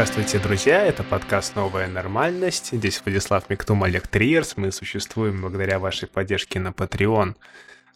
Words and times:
Здравствуйте, 0.00 0.38
друзья! 0.38 0.82
Это 0.86 1.04
подкаст 1.04 1.54
«Новая 1.56 1.86
нормальность». 1.86 2.70
Здесь 2.72 3.02
Владислав 3.04 3.50
Миктум, 3.50 3.84
Олег 3.84 4.08
Триерс. 4.08 4.56
Мы 4.56 4.72
существуем 4.72 5.42
благодаря 5.42 5.78
вашей 5.78 6.08
поддержке 6.08 6.58
на 6.58 6.68
Patreon. 6.68 7.34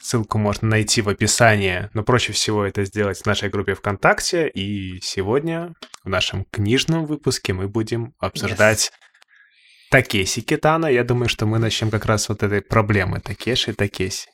Ссылку 0.03 0.37
можно 0.37 0.69
найти 0.69 1.01
в 1.01 1.09
описании, 1.09 1.89
но 1.95 2.03
проще 2.03 2.35
всего 2.35 2.67
это 2.67 2.85
сделать 2.85 3.23
в 3.23 3.25
нашей 3.25 3.49
группе 3.49 3.73
ВКонтакте. 3.73 4.49
И 4.49 5.01
сегодня 5.01 5.73
в 6.05 6.11
нашем 6.11 6.45
книжном 6.51 7.07
выпуске 7.07 7.55
мы 7.55 7.69
будем 7.69 8.13
обсуждать 8.19 8.93
yes. 8.93 9.91
Такеси 9.91 10.43
Китана. 10.43 10.89
Я 10.89 11.05
думаю, 11.05 11.31
что 11.31 11.47
мы 11.47 11.59
начнем 11.59 11.91
как 11.91 12.05
раз 12.05 12.29
вот 12.29 12.43
этой 12.43 12.61
проблемы 12.61 13.21
Такеши 13.21 13.71
и 13.71 13.75
Такеси. 13.75 14.29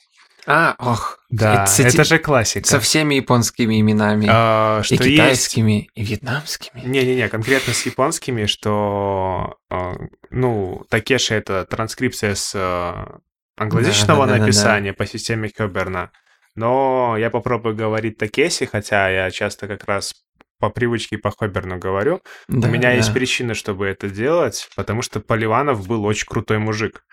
А, 0.50 0.74
ох. 0.78 1.18
Да, 1.30 1.64
это, 1.64 1.82
это 1.82 2.04
же 2.04 2.18
классика. 2.18 2.66
Со 2.66 2.80
всеми 2.80 3.14
японскими 3.14 3.80
именами. 3.80 4.26
А, 4.28 4.82
что 4.82 4.96
и 4.96 4.98
китайскими, 4.98 5.72
есть... 5.72 5.90
и 5.94 6.02
вьетнамскими. 6.02 6.80
Не-не-не, 6.84 7.28
конкретно 7.28 7.72
с 7.72 7.86
японскими, 7.86 8.46
что, 8.46 9.58
а, 9.70 9.94
ну, 10.30 10.84
Такеши— 10.88 11.34
это 11.36 11.64
транскрипция 11.66 12.34
с 12.34 12.52
а, 12.56 13.20
англоязычного 13.56 14.26
да, 14.26 14.34
да, 14.34 14.38
написания 14.40 14.90
да, 14.90 14.96
да, 14.98 15.04
по 15.04 15.06
системе 15.06 15.50
Кёберна. 15.50 16.10
Но 16.56 17.16
я 17.16 17.30
попробую 17.30 17.76
говорить 17.76 18.18
Такеси, 18.18 18.66
хотя 18.66 19.08
я 19.08 19.30
часто 19.30 19.68
как 19.68 19.84
раз 19.84 20.14
по 20.58 20.68
привычке 20.68 21.16
по 21.16 21.30
Хоберну 21.30 21.78
говорю. 21.78 22.20
Да, 22.48 22.68
У 22.68 22.70
меня 22.70 22.90
да. 22.90 22.92
есть 22.92 23.12
причина, 23.12 23.54
чтобы 23.54 23.86
это 23.86 24.10
делать, 24.10 24.68
потому 24.76 25.02
что 25.02 25.20
Поливанов 25.20 25.86
был 25.88 26.04
очень 26.04 26.26
крутой 26.26 26.58
мужик. 26.58 27.04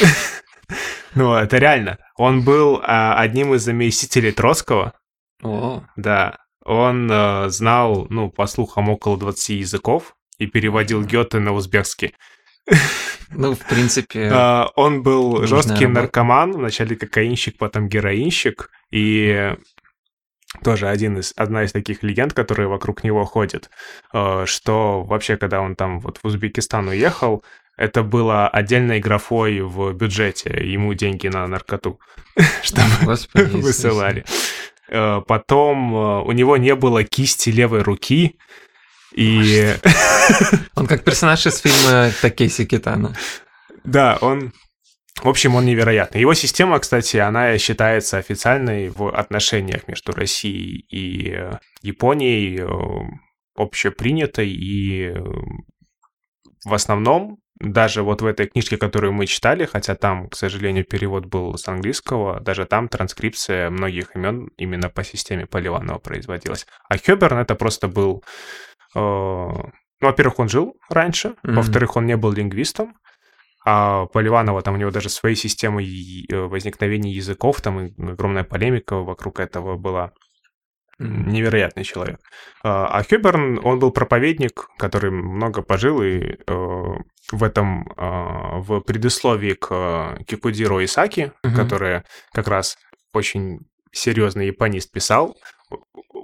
Ну, 1.16 1.34
это 1.34 1.56
реально. 1.56 1.98
Он 2.16 2.42
был 2.42 2.80
а, 2.82 3.18
одним 3.18 3.54
из 3.54 3.62
заместителей 3.62 4.32
Троцкого. 4.32 4.92
О. 5.42 5.82
Да. 5.96 6.36
Он 6.62 7.08
а, 7.10 7.48
знал, 7.48 8.06
ну, 8.10 8.30
по 8.30 8.46
слухам, 8.46 8.90
около 8.90 9.16
20 9.16 9.48
языков 9.60 10.14
и 10.38 10.46
переводил 10.46 11.02
Гёте 11.02 11.38
на 11.38 11.52
узбекский. 11.52 12.14
Ну, 13.30 13.54
в 13.54 13.66
принципе... 13.66 14.30
А, 14.32 14.68
он 14.76 15.02
был 15.02 15.46
жесткий 15.46 15.86
наркоман, 15.86 16.52
вначале 16.52 16.94
кокаинщик, 16.96 17.56
потом 17.56 17.88
героинщик, 17.88 18.70
и 18.90 19.56
тоже 20.62 20.88
один 20.88 21.18
из, 21.18 21.32
одна 21.34 21.64
из 21.64 21.72
таких 21.72 22.02
легенд, 22.02 22.34
которые 22.34 22.68
вокруг 22.68 23.04
него 23.04 23.24
ходят, 23.24 23.70
что 24.10 25.02
вообще, 25.02 25.36
когда 25.36 25.60
он 25.60 25.76
там 25.76 26.00
вот 26.00 26.18
в 26.18 26.24
Узбекистан 26.24 26.88
уехал, 26.88 27.42
это 27.76 28.02
было 28.02 28.48
отдельной 28.48 29.00
графой 29.00 29.60
в 29.60 29.92
бюджете, 29.92 30.50
ему 30.64 30.94
деньги 30.94 31.28
на 31.28 31.46
наркоту, 31.46 32.00
чтобы 32.62 33.16
высылали. 33.58 34.24
Э, 34.88 35.20
потом 35.26 35.94
э, 35.94 36.22
у 36.22 36.32
него 36.32 36.56
не 36.56 36.74
было 36.74 37.04
кисти 37.04 37.50
левой 37.50 37.82
руки, 37.82 38.38
и... 39.14 39.74
Он 40.74 40.86
как 40.86 41.04
персонаж 41.04 41.46
из 41.46 41.58
фильма 41.58 42.10
Такеси 42.20 42.66
Китана. 42.66 43.14
Да, 43.84 44.18
он... 44.20 44.52
В 45.22 45.28
общем, 45.28 45.54
он 45.54 45.64
невероятный. 45.64 46.20
Его 46.20 46.34
система, 46.34 46.78
кстати, 46.78 47.16
она 47.16 47.56
считается 47.56 48.18
официальной 48.18 48.90
в 48.90 49.08
отношениях 49.08 49.88
между 49.88 50.12
Россией 50.12 50.84
и 50.90 51.30
э, 51.30 51.52
Японией, 51.80 52.62
общепринятой, 53.54 54.50
и 54.50 55.14
в 56.66 56.74
основном 56.74 57.38
даже 57.58 58.02
вот 58.02 58.22
в 58.22 58.26
этой 58.26 58.46
книжке, 58.46 58.76
которую 58.76 59.12
мы 59.12 59.26
читали, 59.26 59.64
хотя 59.64 59.94
там, 59.94 60.28
к 60.28 60.36
сожалению, 60.36 60.84
перевод 60.84 61.26
был 61.26 61.56
с 61.56 61.66
английского, 61.68 62.40
даже 62.40 62.66
там 62.66 62.88
транскрипция 62.88 63.70
многих 63.70 64.14
имен 64.14 64.50
именно 64.56 64.90
по 64.90 65.02
системе 65.04 65.46
Поливанова 65.46 65.98
производилась. 65.98 66.66
А 66.88 66.98
Хёберн 66.98 67.38
это 67.38 67.54
просто 67.54 67.88
был... 67.88 68.22
Э, 68.94 68.98
ну, 68.98 69.72
во-первых, 70.00 70.38
он 70.38 70.48
жил 70.48 70.76
раньше, 70.90 71.28
mm-hmm. 71.28 71.54
во-вторых, 71.54 71.96
он 71.96 72.06
не 72.06 72.16
был 72.16 72.32
лингвистом, 72.32 72.94
а 73.64 74.06
Поливанова, 74.06 74.62
там 74.62 74.74
у 74.74 74.76
него 74.76 74.90
даже 74.90 75.08
свои 75.08 75.34
системы 75.34 75.82
э, 75.82 76.36
возникновения 76.36 77.10
языков, 77.10 77.60
там 77.62 77.90
огромная 77.98 78.44
полемика 78.44 78.96
вокруг 78.96 79.40
этого 79.40 79.76
была. 79.76 80.12
Невероятный 80.98 81.84
человек. 81.84 82.20
А, 82.62 82.86
а 82.86 83.02
Хюберн, 83.02 83.60
он 83.62 83.78
был 83.78 83.90
проповедник, 83.90 84.68
который 84.78 85.10
много 85.10 85.60
пожил, 85.60 86.02
и 86.02 86.20
э, 86.20 86.36
в 87.32 87.44
этом, 87.44 87.86
э, 87.96 88.60
в 88.60 88.80
предисловии 88.80 89.52
к 89.52 90.18
Кикудиро 90.26 90.82
Исаки, 90.84 91.32
угу. 91.44 91.54
который 91.54 92.02
как 92.32 92.48
раз 92.48 92.78
очень 93.12 93.60
серьезный 93.92 94.46
японист 94.46 94.90
писал, 94.90 95.36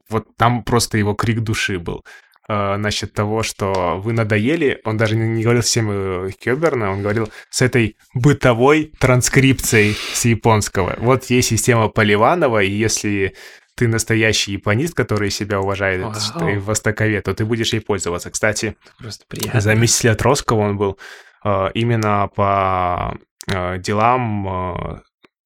вот 0.09 0.37
там 0.37 0.65
просто 0.65 0.97
его 0.97 1.13
крик 1.13 1.41
души 1.41 1.79
был 1.79 2.03
э, 2.49 2.77
насчет 2.77 3.13
того, 3.13 3.43
что 3.43 4.01
вы 4.03 4.15
надоели. 4.15 4.81
Он 4.85 4.97
даже 4.97 5.17
не, 5.17 5.29
не 5.29 5.43
говорил 5.43 5.63
всем 5.63 6.31
Кёберна, 6.33 6.93
он 6.93 7.03
говорил 7.03 7.31
с 7.51 7.61
этой 7.61 7.99
бытовой 8.15 8.91
транскрипцией 8.99 9.99
с 10.15 10.25
японского. 10.25 10.95
Вот 10.99 11.25
есть 11.27 11.49
система 11.49 11.89
Поливанова, 11.89 12.63
и 12.63 12.71
если 12.71 13.35
ты 13.75 13.89
настоящий 13.89 14.53
японист, 14.53 14.95
который 14.95 15.31
себя 15.31 15.61
уважает 15.61 16.03
Вау. 16.03 16.49
и 16.49 16.57
востоковед, 16.57 17.25
то 17.25 17.35
ты 17.35 17.45
будешь 17.45 17.73
ей 17.73 17.81
пользоваться. 17.81 18.31
Кстати, 18.31 18.77
Просто 18.99 19.25
приятно. 19.29 19.61
заместитель 19.61 20.15
Троцкого 20.15 20.61
он 20.61 20.77
был 20.77 20.99
э, 21.45 21.71
именно 21.75 22.29
по 22.35 23.17
э, 23.49 23.79
делам 23.79 24.49
э, 24.49 25.01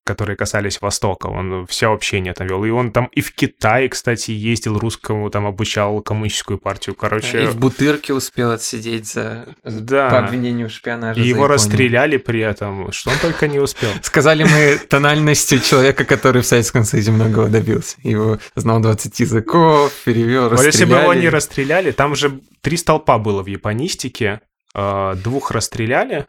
которые 0.07 0.37
касались 0.37 0.81
Востока. 0.81 1.27
Он 1.27 1.67
все 1.67 1.93
общение 1.93 2.33
там 2.33 2.47
вел. 2.47 2.65
И 2.65 2.71
он 2.71 2.93
там 2.93 3.07
и 3.07 3.21
в 3.21 3.35
Китае, 3.35 3.89
кстати, 3.89 4.31
ездил 4.31 4.79
русскому, 4.79 5.29
там 5.31 5.47
обучал 5.47 6.01
коммунистическую 6.01 6.59
партию. 6.59 6.95
Короче... 6.95 7.43
И 7.43 7.47
в 7.47 7.57
Бутырке 7.57 8.15
успел 8.15 8.53
отсидеть 8.53 9.07
за... 9.07 9.47
да. 9.65 10.09
по 10.09 10.19
обвинению 10.21 10.69
в 10.69 10.73
шпионаже. 10.73 11.21
И 11.21 11.25
его 11.25 11.45
Японию. 11.45 11.55
расстреляли 11.55 12.17
при 12.17 12.41
этом. 12.41 12.93
Что 12.93 13.11
он 13.11 13.19
только 13.19 13.49
не 13.49 13.59
успел. 13.59 13.91
Сказали 14.03 14.45
мы 14.45 14.79
тональностью 14.79 15.59
человека, 15.59 16.05
который 16.05 16.43
в 16.43 16.47
Советском 16.47 16.85
Союзе 16.85 17.11
многого 17.11 17.49
добился. 17.49 17.97
Его 18.03 18.39
знал 18.55 18.81
20 18.81 19.19
языков, 19.21 19.93
перевел, 20.05 20.49
расстреляли. 20.49 20.73
Если 20.73 20.85
бы 20.85 20.97
его 20.97 21.15
не 21.15 21.29
расстреляли, 21.29 21.91
там 21.91 22.15
же 22.15 22.41
три 22.61 22.77
столпа 22.77 23.19
было 23.19 23.43
в 23.43 23.47
японистике. 23.49 24.41
А, 24.79 25.15
двух 25.15 25.53
расстреляли, 25.53 26.27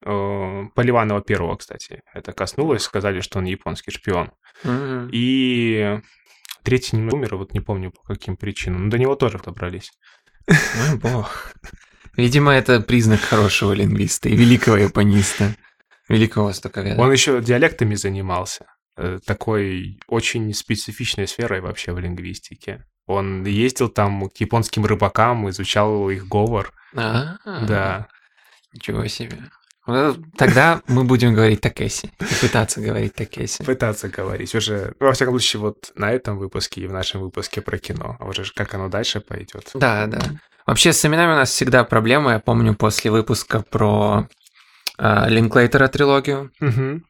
Поливанова 0.00 1.20
первого, 1.22 1.56
кстати, 1.56 2.02
это 2.14 2.32
коснулось, 2.32 2.82
сказали, 2.82 3.20
что 3.20 3.38
он 3.38 3.46
японский 3.46 3.90
шпион. 3.90 4.30
Mm-hmm. 4.64 5.10
И 5.12 6.00
третий 6.62 6.96
не 6.96 7.10
умер, 7.12 7.36
вот 7.36 7.52
не 7.52 7.60
помню 7.60 7.90
по 7.90 8.02
каким 8.02 8.36
причинам, 8.36 8.84
но 8.84 8.90
до 8.90 8.98
него 8.98 9.16
тоже 9.16 9.38
добрались. 9.38 9.90
Мой 10.46 10.98
бог. 10.98 11.52
Видимо, 12.16 12.52
это 12.52 12.80
признак 12.80 13.20
хорошего 13.20 13.72
лингвиста 13.72 14.28
и 14.28 14.36
великого 14.36 14.76
япониста, 14.76 15.54
великого 16.08 16.46
востоковеда. 16.46 17.00
Он 17.00 17.12
еще 17.12 17.40
диалектами 17.40 17.94
занимался, 17.94 18.66
э, 18.96 19.18
такой 19.24 20.00
очень 20.08 20.52
специфичной 20.52 21.28
сферой 21.28 21.60
вообще 21.60 21.92
в 21.92 21.98
лингвистике. 21.98 22.84
Он 23.06 23.44
ездил 23.44 23.88
там 23.88 24.28
к 24.28 24.36
японским 24.36 24.84
рыбакам, 24.84 25.48
изучал 25.48 26.10
их 26.10 26.28
говор. 26.28 26.72
А-а-а. 26.94 27.66
Да. 27.66 28.08
Ничего 28.72 29.06
себе. 29.06 29.38
Тогда 30.36 30.82
мы 30.86 31.04
будем 31.04 31.34
говорить 31.34 31.60
Такеси. 31.60 32.10
Пытаться 32.40 32.80
говорить 32.80 33.14
Такеси. 33.14 33.64
Пытаться 33.64 34.08
говорить. 34.08 34.54
Уже, 34.54 34.94
во 35.00 35.12
всяком 35.12 35.34
случае, 35.34 35.60
вот 35.60 35.92
на 35.94 36.12
этом 36.12 36.38
выпуске 36.38 36.82
и 36.82 36.86
в 36.86 36.92
нашем 36.92 37.22
выпуске 37.22 37.62
про 37.62 37.78
кино. 37.78 38.16
А 38.20 38.26
уже 38.26 38.44
как 38.54 38.74
оно 38.74 38.88
дальше 38.88 39.20
пойдет. 39.20 39.70
Да, 39.74 40.06
да. 40.06 40.20
Вообще 40.66 40.92
с 40.92 41.04
именами 41.04 41.32
у 41.32 41.36
нас 41.36 41.50
всегда 41.50 41.84
проблема. 41.84 42.32
Я 42.32 42.38
помню 42.38 42.74
после 42.74 43.10
выпуска 43.10 43.60
про 43.62 44.28
э, 44.98 45.28
Линклейтера 45.30 45.88
трилогию. 45.88 46.50
Угу. 46.60 47.02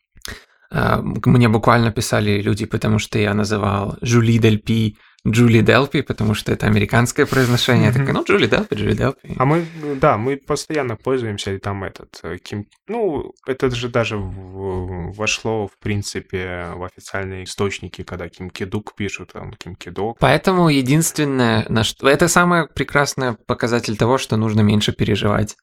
Э, 0.71 1.01
мне 1.03 1.49
буквально 1.49 1.91
писали 1.91 2.41
люди, 2.41 2.67
потому 2.67 3.01
что 3.01 3.19
я 3.19 3.35
называл 3.35 3.97
Жули 4.01 4.39
Дель 4.39 4.59
Пи 4.61 4.97
Джули 5.27 5.61
Делпи, 5.61 6.03
потому 6.03 6.35
что 6.35 6.53
это 6.53 6.67
американское 6.67 7.27
произношение. 7.27 7.91
Mm-hmm. 7.91 7.93
Я 7.93 7.99
такой, 7.99 8.13
ну, 8.15 8.25
Джули 8.25 8.47
Делпи, 8.47 8.75
Джули 8.77 8.95
Делпи. 8.95 9.35
А 9.37 9.45
мы, 9.45 9.67
да, 10.01 10.17
мы 10.17 10.37
постоянно 10.37 10.97
пользуемся, 10.97 11.53
и 11.53 11.59
там 11.59 11.85
этот, 11.85 12.21
э, 12.23 12.39
Ким, 12.39 12.67
ну, 12.87 13.33
это 13.47 13.71
же 13.71 13.89
даже 13.89 14.17
в, 14.17 15.13
вошло, 15.13 15.67
в 15.67 15.77
принципе, 15.79 16.71
в 16.75 16.85
официальные 16.85 17.45
источники, 17.45 18.03
когда 18.03 18.29
Ким 18.29 18.51
Кидук 18.51 18.95
пишут, 18.95 19.33
там, 19.33 19.53
Ким 19.55 19.75
Кидок. 19.75 20.19
Поэтому 20.21 20.69
единственное, 20.69 21.67
на 21.69 21.83
что... 21.83 22.09
это 22.09 22.29
самый 22.29 22.69
прекрасный 22.69 23.35
показатель 23.35 23.97
того, 23.97 24.19
что 24.19 24.37
нужно 24.37 24.61
меньше 24.61 24.93
переживать 24.93 25.57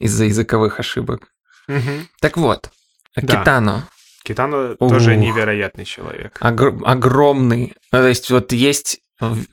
из-за 0.00 0.24
языковых 0.24 0.80
ошибок. 0.80 1.28
Mm-hmm. 1.68 2.06
Так 2.20 2.36
вот, 2.36 2.70
да. 3.16 3.40
Китано. 3.40 3.88
Китано 4.24 4.74
Ух. 4.78 4.90
тоже 4.90 5.16
невероятный 5.16 5.84
человек. 5.84 6.38
Огр- 6.40 6.82
огромный. 6.84 7.74
Ну, 7.92 7.98
то 7.98 8.08
есть 8.08 8.30
вот 8.30 8.52
есть 8.52 9.00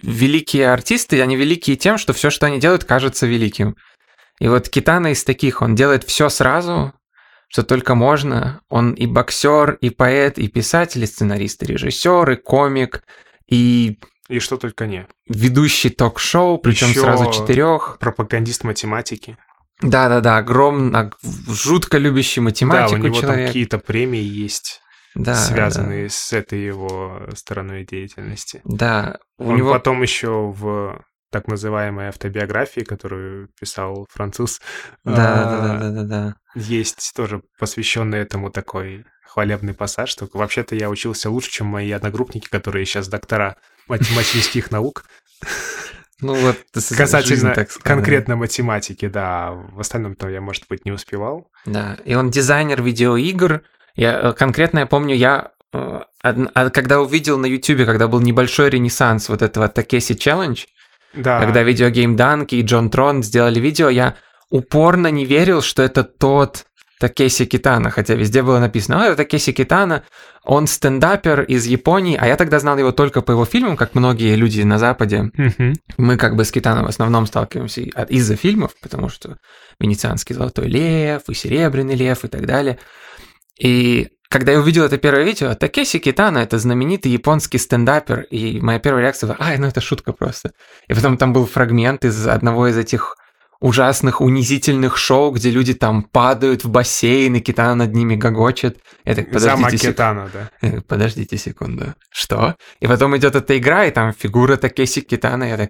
великие 0.02 0.72
артисты, 0.72 1.22
они 1.22 1.36
великие 1.36 1.76
тем, 1.76 1.98
что 1.98 2.14
все, 2.14 2.30
что 2.30 2.46
они 2.48 2.60
делают, 2.60 2.86
кажется 2.86 3.28
великим. 3.28 3.76
И 4.40 4.48
вот 4.48 4.70
Китана 4.70 5.12
из 5.12 5.24
таких, 5.24 5.62
он 5.62 5.76
делает 5.76 6.04
все 6.04 6.30
сразу, 6.30 6.94
что 7.50 7.64
только 7.64 7.96
можно. 7.96 8.62
Он 8.70 8.94
и 8.94 9.06
боксер, 9.06 9.78
и 9.82 9.90
поэт, 9.90 10.40
и 10.40 10.48
писатель, 10.48 11.04
и 11.04 11.06
сценарист, 11.06 11.62
и 11.64 11.68
режиссер, 11.68 12.32
и 12.32 12.36
комик, 12.38 13.04
и 13.48 14.00
И 14.30 14.40
что 14.40 14.56
только 14.58 14.88
не. 14.88 15.06
Ведущий 15.28 15.90
ток-шоу, 15.90 16.58
причем 16.58 16.90
Ещё 16.90 17.02
сразу 17.02 17.32
четырех. 17.32 17.98
Пропагандист 18.00 18.64
математики. 18.64 19.38
Да-да-да, 19.82 20.38
огромно, 20.38 21.12
жутко 21.48 21.98
любящий 21.98 22.42
математику 22.42 22.92
да, 22.92 22.96
у 22.96 23.04
него 23.04 23.16
человек. 23.16 23.38
там 23.38 23.48
какие-то 23.48 23.80
премии 23.80 24.22
есть, 24.22 24.82
да, 25.16 25.36
связанные 25.36 26.10
с 26.10 26.34
этой 26.34 26.64
его 26.64 27.28
стороной 27.36 27.86
деятельности. 27.86 28.62
Да, 28.64 29.20
у 29.38 29.50
Он 29.50 29.56
него 29.58 29.72
потом 29.72 30.02
еще 30.02 30.54
в 30.56 31.04
так 31.32 31.48
называемой 31.48 32.10
автобиографии, 32.10 32.82
которую 32.82 33.50
писал 33.60 34.06
француз, 34.12 34.60
Да, 35.04 35.16
да, 35.16 35.44
а, 35.44 35.46
да, 35.46 35.78
да, 35.78 35.90
да, 35.90 36.04
да. 36.04 36.36
есть 36.56 37.14
тоже 37.16 37.42
посвященный 37.58 38.20
этому 38.20 38.52
такой 38.52 39.06
хвалебный 39.26 39.74
пассаж, 39.74 40.10
что 40.10 40.28
вообще-то 40.34 40.76
я 40.76 40.90
учился 40.90 41.30
лучше, 41.30 41.50
чем 41.50 41.68
мои 41.68 41.90
одногруппники, 41.92 42.50
которые 42.50 42.86
сейчас 42.86 43.08
доктора 43.08 43.56
математических 43.88 44.72
наук. 44.72 45.06
Ну 46.22 46.36
вот 46.36 46.56
Касательно 46.74 47.54
так 47.54 47.72
сказать. 47.72 47.84
конкретно 47.84 48.36
математики, 48.36 49.08
да. 49.08 49.52
В 49.52 49.80
остальном-то 49.80 50.30
я, 50.30 50.40
может 50.42 50.66
быть, 50.70 50.86
не 50.86 50.92
успевал. 50.92 51.50
Да, 51.66 51.98
и 52.06 52.14
он 52.16 52.30
дизайнер 52.30 52.82
видеоигр. 52.82 53.62
Я 53.96 54.20
э, 54.30 54.34
конкретно 54.34 54.80
я 54.80 54.86
помню, 54.86 55.16
я 55.16 55.52
э, 55.74 56.02
а 56.24 56.70
когда 56.70 57.02
увидел 57.02 57.38
на 57.40 57.46
YouTube, 57.48 57.86
когда 57.86 58.08
был 58.08 58.20
небольшой 58.22 58.70
ренессанс 58.70 59.30
вот 59.30 59.42
этого 59.42 59.68
Такеси 59.68 60.16
Челлендж, 60.16 60.66
Да. 61.14 61.40
когда 61.42 61.64
видеогейм 61.64 62.16
Данки 62.16 62.56
и 62.56 62.62
Джон 62.62 62.90
Трон 62.90 63.24
сделали 63.24 63.60
видео, 63.60 63.90
я 63.90 64.16
упорно 64.50 65.08
не 65.08 65.26
верил, 65.26 65.62
что 65.62 65.82
это 65.82 66.04
тот 66.04 66.66
Такеси 67.02 67.46
Китана, 67.46 67.90
хотя 67.90 68.14
везде 68.14 68.44
было 68.44 68.60
написано, 68.60 69.02
«А, 69.02 69.08
это 69.08 69.16
Такеси 69.16 69.54
Китана, 69.54 70.04
он 70.44 70.68
стендапер 70.68 71.42
из 71.42 71.66
Японии, 71.66 72.16
а 72.16 72.28
я 72.28 72.36
тогда 72.36 72.60
знал 72.60 72.78
его 72.78 72.92
только 72.92 73.24
по 73.24 73.32
его 73.32 73.44
фильмам, 73.44 73.76
как 73.76 73.96
многие 73.96 74.36
люди 74.36 74.62
на 74.62 74.78
Западе. 74.78 75.32
Мгм. 75.34 75.74
Мы 75.98 76.18
как 76.18 76.36
бы 76.36 76.46
с 76.46 76.52
Китаном 76.52 76.86
в 76.86 76.90
основном 76.90 77.26
сталкиваемся 77.26 77.82
из-за 77.82 78.36
фильмов, 78.36 78.74
потому 78.84 79.10
что 79.10 79.38
«Венецианский 79.80 80.36
золотой 80.36 80.68
лев» 80.68 81.24
и 81.28 81.34
«Серебряный 81.34 81.96
лев» 81.96 82.24
и 82.24 82.28
так 82.28 82.46
далее. 82.46 82.78
И 83.60 84.10
когда 84.30 84.52
я 84.52 84.60
увидел 84.60 84.84
это 84.84 85.00
первое 85.00 85.24
видео, 85.24 85.56
Такеси 85.56 85.98
Китана— 85.98 86.38
это 86.40 86.60
знаменитый 86.60 87.12
японский 87.12 87.58
стендапер, 87.58 88.28
и 88.30 88.62
моя 88.62 88.78
первая 88.78 89.02
реакция 89.02 89.28
была 89.28 89.38
«Ай, 89.40 89.58
ну 89.58 89.66
это 89.66 89.82
шутка 89.82 90.14
просто». 90.14 90.52
И 90.88 90.94
потом 90.94 91.18
там 91.18 91.34
был 91.34 91.48
фрагмент 91.48 92.06
из 92.06 92.28
одного 92.28 92.68
из 92.68 92.78
этих 92.78 93.16
ужасных, 93.62 94.22
унизительных 94.22 94.98
шоу, 94.98 95.32
где 95.32 95.52
люди 95.52 95.74
там 95.76 96.02
падают 96.04 96.64
в 96.64 96.70
бассейн, 96.70 97.36
и 97.36 97.40
Китана 97.40 97.76
над 97.76 97.94
ними 97.94 98.16
гогочет. 98.16 98.80
Я 99.06 99.14
так, 99.16 99.32
Замок 99.40 99.66
подождите. 99.66 99.92
Китана, 99.92 100.30
да. 100.34 100.50
Э, 100.62 100.82
Подождите 100.82 101.38
секунду. 101.38 101.94
Что? 102.10 102.56
И 102.80 102.88
потом 102.88 103.16
идет 103.16 103.36
эта 103.36 103.58
игра, 103.58 103.86
и 103.86 103.92
там 103.92 104.14
фигура 104.14 104.58
Такеси 104.58 105.02
Китана, 105.02 105.44
я 105.46 105.58
так... 105.58 105.70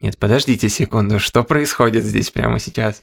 Нет, 0.00 0.18
подождите 0.18 0.68
секунду, 0.68 1.18
что 1.20 1.44
происходит 1.44 2.02
здесь 2.04 2.30
прямо 2.30 2.58
сейчас? 2.58 3.02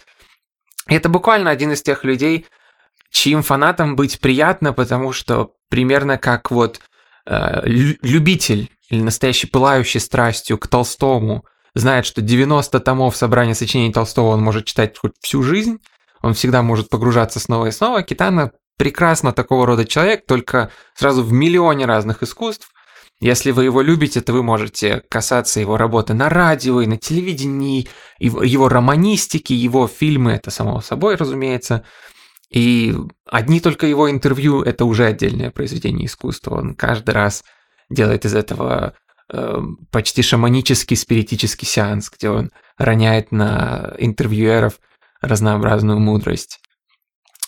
И 0.89 0.95
это 0.95 1.07
буквально 1.07 1.51
один 1.51 1.73
из 1.73 1.83
тех 1.83 2.03
людей, 2.03 2.47
чьим 3.11 3.43
фанатам 3.43 3.95
быть 3.95 4.19
приятно, 4.19 4.73
потому 4.73 5.13
что 5.13 5.51
примерно 5.69 6.17
как 6.17 6.49
вот 6.51 6.79
э, 7.27 7.61
лю- 7.67 7.97
любитель 8.01 8.71
или 8.89 9.01
настоящий 9.01 9.47
пылающий 9.47 9.99
страстью 9.99 10.57
к 10.57 10.67
Толстому 10.67 11.43
знает, 11.75 12.05
что 12.05 12.21
90 12.21 12.79
томов 12.79 13.15
собрания 13.15 13.53
сочинений 13.53 13.93
Толстого 13.93 14.29
он 14.29 14.41
может 14.41 14.65
читать 14.65 14.97
хоть 14.97 15.13
всю 15.21 15.43
жизнь, 15.43 15.79
он 16.21 16.33
всегда 16.33 16.63
может 16.63 16.89
погружаться 16.89 17.39
снова 17.39 17.67
и 17.67 17.71
снова. 17.71 18.01
Китана 18.01 18.51
прекрасно 18.77 19.31
такого 19.31 19.67
рода 19.67 19.85
человек, 19.85 20.25
только 20.25 20.71
сразу 20.95 21.23
в 21.23 21.31
миллионе 21.31 21.85
разных 21.85 22.23
искусств. 22.23 22.69
Если 23.19 23.51
вы 23.51 23.65
его 23.65 23.81
любите, 23.81 24.21
то 24.21 24.33
вы 24.33 24.43
можете 24.43 25.01
касаться 25.09 25.59
его 25.59 25.77
работы 25.77 26.13
на 26.13 26.29
радио 26.29 26.81
и 26.81 26.87
на 26.87 26.97
телевидении, 26.97 27.87
его, 28.19 28.67
романистики, 28.67 29.53
его 29.53 29.87
фильмы, 29.87 30.33
это 30.33 30.51
само 30.51 30.81
собой, 30.81 31.15
разумеется. 31.15 31.85
И 32.49 32.95
одни 33.25 33.59
только 33.61 33.87
его 33.87 34.09
интервью– 34.11 34.61
это 34.63 34.85
уже 34.85 35.05
отдельное 35.05 35.51
произведение 35.51 36.07
искусства. 36.07 36.55
Он 36.55 36.75
каждый 36.75 37.11
раз 37.11 37.43
делает 37.89 38.25
из 38.25 38.35
этого 38.35 38.95
э, 39.31 39.61
почти 39.91 40.21
шаманический 40.21 40.95
спиритический 40.95 41.67
сеанс, 41.67 42.09
где 42.09 42.29
он 42.29 42.51
роняет 42.77 43.31
на 43.31 43.93
интервьюеров 43.97 44.79
разнообразную 45.21 45.99
мудрость. 45.99 46.59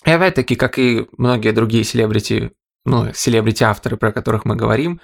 И 0.05 0.11
опять-таки, 0.11 0.55
как 0.55 0.79
и 0.79 1.07
многие 1.17 1.51
другие 1.51 1.83
селебрити, 1.83 2.51
ну, 2.85 3.11
селебрити-авторы, 3.13 3.97
про 3.97 4.11
которых 4.11 4.45
мы 4.45 4.55
говорим, 4.55 5.01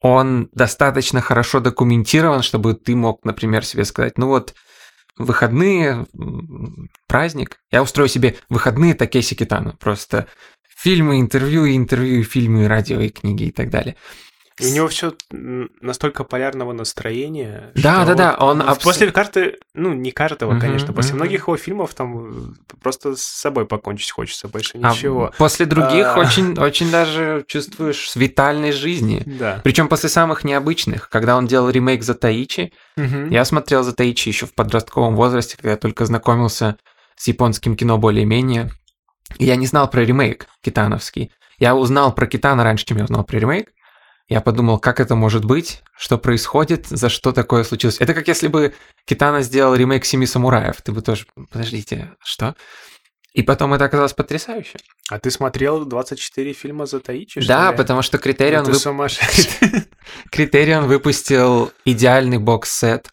он 0.00 0.50
достаточно 0.52 1.22
хорошо 1.22 1.60
документирован, 1.60 2.42
чтобы 2.42 2.74
ты 2.74 2.94
мог, 2.94 3.24
например, 3.24 3.64
себе 3.64 3.86
сказать, 3.86 4.18
ну 4.18 4.26
вот, 4.26 4.54
выходные, 5.16 6.06
праздник, 7.06 7.58
я 7.70 7.82
устрою 7.82 8.08
себе 8.08 8.36
выходные 8.48 8.94
Такеси 8.94 9.34
Китана, 9.34 9.76
просто 9.80 10.26
фильмы, 10.76 11.20
интервью, 11.20 11.66
интервью, 11.66 12.22
фильмы, 12.24 12.68
радио, 12.68 13.00
и 13.00 13.08
книги 13.08 13.44
и 13.44 13.50
так 13.50 13.70
далее. 13.70 13.96
И 14.60 14.66
у 14.66 14.70
него 14.72 14.86
все 14.86 15.14
настолько 15.80 16.22
полярного 16.22 16.72
настроения. 16.72 17.72
Да, 17.74 18.04
да, 18.04 18.14
да, 18.14 18.36
он 18.38 18.62
абс- 18.62 18.84
После 18.84 19.10
каждой, 19.10 19.56
ну, 19.74 19.92
не 19.94 20.12
каждого, 20.12 20.60
конечно, 20.60 20.92
после 20.92 21.14
многих 21.14 21.42
его 21.48 21.56
фильмов 21.56 21.92
там 21.94 22.54
просто 22.80 23.16
с 23.16 23.22
собой 23.22 23.66
покончить 23.66 24.12
хочется, 24.12 24.46
больше 24.46 24.78
А 24.80 24.92
ничего. 24.92 25.32
после 25.38 25.66
других 25.66 26.06
А. 26.06 26.20
очень, 26.20 26.56
очень 26.56 26.90
даже 26.92 27.44
чувствуешь 27.48 28.14
витальной 28.14 28.70
жизни. 28.70 29.24
Да. 29.26 29.60
Причем 29.64 29.88
после 29.88 30.08
самых 30.08 30.44
необычных. 30.44 31.08
Когда 31.08 31.36
он 31.36 31.48
делал 31.48 31.68
ремейк 31.70 32.04
за 32.04 32.14
Таичи, 32.14 32.72
Мгм. 32.96 33.30
я 33.30 33.44
смотрел 33.44 33.82
за 33.82 33.92
Таичи 33.92 34.28
еще 34.28 34.46
в 34.46 34.54
подростковом 34.54 35.16
возрасте, 35.16 35.56
когда 35.56 35.72
я 35.72 35.76
только 35.76 36.06
знакомился 36.06 36.76
с 37.16 37.26
японским 37.26 37.74
кино 37.76 37.98
более-менее. 37.98 38.70
Я 39.38 39.56
не 39.56 39.66
знал 39.66 39.90
про 39.90 40.02
ремейк 40.04 40.46
китановский. 40.62 41.32
Я 41.58 41.74
узнал 41.76 42.12
про 42.12 42.26
Китана 42.26 42.64
раньше, 42.64 42.84
чем 42.84 42.98
я 42.98 43.04
узнал 43.04 43.22
про 43.24 43.38
ремейк. 43.38 43.70
Я 44.28 44.40
подумал, 44.40 44.78
как 44.78 45.00
это 45.00 45.14
может 45.14 45.44
быть, 45.44 45.82
что 45.96 46.16
происходит, 46.16 46.86
за 46.86 47.08
что 47.10 47.32
такое 47.32 47.62
случилось. 47.62 47.98
Это 48.00 48.14
как 48.14 48.26
если 48.26 48.48
бы 48.48 48.74
Китана 49.04 49.42
сделал 49.42 49.74
ремейк 49.74 50.04
«Семи 50.06 50.24
самураев». 50.26 50.80
Ты 50.80 50.92
бы 50.92 51.02
тоже, 51.02 51.26
подождите, 51.50 52.12
что? 52.22 52.54
И 53.34 53.42
потом 53.42 53.74
это 53.74 53.84
оказалось 53.84 54.14
потрясающе. 54.14 54.78
А 55.10 55.18
ты 55.18 55.30
смотрел 55.30 55.84
24 55.84 56.52
фильма 56.52 56.86
за 56.86 57.00
Таичи? 57.00 57.40
да, 57.46 57.70
ли? 57.70 57.76
потому 57.76 58.00
что 58.00 58.16
Ну, 58.16 58.22
Критерион, 58.22 58.64
ты 58.64 58.70
вып-. 58.72 59.88
Критерион 60.30 60.86
выпустил 60.86 61.72
идеальный 61.84 62.38
бокс-сет, 62.38 63.10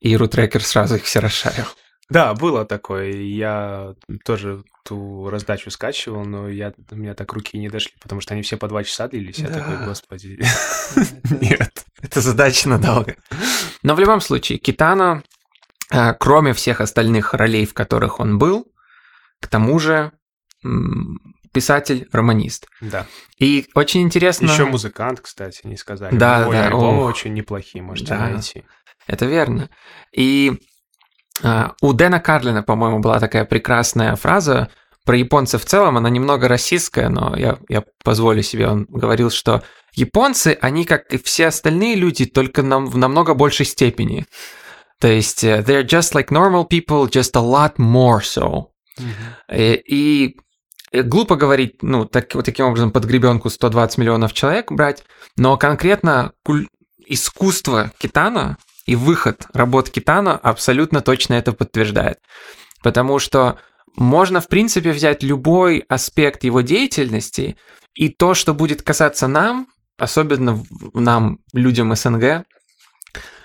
и 0.00 0.16
Рутрекер 0.16 0.62
сразу 0.62 0.96
их 0.96 1.04
все 1.04 1.18
расшарил. 1.18 1.66
Да, 2.10 2.34
было 2.34 2.64
такое. 2.64 3.12
Я 3.12 3.94
тоже 4.24 4.62
ту 4.84 5.28
раздачу 5.30 5.70
скачивал, 5.70 6.24
но 6.24 6.48
я, 6.48 6.74
у 6.90 6.96
меня 6.96 7.14
так 7.14 7.32
руки 7.32 7.56
не 7.58 7.70
дошли, 7.70 7.92
потому 8.00 8.20
что 8.20 8.34
они 8.34 8.42
все 8.42 8.56
по 8.58 8.68
два 8.68 8.84
часа 8.84 9.08
длились. 9.08 9.38
Я 9.38 9.48
Да. 9.48 9.54
такой, 9.60 9.86
господи, 9.86 10.38
нет. 11.40 11.84
Это 12.02 12.20
задача 12.20 12.68
надолго. 12.68 13.16
Но 13.82 13.94
в 13.94 14.00
любом 14.00 14.20
случае, 14.20 14.58
Китано, 14.58 15.22
а, 15.90 16.12
кроме 16.12 16.52
всех 16.52 16.80
остальных 16.82 17.32
ролей, 17.34 17.64
в 17.64 17.72
которых 17.74 18.20
он 18.20 18.38
был, 18.38 18.66
к 19.40 19.46
тому 19.46 19.78
же 19.78 20.12
м, 20.62 21.18
писатель-романист. 21.52 22.66
Да. 22.80 23.06
И 23.38 23.66
очень 23.74 24.02
интересно... 24.02 24.46
Еще 24.46 24.64
музыкант, 24.66 25.20
кстати, 25.20 25.60
не 25.66 25.76
сказали. 25.76 26.14
Да, 26.16 26.46
и 26.48 26.52
да, 26.52 26.66
альбомы 26.66 27.02
ох. 27.04 27.08
очень 27.10 27.32
неплохие, 27.32 27.82
можете 27.82 28.10
Да. 28.10 28.28
найти. 28.28 28.64
Это 29.06 29.24
верно. 29.26 29.70
И 30.12 30.58
у 31.80 31.92
Дэна 31.92 32.20
Карлина, 32.20 32.62
по-моему, 32.62 33.00
была 33.00 33.18
такая 33.20 33.44
прекрасная 33.44 34.14
фраза 34.16 34.68
про 35.04 35.16
японцев 35.16 35.62
в 35.62 35.66
целом, 35.66 35.96
она 35.96 36.08
немного 36.08 36.48
расистская, 36.48 37.08
но 37.08 37.36
я, 37.36 37.58
я 37.68 37.84
позволю 38.02 38.42
себе, 38.42 38.68
он 38.68 38.86
говорил, 38.88 39.30
что 39.30 39.62
японцы, 39.94 40.56
они, 40.60 40.84
как 40.84 41.12
и 41.12 41.18
все 41.18 41.48
остальные 41.48 41.96
люди, 41.96 42.24
только 42.24 42.62
нам, 42.62 42.86
в 42.86 42.96
намного 42.96 43.34
большей 43.34 43.66
степени. 43.66 44.26
То 45.00 45.08
есть, 45.08 45.44
э, 45.44 45.62
they're 45.66 45.84
just 45.84 46.14
like 46.14 46.28
normal 46.30 46.66
people, 46.68 47.06
just 47.10 47.32
a 47.34 47.42
lot 47.42 47.76
more 47.76 48.20
so. 48.20 48.68
Э, 49.48 49.74
И 49.74 50.36
э, 50.92 51.02
глупо 51.02 51.36
говорить, 51.36 51.82
ну, 51.82 52.06
так, 52.06 52.34
вот 52.34 52.46
таким 52.46 52.66
образом 52.66 52.90
под 52.90 53.04
гребенку 53.04 53.50
120 53.50 53.98
миллионов 53.98 54.32
человек 54.32 54.72
брать, 54.72 55.04
но 55.36 55.58
конкретно 55.58 56.32
куль- 56.46 56.68
искусство 57.06 57.92
Китана 57.98 58.56
и 58.86 58.96
выход 58.96 59.46
работ 59.52 59.90
Китана 59.90 60.36
абсолютно 60.36 61.00
точно 61.00 61.34
это 61.34 61.52
подтверждает. 61.52 62.18
Потому 62.82 63.18
что 63.18 63.58
можно, 63.96 64.40
в 64.40 64.48
принципе, 64.48 64.90
взять 64.90 65.22
любой 65.22 65.84
аспект 65.88 66.44
его 66.44 66.60
деятельности, 66.60 67.56
и 67.94 68.08
то, 68.08 68.34
что 68.34 68.54
будет 68.54 68.82
касаться 68.82 69.28
нам, 69.28 69.68
особенно 69.98 70.64
нам, 70.94 71.38
людям 71.52 71.94
СНГ, 71.94 72.44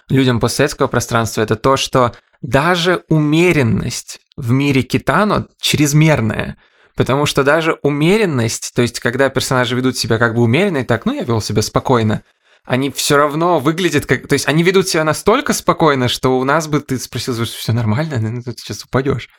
людям 0.09 0.39
постсоветского 0.39 0.87
пространства, 0.87 1.41
это 1.41 1.55
то, 1.55 1.77
что 1.77 2.13
даже 2.41 3.03
умеренность 3.09 4.19
в 4.35 4.51
мире 4.51 4.81
Китано 4.81 5.47
чрезмерная. 5.61 6.57
Потому 6.95 7.25
что 7.25 7.43
даже 7.43 7.77
умеренность, 7.83 8.73
то 8.75 8.81
есть 8.81 8.99
когда 8.99 9.29
персонажи 9.29 9.75
ведут 9.75 9.97
себя 9.97 10.17
как 10.17 10.35
бы 10.35 10.41
умеренно 10.41 10.79
и 10.79 10.83
так, 10.83 11.05
ну 11.05 11.13
я 11.13 11.23
вел 11.23 11.41
себя 11.41 11.61
спокойно, 11.61 12.23
они 12.65 12.91
все 12.91 13.17
равно 13.17 13.59
выглядят 13.59 14.05
как... 14.05 14.27
То 14.27 14.33
есть 14.33 14.47
они 14.47 14.63
ведут 14.63 14.87
себя 14.87 15.03
настолько 15.03 15.53
спокойно, 15.53 16.07
что 16.07 16.37
у 16.39 16.43
нас 16.43 16.67
бы 16.67 16.81
ты 16.81 16.97
спросил, 16.99 17.33
что 17.33 17.45
все 17.45 17.73
нормально, 17.73 18.19
ну, 18.19 18.41
ты 18.41 18.51
сейчас 18.51 18.83
упадешь. 18.83 19.29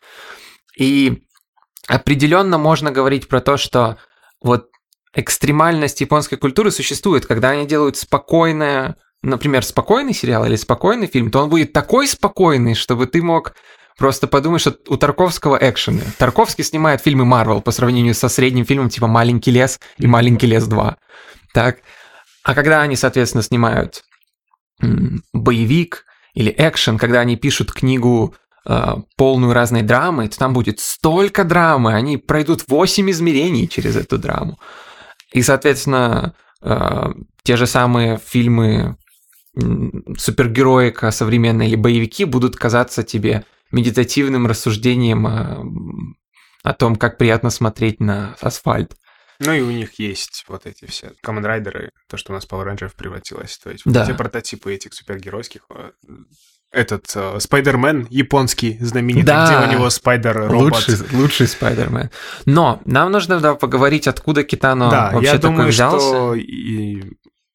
И 0.76 1.22
определенно 1.86 2.58
можно 2.58 2.90
говорить 2.90 3.28
про 3.28 3.40
то, 3.40 3.56
что 3.56 3.98
вот 4.42 4.68
экстремальность 5.14 6.00
японской 6.00 6.36
культуры 6.36 6.70
существует, 6.70 7.26
когда 7.26 7.50
они 7.50 7.66
делают 7.66 7.96
спокойное, 7.96 8.96
например, 9.22 9.64
спокойный 9.64 10.14
сериал 10.14 10.46
или 10.46 10.56
спокойный 10.56 11.06
фильм, 11.06 11.30
то 11.30 11.40
он 11.40 11.50
будет 11.50 11.72
такой 11.72 12.06
спокойный, 12.06 12.74
чтобы 12.74 13.06
ты 13.06 13.22
мог 13.22 13.54
просто 13.98 14.26
подумать, 14.28 14.60
что 14.60 14.76
у 14.88 14.96
Тарковского 14.96 15.58
экшены. 15.60 16.02
Тарковский 16.18 16.64
снимает 16.64 17.02
фильмы 17.02 17.24
Марвел 17.24 17.60
по 17.60 17.70
сравнению 17.70 18.14
со 18.14 18.28
средним 18.28 18.64
фильмом 18.64 18.88
типа 18.88 19.06
«Маленький 19.06 19.50
лес» 19.50 19.78
и 19.98 20.06
«Маленький 20.06 20.46
лес 20.46 20.66
2». 20.68 20.94
Так. 21.52 21.78
А 22.42 22.54
когда 22.54 22.82
они, 22.82 22.97
соответственно, 22.97 23.42
снимают 23.42 24.02
боевик 25.32 26.04
или 26.35 26.54
экшен, 26.56 26.99
когда 26.99 27.20
они 27.20 27.37
пишут 27.37 27.73
книгу 27.73 28.35
э, 28.66 28.94
полную 29.16 29.52
разной 29.52 29.82
драмы, 29.82 30.28
то 30.28 30.38
там 30.38 30.52
будет 30.52 30.80
столько 30.80 31.44
драмы, 31.44 31.94
они 31.94 32.16
пройдут 32.16 32.64
8 32.66 33.11
измерений 33.11 33.68
через 33.68 33.97
эту 33.97 34.18
драму. 34.18 34.59
И, 35.32 35.42
соответственно, 35.42 36.35
э, 36.62 37.12
те 37.42 37.56
же 37.56 37.66
самые 37.66 38.18
фильмы 38.25 38.97
супергероика 40.16 41.11
современные 41.11 41.68
или 41.68 41.76
боевики 41.76 42.25
будут 42.25 42.56
казаться 42.56 43.02
тебе 43.02 43.44
медитативным 43.73 44.47
рассуждением 44.47 45.26
о, 45.26 45.64
о 46.62 46.73
том, 46.73 46.97
как 46.97 47.18
приятно 47.18 47.50
смотреть 47.50 48.00
на 48.00 48.37
асфальт. 48.40 48.94
Ну 49.40 49.52
и 49.52 49.61
у 49.62 49.70
них 49.70 49.99
есть 49.99 50.44
вот 50.49 50.66
эти 50.66 50.85
все 50.85 51.12
Common 51.25 51.44
Rider, 51.44 51.90
то, 52.09 52.16
что 52.16 52.32
у 52.32 52.35
нас 52.35 52.47
Power 52.47 52.66
Rangers 52.66 52.92
превратилось. 52.94 53.59
То 53.59 53.70
есть 53.70 53.82
да. 53.87 54.06
те 54.06 54.14
прототипы 54.14 54.75
этих 54.75 54.92
супергеройских. 54.92 55.62
Э, 55.70 55.90
этот 56.73 57.11
э, 57.16 57.40
Спайдермен 57.40 58.06
японский 58.11 58.78
знаменитый, 58.80 59.25
да. 59.25 59.47
где 59.47 59.66
у 59.66 59.73
него 59.73 59.90
спайдер-робот. 59.90 60.73
Лучший, 60.88 60.97
лучший 61.12 61.49
Спайдермен. 61.49 62.11
Но 62.44 62.80
нам 62.85 63.11
нужно 63.11 63.40
да, 63.40 63.54
поговорить, 63.54 64.06
откуда 64.06 64.44
Китано 64.44 64.90
да, 64.90 65.11
вообще 65.11 65.32
я 65.32 65.38
такой 65.38 65.50
думаю, 65.50 65.68
взялся. 65.68 66.06
Что 66.06 66.35
и 66.35 67.02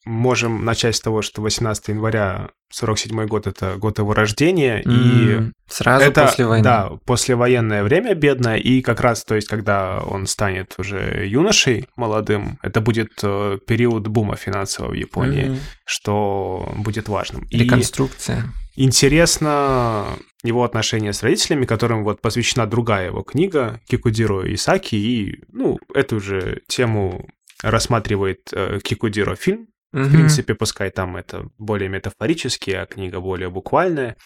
можем 0.05 0.63
начать 0.63 0.95
с 0.95 1.01
того, 1.01 1.21
что 1.21 1.41
18 1.41 1.89
января 1.89 2.49
47 2.71 3.25
год 3.27 3.47
это 3.47 3.75
год 3.77 3.99
его 3.99 4.13
рождения, 4.13 4.81
mm, 4.81 4.91
и 4.91 5.51
сразу 5.67 6.05
это, 6.05 6.25
после 6.25 6.45
войны. 6.45 6.63
Да, 6.63 6.91
послевоенное 7.05 7.83
время 7.83 8.13
бедное, 8.15 8.57
и 8.57 8.81
как 8.81 9.01
раз, 9.01 9.23
то 9.23 9.35
есть, 9.35 9.47
когда 9.47 10.01
он 10.01 10.27
станет 10.27 10.75
уже 10.77 11.25
юношей 11.27 11.87
молодым, 11.95 12.59
это 12.61 12.81
будет 12.81 13.11
э, 13.23 13.59
период 13.65 14.07
бума 14.07 14.35
финансового 14.35 14.91
в 14.91 14.95
Японии, 14.95 15.45
mm. 15.45 15.57
что 15.85 16.71
будет 16.75 17.07
важным. 17.07 17.47
Реконструкция. 17.49 18.43
И 18.75 18.83
интересно 18.83 20.05
его 20.43 20.63
отношения 20.63 21.13
с 21.13 21.23
родителями, 21.23 21.65
которым 21.65 22.03
вот 22.03 22.21
посвящена 22.21 22.67
другая 22.67 23.07
его 23.07 23.21
книга 23.23 23.79
Кикудиро 23.87 24.53
Исаки, 24.53 24.95
и, 24.95 25.43
ну, 25.51 25.79
эту 25.93 26.19
же 26.19 26.61
тему 26.67 27.27
рассматривает 27.63 28.49
э, 28.51 28.79
Кикудиро 28.83 29.35
фильм, 29.35 29.67
Угу. 29.95 30.03
В 30.03 30.11
принципе, 30.11 30.55
пускай 30.55 30.89
там 30.89 31.15
это 31.15 31.47
более 31.57 31.87
метафорически, 31.87 32.71
а 32.71 32.85
книга 32.85 33.21
более 33.21 33.49
буквальная. 33.49 34.17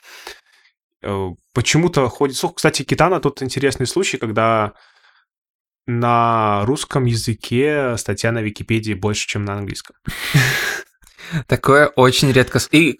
Э, 1.03 1.29
почему-то 1.53 2.09
ходит 2.09 2.37
слух. 2.37 2.55
Кстати, 2.55 2.81
Китана 2.81 3.19
тут 3.19 3.43
интересный 3.43 3.85
случай, 3.85 4.17
когда 4.17 4.73
на 5.85 6.65
русском 6.65 7.05
языке 7.05 7.95
статья 7.97 8.31
на 8.31 8.41
Википедии 8.41 8.95
больше, 8.95 9.27
чем 9.27 9.45
на 9.45 9.53
английском. 9.53 9.95
Такое 11.47 11.85
очень 11.85 12.31
редко. 12.31 12.59
И 12.71 12.93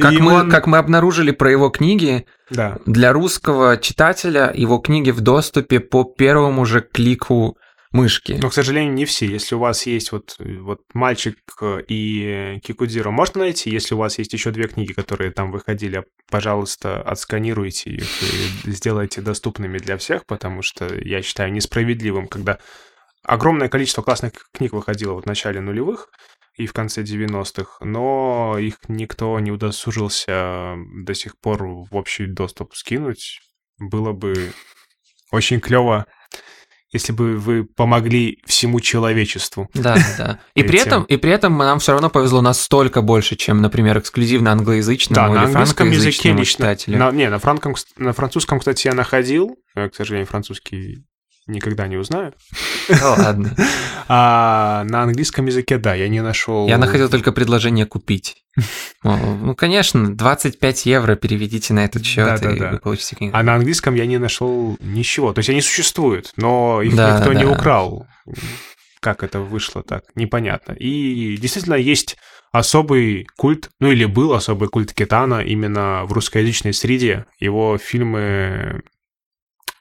как, 0.00 0.12
и 0.12 0.18
мы, 0.18 0.32
он... 0.32 0.50
как 0.50 0.66
мы 0.66 0.78
обнаружили 0.78 1.30
про 1.30 1.48
его 1.52 1.68
книги, 1.70 2.26
да. 2.50 2.78
для 2.86 3.12
русского 3.12 3.76
читателя 3.76 4.52
его 4.52 4.78
книги 4.78 5.12
в 5.12 5.20
доступе 5.20 5.78
по 5.78 6.02
первому 6.02 6.66
же 6.66 6.80
клику 6.80 7.56
мышки. 7.96 8.32
Но, 8.32 8.50
к 8.50 8.54
сожалению, 8.54 8.92
не 8.92 9.04
все. 9.04 9.26
Если 9.26 9.54
у 9.54 9.58
вас 9.58 9.86
есть 9.86 10.12
вот, 10.12 10.36
вот 10.38 10.82
«Мальчик» 10.94 11.38
и 11.88 12.60
«Кикудзиро», 12.62 13.10
можно 13.10 13.40
найти. 13.40 13.70
Если 13.70 13.94
у 13.94 13.98
вас 13.98 14.18
есть 14.18 14.32
еще 14.32 14.50
две 14.50 14.68
книги, 14.68 14.92
которые 14.92 15.30
там 15.30 15.50
выходили, 15.50 16.04
пожалуйста, 16.30 17.00
отсканируйте 17.00 17.90
их 17.90 18.22
и 18.22 18.70
сделайте 18.70 19.20
доступными 19.22 19.78
для 19.78 19.96
всех, 19.96 20.26
потому 20.26 20.62
что 20.62 20.94
я 20.94 21.22
считаю 21.22 21.52
несправедливым, 21.52 22.28
когда 22.28 22.58
огромное 23.24 23.68
количество 23.68 24.02
классных 24.02 24.32
книг 24.52 24.72
выходило 24.72 25.14
вот 25.14 25.24
в 25.24 25.26
начале 25.26 25.60
нулевых, 25.60 26.10
и 26.56 26.66
в 26.66 26.72
конце 26.72 27.02
90-х, 27.02 27.84
но 27.84 28.56
их 28.58 28.78
никто 28.88 29.38
не 29.40 29.52
удосужился 29.52 30.74
до 31.04 31.12
сих 31.12 31.38
пор 31.38 31.66
в 31.66 31.94
общий 31.94 32.26
доступ 32.26 32.74
скинуть. 32.74 33.40
Было 33.78 34.12
бы 34.12 34.52
очень 35.30 35.60
клево 35.60 36.06
если 36.92 37.12
бы 37.12 37.36
вы 37.36 37.64
помогли 37.64 38.40
всему 38.46 38.80
человечеству. 38.80 39.68
Да, 39.74 39.96
да. 40.18 40.40
И 40.54 40.62
при 40.62 40.78
этом, 40.78 41.04
и 41.04 41.16
при 41.16 41.32
этом 41.32 41.56
нам 41.58 41.78
все 41.78 41.92
равно 41.92 42.10
повезло 42.10 42.40
настолько 42.40 43.02
больше, 43.02 43.36
чем, 43.36 43.60
например, 43.60 43.98
эксклюзивно 43.98 44.52
англоязычному 44.52 45.14
да, 45.16 45.26
или 45.26 45.34
на 45.34 45.44
английском 45.44 45.90
языке 45.90 46.32
лично, 46.32 46.44
читателю. 46.44 46.98
На, 46.98 47.10
не, 47.10 47.28
на, 47.28 47.38
франком, 47.38 47.74
на 47.96 48.12
французском, 48.12 48.58
кстати, 48.60 48.86
я 48.86 48.94
находил, 48.94 49.56
к 49.74 49.94
сожалению, 49.94 50.26
французский 50.26 51.04
никогда 51.46 51.86
не 51.86 51.96
узнаю. 51.96 52.32
ладно. 52.88 53.54
А 54.08 54.84
на 54.84 55.02
английском 55.02 55.46
языке, 55.46 55.78
да, 55.78 55.94
я 55.94 56.08
не 56.08 56.22
нашел. 56.22 56.68
Я 56.68 56.78
находил 56.78 57.08
только 57.08 57.32
предложение 57.32 57.86
купить. 57.86 58.36
Ну, 59.02 59.54
конечно, 59.56 60.14
25 60.14 60.86
евро 60.86 61.16
переведите 61.16 61.74
на 61.74 61.84
этот 61.84 62.04
счет, 62.04 62.40
и 62.44 62.46
вы 62.46 62.78
получите 62.78 63.16
книгу. 63.16 63.36
А 63.36 63.42
на 63.42 63.56
английском 63.56 63.96
я 63.96 64.06
не 64.06 64.18
нашел 64.18 64.76
ничего. 64.80 65.32
То 65.32 65.40
есть 65.40 65.50
они 65.50 65.60
существуют, 65.60 66.32
но 66.36 66.82
их 66.82 66.92
никто 66.92 67.32
не 67.32 67.44
украл. 67.44 68.06
Как 69.00 69.22
это 69.22 69.40
вышло 69.40 69.82
так? 69.82 70.04
Непонятно. 70.14 70.72
И 70.72 71.36
действительно 71.36 71.74
есть 71.74 72.16
особый 72.52 73.26
культ, 73.36 73.70
ну 73.80 73.90
или 73.90 74.04
был 74.04 74.32
особый 74.34 74.68
культ 74.68 74.92
Китана 74.92 75.40
именно 75.40 76.04
в 76.04 76.12
русскоязычной 76.12 76.72
среде. 76.72 77.26
Его 77.38 77.78
фильмы 77.78 78.82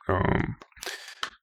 эм, 0.08 0.58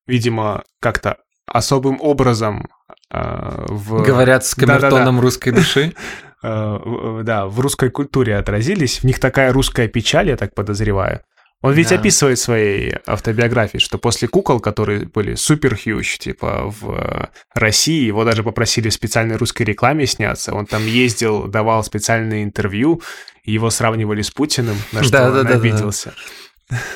видимо, 0.06 0.64
как-то 0.80 1.18
особым 1.46 1.98
образом 2.00 2.68
э, 3.10 3.66
в... 3.68 4.02
Говорят 4.02 4.44
с 4.44 4.54
камертоном 4.54 5.20
русской 5.20 5.50
души. 5.50 5.94
Э, 6.44 7.20
да, 7.22 7.46
в 7.46 7.60
русской 7.60 7.88
культуре 7.88 8.36
отразились. 8.36 8.98
В 8.98 9.04
них 9.04 9.20
такая 9.20 9.52
русская 9.52 9.86
печаль, 9.86 10.28
я 10.28 10.36
так 10.36 10.56
подозреваю. 10.56 11.20
Он 11.60 11.72
ведь 11.72 11.90
да. 11.90 11.94
описывает 11.94 12.38
в 12.38 12.42
своей 12.42 12.96
автобиографии, 13.06 13.78
что 13.78 13.96
после 13.96 14.26
кукол, 14.26 14.58
которые 14.58 15.06
были 15.06 15.36
супер 15.36 15.76
хьюч, 15.76 16.18
типа 16.18 16.64
в 16.80 17.30
России, 17.54 18.04
его 18.04 18.24
даже 18.24 18.42
попросили 18.42 18.88
в 18.88 18.92
специальной 18.92 19.36
русской 19.36 19.62
рекламе 19.62 20.06
сняться. 20.06 20.52
Он 20.52 20.66
там 20.66 20.84
ездил, 20.84 21.46
давал 21.46 21.84
специальные 21.84 22.42
интервью, 22.42 23.00
его 23.44 23.70
сравнивали 23.70 24.22
с 24.22 24.32
Путиным, 24.32 24.76
на 24.90 25.04
что 25.04 25.12
да, 25.12 25.30
он 25.30 25.46
да, 25.46 25.54
обиделся. 25.54 26.12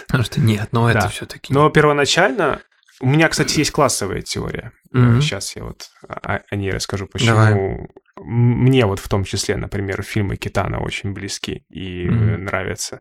Потому 0.07 0.25
что 0.25 0.41
нет, 0.41 0.69
но 0.73 0.91
это 0.91 1.09
все-таки. 1.09 1.53
Но 1.55 1.71
первоначально 1.71 2.61
у 3.01 3.07
меня, 3.07 3.29
кстати, 3.29 3.59
есть 3.59 3.71
классовая 3.71 4.23
теория. 4.23 4.73
Mm-hmm. 4.95 5.21
Сейчас 5.21 5.57
я 5.57 5.65
вот 5.65 5.89
о, 6.09 6.41
о 6.49 6.57
ней 6.57 6.71
расскажу, 6.71 7.07
почему 7.07 7.31
Давай. 7.31 7.89
мне 8.17 8.87
вот 8.87 9.01
в 9.01 9.09
том 9.09 9.25
числе, 9.25 9.57
например, 9.57 10.03
фильмы 10.03 10.37
Китана 10.37 10.79
очень 10.81 11.13
близки 11.13 11.65
и 11.69 12.07
mm-hmm. 12.07 12.37
нравятся. 12.39 13.01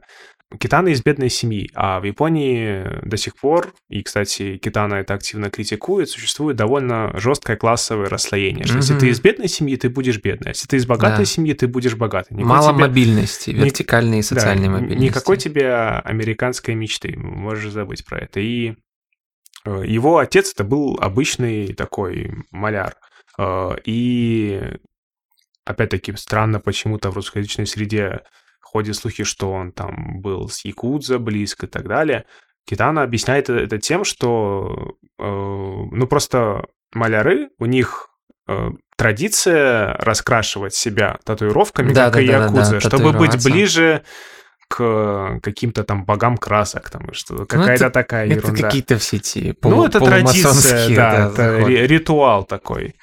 Китана 0.59 0.89
из 0.89 1.01
бедной 1.01 1.29
семьи, 1.29 1.69
а 1.73 1.99
в 1.99 2.03
Японии 2.03 2.85
до 3.03 3.17
сих 3.17 3.35
пор, 3.35 3.73
и, 3.89 4.03
кстати, 4.03 4.57
Китана 4.57 4.95
это 4.95 5.15
активно 5.15 5.49
критикует, 5.49 6.09
существует 6.09 6.55
довольно 6.55 7.17
жесткое 7.17 7.57
классовое 7.57 8.07
расслоение, 8.07 8.65
что 8.65 8.75
mm-hmm. 8.75 8.77
если 8.77 8.99
ты 8.99 9.09
из 9.09 9.19
бедной 9.19 9.47
семьи, 9.47 9.75
ты 9.75 9.89
будешь 9.89 10.21
бедной, 10.21 10.47
а 10.47 10.49
если 10.49 10.67
ты 10.67 10.77
из 10.77 10.85
богатой 10.85 11.19
да. 11.19 11.25
семьи, 11.25 11.53
ты 11.53 11.67
будешь 11.67 11.95
богатой. 11.95 12.37
Никакой 12.37 12.57
Мало 12.57 12.73
тебе... 12.73 12.87
мобильности, 12.87 13.49
вертикальной 13.49 14.19
и 14.19 14.21
социальной 14.21 14.67
да, 14.67 14.73
мобильности. 14.73 15.03
Никакой 15.03 15.37
тебе 15.37 15.73
американской 15.73 16.75
мечты, 16.75 17.17
можешь 17.17 17.71
забыть 17.71 18.05
про 18.05 18.19
это. 18.19 18.39
И 18.39 18.75
Э, 18.75 18.84
его 19.65 20.17
отец 20.19 20.53
это 20.53 20.63
был 20.63 20.97
обычный 20.99 21.73
такой 21.73 22.33
маляр. 22.51 22.95
Э, 23.37 23.75
и 23.85 24.61
опять-таки 25.65 26.15
странно 26.15 26.59
почему-то 26.59 27.11
в 27.11 27.15
русскоязычной 27.15 27.67
среде 27.67 28.21
ходят 28.61 28.95
слухи, 28.95 29.23
что 29.23 29.51
он 29.51 29.71
там 29.71 30.21
был 30.21 30.49
с 30.49 30.65
Якудза 30.65 31.19
близко 31.19 31.65
и 31.65 31.69
так 31.69 31.87
далее. 31.87 32.25
Китана 32.67 33.03
объясняет 33.03 33.49
это 33.49 33.77
тем, 33.77 34.03
что 34.03 34.97
э, 35.19 35.23
ну 35.23 36.07
просто 36.07 36.65
маляры, 36.93 37.49
у 37.59 37.65
них 37.65 38.09
традиция 38.95 39.93
раскрашивать 39.93 40.75
себя 40.75 41.17
татуировками, 41.25 41.91
да, 41.93 42.05
как 42.05 42.13
да, 42.13 42.21
и 42.21 42.25
якудза, 42.27 42.71
да, 42.73 42.79
да, 42.79 42.79
чтобы 42.79 43.11
быть 43.13 43.43
ближе 43.43 44.03
к 44.67 45.39
каким-то 45.41 45.83
там 45.83 46.05
богам 46.05 46.37
красок, 46.37 46.89
там 46.89 47.13
что 47.13 47.33
ну, 47.35 47.45
какая-то 47.45 47.89
такая 47.89 48.25
это 48.25 48.35
ерунда. 48.35 48.53
Это 48.53 48.63
какие-то 48.63 48.97
все 48.97 49.17
эти 49.17 49.51
полу- 49.53 49.75
Ну, 49.75 49.85
это 49.85 49.99
традиция, 49.99 50.95
да, 50.95 51.29
да 51.29 51.45
это 51.57 51.67
ри- 51.67 51.87
ритуал 51.87 52.43
такой. 52.43 52.95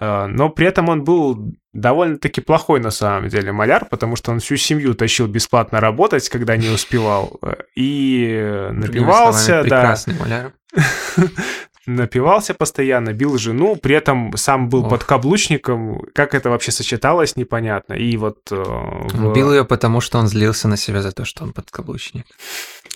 Э, 0.00 0.26
но 0.26 0.48
при 0.48 0.66
этом 0.66 0.88
он 0.88 1.04
был 1.04 1.52
довольно-таки 1.72 2.40
плохой 2.40 2.80
на 2.80 2.90
самом 2.90 3.28
деле 3.28 3.52
маляр, 3.52 3.84
потому 3.84 4.16
что 4.16 4.32
он 4.32 4.40
всю 4.40 4.56
семью 4.56 4.94
тащил 4.94 5.26
бесплатно 5.26 5.80
работать, 5.80 6.28
когда 6.28 6.56
не 6.56 6.68
успевал, 6.68 7.38
э, 7.42 7.54
и 7.76 8.68
напивался, 8.72 9.62
да. 9.64 9.96
маляр. 10.18 10.52
напивался 11.86 12.54
постоянно, 12.54 13.12
бил 13.12 13.38
жену, 13.38 13.76
при 13.76 13.94
этом 13.94 14.36
сам 14.36 14.68
был 14.68 14.84
Ох. 14.84 14.90
подкаблучником. 14.90 16.02
Как 16.14 16.34
это 16.34 16.50
вообще 16.50 16.72
сочеталось, 16.72 17.36
непонятно. 17.36 17.94
И 17.94 18.16
вот... 18.16 18.38
Э, 18.50 18.56
в... 18.56 19.32
Бил 19.32 19.52
ее 19.52 19.64
потому, 19.64 20.00
что 20.00 20.18
он 20.18 20.28
злился 20.28 20.68
на 20.68 20.76
себя 20.76 21.02
за 21.02 21.12
то, 21.12 21.24
что 21.24 21.44
он 21.44 21.52
подкаблучник. 21.52 22.26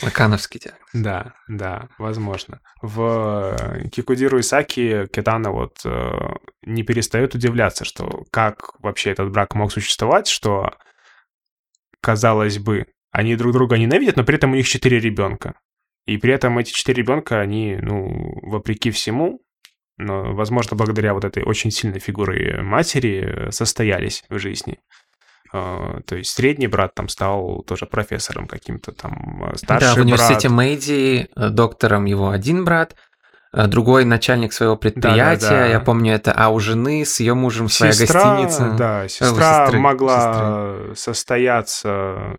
Лакановский 0.03 0.61
диагноз. 0.61 0.83
Да, 0.93 1.35
да, 1.49 1.89
возможно. 1.99 2.61
В 2.83 3.57
Кикудиру 3.93 4.41
Исаки 4.41 5.07
Китана 5.13 5.51
вот 5.51 5.79
э, 5.85 6.11
не 6.63 6.83
перестает 6.83 7.35
удивляться, 7.35 7.85
что 7.85 8.25
как 8.31 8.73
вообще 8.81 9.11
этот 9.11 9.31
брак 9.31 9.55
мог 9.55 9.73
существовать, 9.73 10.27
что, 10.27 10.71
казалось 12.01 12.59
бы, 12.59 12.87
они 13.13 13.37
друг 13.37 13.53
друга 13.53 13.79
ненавидят, 13.79 14.17
но 14.17 14.25
при 14.25 14.37
этом 14.37 14.53
у 14.53 14.57
них 14.57 14.69
четыре 14.69 14.99
ребенка. 14.99 15.55
И 16.07 16.19
при 16.19 16.33
этом 16.33 16.59
эти 16.59 16.73
четыре 16.73 17.03
ребенка, 17.03 17.41
они, 17.41 17.79
ну, 17.81 18.39
вопреки 18.43 18.91
всему, 18.91 19.41
но, 19.97 20.35
возможно, 20.35 20.77
благодаря 20.77 21.15
вот 21.15 21.25
этой 21.25 21.43
очень 21.45 21.71
сильной 21.71 22.01
фигуре 22.01 22.61
матери 22.63 23.51
состоялись 23.51 24.25
в 24.29 24.39
жизни. 24.39 24.79
А, 25.53 26.01
то 26.07 26.17
есть 26.17 26.31
средний 26.31 26.67
брат 26.67 26.95
там 26.95 27.09
стал 27.09 27.63
тоже 27.63 27.87
профессором 27.87 28.49
каким-то 28.49 28.91
там, 28.91 29.53
старший 29.55 29.67
брат. 29.67 29.81
Да, 29.81 29.95
в 29.95 30.05
университете 30.05 30.49
брат. 30.49 30.57
Мэйди 30.57 31.29
э, 31.37 31.49
доктором 31.51 32.07
его 32.07 32.31
один 32.31 32.65
брат, 32.65 32.93
э, 32.93 32.97
другой 33.69 34.05
начальник 34.05 34.53
своего 34.53 34.77
предприятия, 34.77 35.41
да, 35.43 35.51
да, 35.51 35.59
да. 35.61 35.67
я 35.67 35.81
помню 35.81 36.15
это, 36.15 36.33
а 36.33 36.49
у 36.49 36.59
жены 36.61 37.05
с 37.05 37.21
ее 37.21 37.35
мужем 37.35 37.69
своя 37.69 37.93
сестра, 37.93 38.37
гостиница. 38.37 38.75
Да, 38.77 39.09
сестра 39.09 39.65
сестры, 39.65 39.81
могла 39.81 40.77
сестры. 40.83 40.97
состояться 40.97 42.37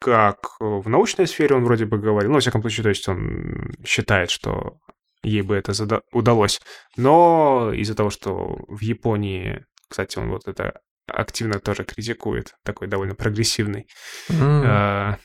как 0.00 0.38
в 0.60 0.88
научной 0.88 1.26
сфере, 1.26 1.56
он 1.56 1.64
вроде 1.64 1.86
бы 1.86 1.98
говорил, 1.98 2.30
ну, 2.30 2.34
во 2.34 2.40
всяком 2.40 2.60
случае, 2.60 2.82
то 2.82 2.88
есть 2.90 3.08
он 3.08 3.72
считает, 3.84 4.30
что 4.30 4.78
ей 5.22 5.42
бы 5.42 5.56
это 5.56 5.72
зада- 5.72 6.02
удалось. 6.12 6.60
Но 6.96 7.72
из-за 7.74 7.94
того, 7.94 8.10
что 8.10 8.58
в 8.68 8.80
Японии, 8.80 9.64
кстати, 9.88 10.18
он 10.18 10.30
вот 10.30 10.46
это 10.46 10.80
активно 11.06 11.58
тоже 11.58 11.84
критикует, 11.84 12.54
такой 12.64 12.88
довольно 12.88 13.14
прогрессивный 13.14 13.86
mm. 14.30 14.64
э, 14.64 15.16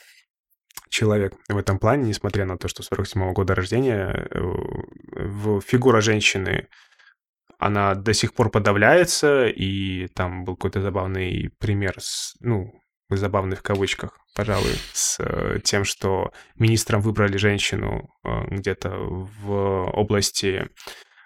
человек 0.94 1.34
в 1.50 1.58
этом 1.58 1.80
плане, 1.80 2.10
несмотря 2.10 2.46
на 2.46 2.58
то, 2.58 2.68
что 2.68 2.84
47-го 2.84 3.34
года 3.34 3.56
рождения, 3.56 4.28
э, 4.32 5.60
фигура 5.66 6.02
женщины 6.02 6.68
она 7.60 7.96
до 7.96 8.14
сих 8.14 8.34
пор 8.34 8.52
подавляется, 8.52 9.48
и 9.48 10.08
там 10.08 10.44
был 10.44 10.56
какой-то 10.56 10.82
забавный 10.82 11.50
пример, 11.60 11.96
с, 12.00 12.36
ну, 12.42 12.72
забавный 13.10 13.56
в 13.56 13.62
кавычках, 13.64 14.20
пожалуй, 14.36 14.76
с 14.94 15.18
э, 15.20 15.60
тем, 15.64 15.84
что 15.84 16.32
министром 16.56 17.02
выбрали 17.02 17.38
женщину 17.38 18.10
э, 18.24 18.30
где-то 18.52 18.90
в 18.90 19.90
области 19.94 20.70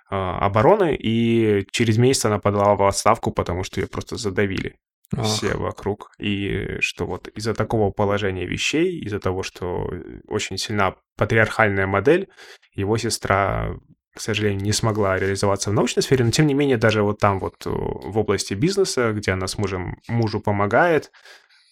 обороны, 0.10 0.96
и 0.96 1.68
через 1.72 1.98
месяц 1.98 2.24
она 2.24 2.40
подала 2.40 2.76
в 2.76 2.84
отставку, 2.84 3.32
потому 3.34 3.64
что 3.64 3.82
ее 3.82 3.88
просто 3.88 4.16
задавили 4.16 4.78
Ох. 5.16 5.26
все 5.26 5.56
вокруг. 5.56 6.12
И 6.20 6.80
что 6.80 7.06
вот 7.06 7.28
из-за 7.30 7.54
такого 7.54 7.92
положения 7.92 8.46
вещей, 8.46 9.00
из-за 9.00 9.20
того, 9.20 9.44
что 9.44 9.90
очень 10.28 10.58
сильна 10.58 10.96
патриархальная 11.16 11.88
модель, 11.88 12.28
его 12.74 12.98
сестра 12.98 13.76
к 14.18 14.20
сожалению, 14.20 14.62
не 14.62 14.74
смогла 14.74 15.18
реализоваться 15.18 15.70
в 15.70 15.74
научной 15.74 16.02
сфере, 16.02 16.26
но 16.26 16.32
тем 16.32 16.48
не 16.48 16.56
менее 16.56 16.78
даже 16.78 17.04
вот 17.04 17.20
там 17.20 17.40
вот 17.40 17.54
в 17.66 18.18
области 18.18 18.55
бизнеса, 18.55 19.14
где 19.14 19.31
она 19.31 19.46
с 19.46 19.60
мужем, 19.60 20.00
мужу 20.08 20.40
помогает, 20.40 21.12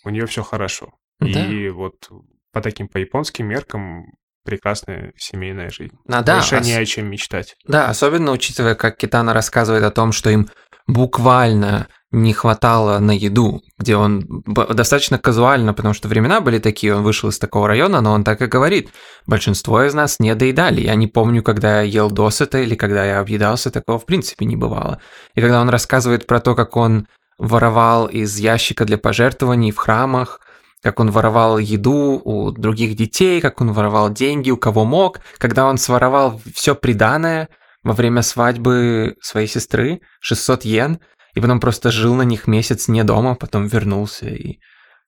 у 0.03 0.09
нее 0.09 0.27
все 0.27 0.43
хорошо. 0.43 0.93
Да. 1.19 1.45
И 1.47 1.69
вот 1.69 2.07
по 2.53 2.62
таким, 2.62 2.88
по 2.88 2.99
японским 2.99 3.47
меркам 3.47 4.13
прекрасная 4.43 5.12
семейная 5.17 5.69
жизнь. 5.69 5.97
А, 6.07 6.21
да, 6.21 6.36
Больше 6.36 6.57
ос... 6.57 6.65
не 6.65 6.73
о 6.73 6.86
чем 6.86 7.09
мечтать. 7.09 7.55
Да, 7.67 7.89
особенно 7.89 8.31
учитывая, 8.31 8.75
как 8.75 8.97
Китана 8.97 9.33
рассказывает 9.33 9.83
о 9.83 9.91
том, 9.91 10.12
что 10.12 10.29
им 10.29 10.47
буквально 10.88 11.88
не 12.15 12.34
хватало 12.34 12.99
на 12.99 13.12
еду, 13.12 13.62
где 13.78 13.97
он 13.97 14.43
достаточно 14.45 15.19
казуально, 15.19 15.73
потому 15.73 15.93
что 15.93 16.08
времена 16.08 16.39
были 16.39 16.60
такие, 16.60 16.95
он 16.95 17.04
вышел 17.04 17.30
из 17.30 17.38
такого 17.38 17.67
района, 17.67 17.99
но 17.99 18.13
он 18.13 18.23
так 18.23 18.41
и 18.41 18.45
говорит, 18.45 18.89
большинство 19.28 19.84
из 19.84 19.93
нас 19.93 20.19
не 20.19 20.34
доедали, 20.34 20.82
я 20.82 20.95
не 20.95 21.08
помню, 21.08 21.43
когда 21.43 21.82
я 21.82 22.04
ел 22.04 22.10
досыта 22.10 22.60
или 22.60 22.75
когда 22.75 23.04
я 23.04 23.19
объедался, 23.19 23.69
такого 23.69 23.99
в 23.99 24.06
принципе 24.06 24.45
не 24.45 24.56
бывало. 24.56 25.01
И 25.36 25.41
когда 25.41 25.62
он 25.62 25.69
рассказывает 25.69 26.25
про 26.25 26.39
то, 26.39 26.56
как 26.56 26.78
он 26.78 27.08
воровал 27.38 28.08
из 28.08 28.38
ящика 28.38 28.86
для 28.86 28.97
пожертвований 28.97 29.71
в 29.71 29.78
храмах, 29.78 30.39
как 30.82 31.01
он 31.01 31.12
воровал 31.12 31.58
еду 31.58 32.21
у 32.23 32.51
других 32.51 32.95
детей, 32.95 33.41
как 33.41 33.60
он 33.60 33.73
воровал 33.73 34.10
деньги 34.10 34.51
у 34.51 34.58
кого 34.58 34.86
мог, 34.86 35.19
когда 35.38 35.65
он 35.65 35.78
своровал 35.78 36.39
все 36.54 36.75
приданное 36.75 37.49
во 37.84 37.91
время 37.91 38.21
свадьбы 38.21 39.15
своей 39.21 39.47
сестры, 39.47 39.99
600 40.21 40.63
йен, 40.63 40.99
и 41.35 41.39
потом 41.39 41.59
просто 41.59 41.91
жил 41.91 42.15
на 42.15 42.23
них 42.23 42.47
месяц 42.47 42.87
не 42.87 43.03
дома, 43.03 43.35
потом 43.35 43.67
вернулся 43.67 44.27
и 44.27 44.59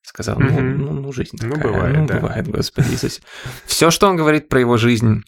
сказал, 0.04 0.40
ну, 0.40 0.62
ну, 0.62 0.94
ну 0.94 1.12
жизнь 1.12 1.38
ну, 1.42 1.56
такая, 1.56 1.66
ну, 1.66 1.74
бывает, 1.74 1.98
ну, 1.98 2.08
да. 2.08 2.20
бывает, 2.20 2.48
Господи. 2.48 2.96
Все, 3.66 3.92
что 3.92 4.08
он 4.08 4.16
говорит 4.16 4.48
про 4.48 4.60
его 4.60 4.78
жизнь, 4.78 5.24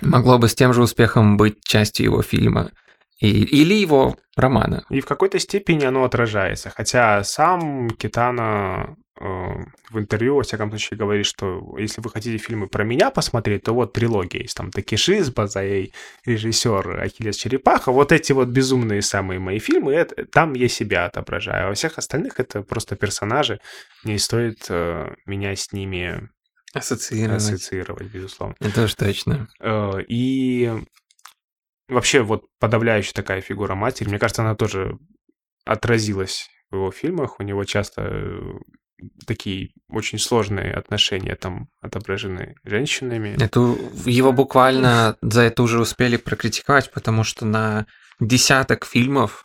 могло 0.00 0.38
бы 0.38 0.48
с 0.48 0.54
тем 0.54 0.72
же 0.72 0.82
успехом 0.82 1.36
быть 1.36 1.62
частью 1.64 2.06
его 2.06 2.22
фильма– 2.22 2.70
и, 3.18 3.44
или 3.44 3.74
его 3.74 4.16
романа. 4.36 4.84
И 4.90 5.00
в 5.00 5.06
какой-то 5.06 5.38
степени 5.38 5.84
оно 5.84 6.04
отражается. 6.04 6.70
Хотя 6.70 7.24
сам 7.24 7.90
Китана 7.90 8.96
в 9.18 9.98
интервью, 9.98 10.36
во 10.36 10.42
всяком 10.42 10.70
случае, 10.70 10.98
говорит, 10.98 11.26
что 11.26 11.76
если 11.78 12.00
вы 12.00 12.10
хотите 12.10 12.38
фильмы 12.38 12.68
про 12.68 12.84
меня 12.84 13.10
посмотреть, 13.10 13.64
то 13.64 13.72
вот 13.72 13.92
трилогия 13.92 14.42
есть. 14.42 14.56
Там 14.56 14.70
Такиши 14.70 15.22
с 15.22 15.30
Базаей, 15.30 15.92
режиссер 16.24 17.00
Ахиллес 17.00 17.36
Черепаха. 17.36 17.92
Вот 17.92 18.12
эти 18.12 18.32
вот 18.32 18.48
безумные 18.48 19.02
самые 19.02 19.38
мои 19.38 19.58
фильмы, 19.58 19.94
это, 19.94 20.26
там 20.26 20.54
я 20.54 20.68
себя 20.68 21.06
отображаю. 21.06 21.66
А 21.66 21.68
во 21.68 21.74
всех 21.74 21.98
остальных 21.98 22.40
это 22.40 22.62
просто 22.62 22.96
персонажи. 22.96 23.60
Не 24.04 24.18
стоит 24.18 24.66
э, 24.68 25.14
меня 25.24 25.56
с 25.56 25.72
ними 25.72 26.28
ассоциировать. 26.74 27.36
ассоциировать, 27.38 28.08
безусловно. 28.08 28.54
Это 28.60 28.84
уж 28.84 28.94
точно. 28.94 29.48
Э, 29.60 30.02
и 30.08 30.70
Вообще 31.88 32.22
вот 32.22 32.46
подавляющая 32.58 33.12
такая 33.12 33.40
фигура 33.40 33.74
матери, 33.74 34.08
мне 34.08 34.18
кажется, 34.18 34.42
она 34.42 34.56
тоже 34.56 34.98
отразилась 35.64 36.48
в 36.70 36.76
его 36.76 36.90
фильмах. 36.90 37.38
У 37.38 37.44
него 37.44 37.64
часто 37.64 38.02
э, 38.02 38.54
такие 39.26 39.70
очень 39.88 40.18
сложные 40.18 40.72
отношения 40.72 41.34
там 41.34 41.68
отображены 41.80 42.56
женщинами. 42.64 43.36
Это 43.40 43.60
его 44.04 44.32
буквально 44.32 45.16
за 45.20 45.42
это 45.42 45.62
уже 45.62 45.80
успели 45.80 46.16
прокритиковать, 46.16 46.90
потому 46.92 47.24
что 47.24 47.44
на 47.44 47.86
десяток 48.20 48.86
фильмов 48.86 49.44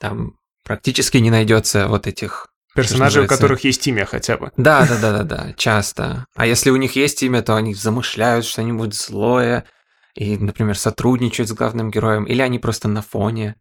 там 0.00 0.34
практически 0.64 1.18
не 1.18 1.30
найдется 1.30 1.88
вот 1.88 2.06
этих 2.06 2.48
Персонажей, 2.74 3.24
у 3.24 3.28
которых 3.28 3.62
есть 3.62 3.86
имя 3.86 4.04
хотя 4.04 4.36
бы. 4.36 4.50
Да, 4.56 4.84
да, 4.86 4.98
да, 4.98 5.18
да, 5.18 5.22
да, 5.22 5.52
часто. 5.56 6.26
А 6.34 6.44
если 6.44 6.70
у 6.70 6.76
них 6.76 6.96
есть 6.96 7.22
имя, 7.22 7.40
то 7.40 7.54
они 7.54 7.72
замышляют 7.72 8.44
что-нибудь 8.44 8.94
злое, 8.94 9.64
и, 10.14 10.36
например, 10.36 10.76
сотрудничают 10.76 11.48
с 11.48 11.52
главным 11.52 11.90
героем, 11.90 12.24
или 12.24 12.42
они 12.42 12.58
просто 12.58 12.88
на 12.88 13.02
фоне. 13.02 13.54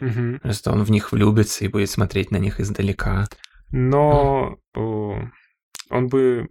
Угу. 0.00 0.38
Просто 0.42 0.72
он 0.72 0.84
в 0.84 0.90
них 0.90 1.10
влюбится 1.10 1.64
и 1.64 1.68
будет 1.68 1.90
смотреть 1.90 2.30
на 2.30 2.36
них 2.36 2.60
издалека. 2.60 3.28
Но 3.70 4.56
он 4.72 6.08
бы 6.08 6.48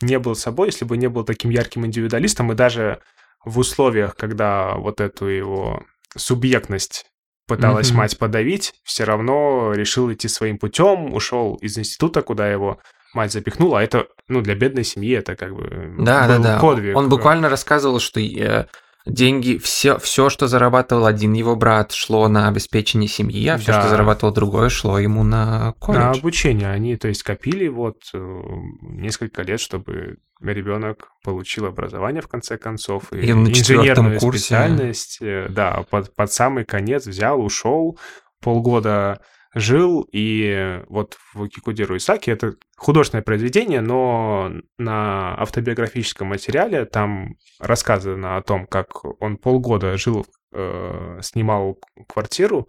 не 0.00 0.18
был 0.18 0.34
собой, 0.34 0.68
если 0.68 0.84
бы 0.84 0.96
не 0.96 1.08
был 1.08 1.24
таким 1.24 1.50
ярким 1.50 1.86
индивидуалистом, 1.86 2.52
и 2.52 2.54
даже 2.54 3.00
в 3.44 3.58
условиях, 3.58 4.16
когда 4.16 4.76
вот 4.76 5.00
эту 5.00 5.26
его 5.26 5.82
субъектность 6.16 7.06
пыталась 7.46 7.90
mm-hmm. 7.90 7.96
мать 7.96 8.18
подавить, 8.18 8.74
все 8.84 9.04
равно 9.04 9.72
решил 9.72 10.12
идти 10.12 10.28
своим 10.28 10.58
путем, 10.58 11.14
ушел 11.14 11.54
из 11.56 11.78
института, 11.78 12.22
куда 12.22 12.48
его 12.48 12.78
мать 13.14 13.32
запихнула, 13.32 13.80
а 13.80 13.82
это, 13.82 14.06
ну, 14.28 14.42
для 14.42 14.54
бедной 14.54 14.84
семьи 14.84 15.16
это 15.16 15.34
как 15.34 15.54
бы 15.54 15.94
да, 15.98 16.26
был 16.26 16.34
да, 16.34 16.38
да. 16.38 16.60
подвиг. 16.60 16.96
Он 16.96 17.08
буквально 17.08 17.48
рассказывал, 17.48 18.00
что 18.00 18.20
э, 18.20 18.66
деньги, 19.08 19.58
все, 19.58 19.98
все, 19.98 20.28
что 20.28 20.46
зарабатывал 20.46 21.06
один 21.06 21.32
его 21.32 21.56
брат, 21.56 21.92
шло 21.92 22.28
на 22.28 22.48
обеспечение 22.48 23.08
семьи, 23.08 23.46
а 23.48 23.56
все, 23.56 23.72
да. 23.72 23.80
что 23.80 23.90
зарабатывал 23.90 24.32
другой, 24.32 24.70
шло 24.70 24.98
ему 24.98 25.24
на 25.24 25.72
колледж. 25.78 26.00
На 26.00 26.10
обучение. 26.10 26.70
Они, 26.70 26.96
то 26.96 27.08
есть, 27.08 27.22
копили 27.22 27.68
вот 27.68 27.96
э, 28.14 28.40
несколько 28.82 29.42
лет, 29.42 29.60
чтобы 29.60 30.18
ребенок 30.40 31.08
получил 31.24 31.66
образование 31.66 32.22
в 32.22 32.28
конце 32.28 32.58
концов. 32.58 33.12
И, 33.12 33.26
и 33.26 33.32
на 33.32 33.48
инженерную 33.48 34.18
курсе. 34.18 34.40
специальность. 34.40 35.18
Э, 35.20 35.48
да, 35.48 35.84
под, 35.90 36.14
под 36.14 36.32
самый 36.32 36.64
конец 36.64 37.06
взял, 37.06 37.40
ушел, 37.42 37.98
полгода 38.40 39.20
жил, 39.54 40.06
и 40.12 40.82
вот 40.88 41.16
в 41.34 41.48
Кикудиру 41.48 41.96
Исаки 41.96 42.30
это 42.30 42.54
художественное 42.76 43.22
произведение, 43.22 43.80
но 43.80 44.52
на 44.78 45.34
автобиографическом 45.40 46.28
материале 46.28 46.84
там 46.84 47.36
рассказано 47.58 48.36
о 48.36 48.42
том, 48.42 48.66
как 48.66 49.04
он 49.20 49.36
полгода 49.36 49.96
жил, 49.96 50.26
э, 50.52 51.20
снимал 51.22 51.78
квартиру, 52.08 52.68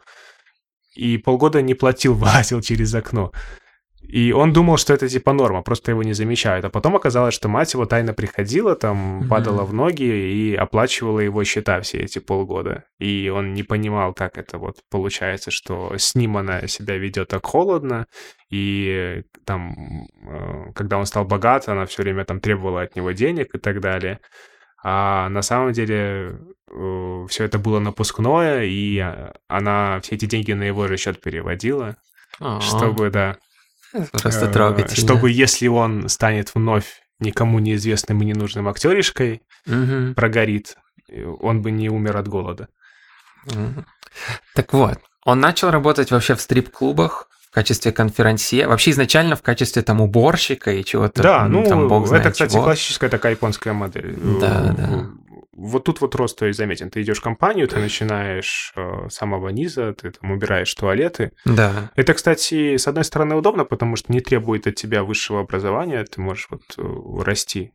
и 0.96 1.18
полгода 1.18 1.62
не 1.62 1.74
платил, 1.74 2.13
вылазил 2.15 2.62
через 2.62 2.94
окно. 2.94 3.32
И 4.10 4.32
он 4.32 4.54
думал, 4.54 4.78
что 4.78 4.91
это 4.91 5.08
типа 5.08 5.34
норма, 5.34 5.62
просто 5.62 5.91
его 5.91 6.02
не 6.02 6.13
замечают. 6.13 6.65
А 6.65 6.69
потом 6.72 6.95
оказалось, 6.95 7.36
что 7.36 7.48
мать 7.48 7.74
его 7.74 7.86
тайно 7.86 8.13
приходила, 8.13 8.76
там, 8.76 9.28
падала 9.30 9.63
в 9.65 9.74
ноги 9.74 10.04
и 10.04 10.56
оплачивала 10.56 11.19
его 11.19 11.43
счета 11.43 11.80
все 11.82 12.00
эти 12.00 12.17
полгода. 12.17 12.86
И 12.98 13.30
он 13.30 13.54
не 13.54 13.62
понимал, 13.62 14.15
как 14.15 14.39
это 14.39 14.58
вот 14.58 14.78
получается, 14.89 15.52
что 15.52 15.93
с 15.95 16.15
ним 16.15 16.38
она 16.38 16.67
себя 16.67 16.98
ведет 16.98 17.28
так 17.28 17.45
холодно. 17.45 18.08
И 18.50 19.22
там, 19.45 20.08
э, 20.28 20.72
когда 20.74 20.98
он 20.98 21.06
стал 21.06 21.26
богат, 21.26 21.69
она 21.69 21.86
все 21.86 22.02
время 22.02 22.26
там 22.26 22.39
требовала 22.39 22.82
от 22.82 22.95
него 22.95 23.12
денег 23.12 23.54
и 23.54 23.60
так 23.60 23.80
далее. 23.80 24.19
А 24.84 25.30
на 25.30 25.43
самом 25.43 25.72
деле 25.72 26.39
э, 26.72 27.26
все 27.30 27.43
это 27.43 27.60
было 27.60 27.78
напускное, 27.80 28.63
и 28.63 28.98
а, 28.98 29.34
она 29.48 30.00
все 30.02 30.15
эти 30.15 30.26
деньги 30.26 30.54
на 30.54 30.63
его 30.63 30.88
же 30.88 30.98
счет 30.98 31.22
переводила, 31.22 31.95
А, 32.39 32.60
чтобы, 32.60 33.12
да, 33.12 33.38
Просто 34.12 34.45
э, 34.45 34.52
трогательно. 34.52 34.95
чтобы 34.95 35.32
если 35.32 35.67
он 35.67 36.10
станет 36.10 36.54
вновь 36.56 37.02
никому 37.19 37.60
неизвестным 37.60 38.21
и 38.21 38.25
ненужным 38.25 38.67
актеришкой, 38.67 39.41
Мгм. 39.65 40.13
прогорит, 40.15 40.78
он 41.41 41.62
бы 41.62 41.71
не 41.71 41.89
умер 41.89 42.17
от 42.17 42.28
голода. 42.28 42.67
Так 44.56 44.73
вот, 44.73 44.99
он 45.25 45.39
начал 45.39 45.71
работать 45.71 46.12
вообще 46.12 46.36
в 46.36 46.41
стрип-клубах 46.41 47.28
в 47.49 47.54
качестве 47.54 47.91
конферансье, 47.91 48.67
вообще 48.67 48.91
изначально 48.91 49.36
в 49.36 49.41
качестве 49.41 49.82
там 49.82 50.02
уборщика 50.02 50.71
и 50.71 50.84
чего-то. 50.84 51.23
Да, 51.23 51.47
ну, 51.47 51.65
там, 51.67 51.88
бог 51.88 52.08
знает 52.08 52.25
это, 52.25 52.32
кстати, 52.34 52.54
чего. 52.54 52.63
классическая 52.63 53.10
такая 53.10 53.32
японская 53.34 53.73
модель. 53.73 54.15
Да, 54.39 54.69
Э, 54.69 54.73
да. 54.78 55.10
Вот 55.55 55.83
тут 55.83 55.99
вот 56.01 56.15
рост 56.15 56.38
то 56.38 56.45
есть 56.45 56.57
заметен. 56.57 56.89
Ты 56.89 57.01
идешь 57.01 57.19
в 57.19 57.23
компанию, 57.23 57.67
ты 57.67 57.79
начинаешь 57.79 58.71
э, 58.75 59.07
с 59.09 59.15
самого 59.15 59.49
низа, 59.49 59.93
ты 59.93 60.12
там 60.12 60.31
убираешь 60.31 60.73
туалеты. 60.73 61.31
Да. 61.45 61.91
Это, 61.95 62.13
кстати, 62.13 62.77
с 62.77 62.88
одной 62.88 63.03
стороны 63.03 63.35
удобно, 63.35 63.65
потому 63.65 63.95
что 63.95 64.12
не 64.12 64.21
требует 64.21 64.67
от 64.67 64.75
тебя 64.75 65.03
высшего 65.03 65.41
образования, 65.41 66.03
ты 66.05 66.21
можешь 66.21 66.47
вот 66.49 66.62
э, 66.77 67.23
расти 67.23 67.71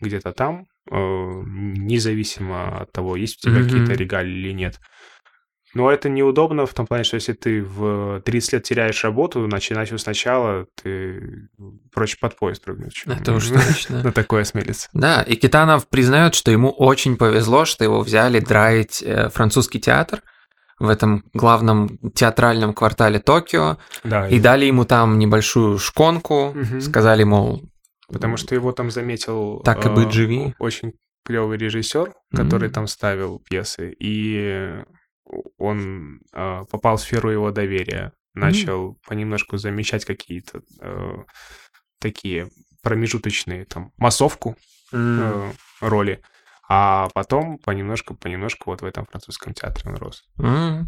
где-то 0.00 0.32
там, 0.32 0.66
э, 0.90 0.94
независимо 0.96 2.82
от 2.82 2.92
того, 2.92 3.16
есть 3.16 3.38
у 3.38 3.48
тебя 3.48 3.60
Мгм. 3.60 3.68
какие-то 3.68 3.92
регалии 3.94 4.32
или 4.34 4.52
нет. 4.52 4.78
Но 5.74 5.90
это 5.90 6.08
неудобно 6.08 6.66
в 6.66 6.72
том 6.74 6.86
плане, 6.86 7.04
что 7.04 7.16
если 7.16 7.32
ты 7.32 7.62
в 7.62 8.20
30 8.24 8.52
лет 8.54 8.62
теряешь 8.62 9.02
работу, 9.04 9.46
начинать 9.46 9.88
все 9.88 9.98
сначала, 9.98 10.66
ты 10.82 11.48
проще 11.92 12.16
под 12.20 12.36
поезд 12.36 12.64
прыгнуть. 12.64 13.02
Это 13.06 13.32
уж 13.34 13.48
точно. 13.48 14.02
На 14.02 14.12
такое 14.12 14.42
осмелиться. 14.42 14.88
Да, 14.92 15.22
и 15.22 15.34
Китанов 15.36 15.88
признает, 15.88 16.34
что 16.34 16.50
ему 16.50 16.70
очень 16.70 17.16
повезло, 17.16 17.64
что 17.64 17.84
его 17.84 18.00
взяли 18.00 18.40
драить 18.40 19.02
э, 19.02 19.28
французский 19.30 19.80
театр 19.80 20.22
в 20.78 20.88
этом 20.88 21.24
главном 21.34 21.98
театральном 22.14 22.74
квартале 22.74 23.18
Токио, 23.20 23.78
Да, 24.04 24.28
и 24.28 24.40
дали 24.40 24.64
ему 24.66 24.84
там 24.84 25.18
небольшую 25.18 25.78
шконку, 25.78 26.52
Мгм. 26.54 26.80
сказали, 26.80 27.22
мол, 27.24 27.62
потому 28.08 28.36
что 28.36 28.54
его 28.54 28.72
там 28.72 28.90
заметил 28.90 29.60
Так 29.64 29.84
и 29.86 29.88
э, 29.88 29.94
быть, 29.94 30.12
живи. 30.12 30.54
очень 30.58 30.92
клевый 31.24 31.58
режиссер, 31.58 32.12
который 32.34 32.66
Мгм. 32.66 32.74
там 32.74 32.86
ставил 32.86 33.40
пьесы, 33.48 33.94
и 33.98 34.74
он 35.58 36.20
э, 36.32 36.64
попал 36.70 36.96
в 36.96 37.00
сферу 37.00 37.30
его 37.30 37.50
доверия, 37.50 38.12
начал 38.34 38.98
понемножку 39.06 39.56
замечать 39.56 40.04
какие-то 40.04 40.62
э, 40.80 41.16
такие 41.98 42.50
промежуточные 42.82 43.64
там 43.64 43.92
массовку 43.96 44.56
м, 44.92 45.20
э, 45.20 45.52
роли, 45.80 46.20
а 46.68 47.08
потом 47.14 47.58
понемножку, 47.58 48.14
понемножку 48.14 48.70
вот 48.70 48.82
в 48.82 48.84
этом 48.84 49.06
французском 49.06 49.54
театре 49.54 49.90
он 49.90 49.96
рос. 49.96 50.24
м. 50.38 50.86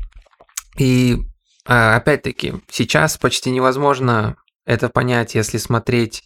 И 0.79 1.16
а, 1.64 1.96
опять-таки, 1.96 2.55
сейчас 2.68 3.16
почти 3.18 3.51
невозможно 3.51 4.37
это 4.66 4.88
понять, 4.88 5.35
если 5.35 5.59
смотреть 5.59 6.22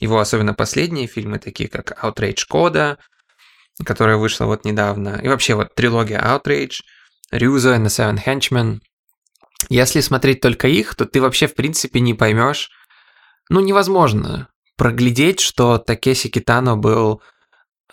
его 0.00 0.18
особенно 0.18 0.54
последние 0.54 1.06
фильмы, 1.06 1.38
такие 1.38 1.68
как 1.68 2.02
Outrage 2.04 2.46
Кода, 2.48 2.98
которая 3.84 4.16
вышла 4.16 4.46
вот 4.46 4.64
недавно, 4.64 5.20
и 5.22 5.28
вообще 5.28 5.54
вот 5.54 5.74
трилогия 5.74 6.20
Outrage, 6.20 6.82
And 7.32 7.84
the 7.84 7.88
Seven 7.88 8.18
Henchmen. 8.24 8.80
Если 9.68 10.00
смотреть 10.00 10.40
только 10.40 10.68
их, 10.68 10.94
то 10.94 11.04
ты 11.04 11.20
вообще 11.20 11.46
в 11.46 11.54
принципе 11.54 12.00
не 12.00 12.14
поймешь, 12.14 12.70
ну 13.48 13.60
невозможно 13.60 14.48
проглядеть, 14.76 15.40
что 15.40 15.76
Такеси 15.78 16.30
Китано 16.30 16.76
был 16.76 17.20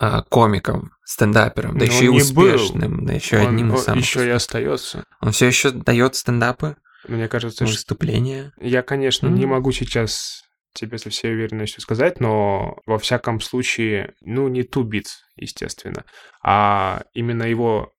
а, 0.00 0.22
комиком, 0.22 0.92
стендапером, 1.04 1.76
да 1.76 1.84
Но 1.86 1.92
еще 1.92 2.04
и 2.06 2.08
он 2.08 2.14
не 2.16 2.32
был. 2.32 2.42
успешным, 2.54 3.04
да 3.06 3.12
еще 3.12 3.36
одним 3.36 3.74
из 3.74 3.82
самых. 3.82 4.04
еще 4.04 4.26
и 4.26 4.30
остается. 4.30 5.04
Он 5.20 5.32
все 5.32 5.46
еще 5.46 5.70
дает 5.70 6.14
стендапы, 6.16 6.76
Мне 7.06 7.28
кажется, 7.28 7.66
что 7.66 7.74
выступления. 7.74 8.52
Я, 8.60 8.82
конечно, 8.82 9.28
не 9.28 9.44
М. 9.44 9.50
могу 9.50 9.70
сейчас 9.72 10.42
тебе 10.72 10.96
со 10.98 11.10
всей 11.10 11.32
уверенностью 11.34 11.82
сказать, 11.82 12.20
но 12.20 12.78
во 12.86 12.98
всяком 12.98 13.40
случае, 13.40 14.14
ну, 14.22 14.48
не 14.48 14.62
ту 14.62 14.82
бит, 14.84 15.08
естественно, 15.36 16.04
а 16.42 17.02
именно 17.12 17.42
его 17.42 17.92
э, 17.92 17.97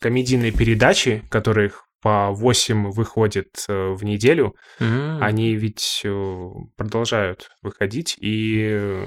комедийные 0.00 0.52
передачи, 0.52 1.22
которых 1.30 1.86
по 2.04 2.30
8 2.32 2.90
выходит 2.90 3.64
э, 3.66 3.92
в 3.94 4.04
неделю, 4.04 4.54
М. 4.78 5.22
они 5.22 5.54
ведь 5.56 6.02
э, 6.04 6.50
продолжают 6.76 7.48
выходить, 7.62 8.16
и 8.20 8.60
э, 8.62 9.06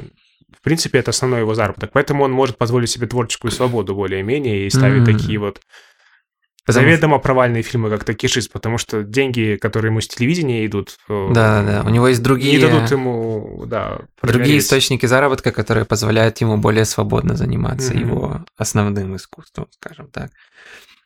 в 0.52 0.62
принципе 0.63 0.98
это 0.98 1.12
основной 1.12 1.41
его 1.41 1.54
заработок. 1.54 1.91
Поэтому 1.93 2.24
он 2.24 2.32
может 2.32 2.58
позволить 2.58 2.89
себе 2.89 3.06
творческую 3.06 3.52
свободу 3.52 3.93
более-менее 3.93 4.65
и 4.65 4.70
ставить 4.72 5.08
М. 5.08 5.17
такие 5.17 5.38
вот 5.38 5.62
Потому 6.67 6.86
заведомо 6.86 7.17
провальные 7.17 7.63
фильмы, 7.63 7.89
как 7.89 8.03
Такишис, 8.03 8.47
потому 8.47 8.77
что 8.77 9.01
деньги, 9.03 9.58
которые 9.60 9.89
ему 9.89 10.01
с 10.01 10.08
телевидения 10.08 10.65
идут, 10.65 10.97
э, 11.10 11.30
Да, 11.32 11.63
да, 11.63 11.84
у 11.84 11.89
него 11.89 12.08
есть 12.10 12.21
другие, 12.21 12.60
не 12.60 12.60
дадут 12.60 12.91
ему, 12.91 13.63
да, 13.65 13.99
другие 14.21 14.39
прогореть. 14.39 14.63
источники 14.63 15.06
заработка, 15.08 15.51
которые 15.51 15.86
позволяют 15.86 16.38
ему 16.41 16.58
более 16.58 16.86
свободно 16.86 17.36
заниматься 17.36 17.93
Мгм. 17.93 17.99
его 18.08 18.45
основным 18.58 19.15
искусством, 19.15 19.67
скажем 19.80 20.08
так. 20.12 20.30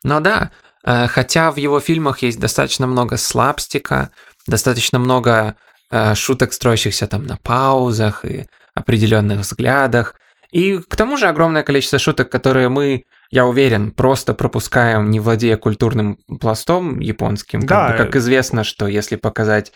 Но 0.04 0.20
да, 0.20 0.50
э, 0.84 1.06
хотя 1.06 1.50
в 1.50 1.56
его 1.56 1.80
фильмах 1.80 2.22
есть 2.22 2.38
достаточно 2.40 2.86
много 2.86 3.16
слапстика, 3.16 4.10
достаточно 4.46 4.98
много 4.98 5.54
э, 5.94 6.14
шуток, 6.14 6.52
строящихся 6.54 7.06
там 7.06 7.24
на 7.26 7.36
паузах 7.36 8.24
и 8.24 8.46
определенных 8.74 9.40
взглядах, 9.40 10.14
и 10.50 10.78
к 10.78 10.96
тому 10.96 11.16
же 11.18 11.28
огромное 11.28 11.62
количество 11.62 11.98
шуток, 11.98 12.30
которые 12.30 12.68
мы, 12.68 13.04
я 13.32 13.46
уверен, 13.46 13.90
просто 13.90 14.34
пропускаем, 14.34 15.10
не 15.10 15.18
владея 15.18 15.56
культурным 15.56 16.18
пластом 16.40 17.00
японским. 17.00 17.60
Как, 17.62 17.68
Да, 17.68 17.88
бы, 17.90 17.96
как 17.96 18.14
э, 18.14 18.18
известно, 18.18 18.62
что 18.62 18.86
если 18.86 19.16
показать 19.16 19.72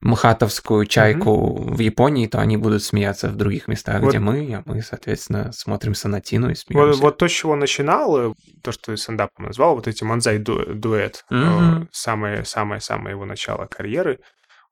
мхатовскую 0.00 0.86
чайку 0.86 1.56
в 1.56 1.80
Японии, 1.80 2.28
то 2.28 2.38
они 2.38 2.56
будут 2.56 2.84
смеяться 2.84 3.28
в 3.28 3.34
других 3.36 3.66
местах, 3.66 4.00
Вот- 4.00 4.10
где 4.10 4.20
мы, 4.20 4.54
а 4.54 4.62
мы, 4.64 4.80
соответственно, 4.82 5.50
смотрим 5.52 5.94
сонатину 5.96 6.46
и 6.46 6.50
Вот, 6.50 6.58
смеемся. 6.58 7.00
вот 7.02 7.16
то, 7.18 7.26
с 7.26 7.32
чего 7.32 7.56
начинал, 7.56 8.30
э, 8.30 8.34
то, 8.62 8.70
что 8.70 8.92
ты 8.92 8.96
стендапом 8.96 9.46
назвал, 9.46 9.74
вот 9.74 9.88
эти 9.88 10.04
манзай 10.04 10.38
ду- 10.38 10.66
дуэт, 10.72 11.24
э, 11.30 11.86
самое-самое-самое 11.90 13.14
его 13.14 13.24
начало 13.24 13.66
карьеры, 13.66 14.20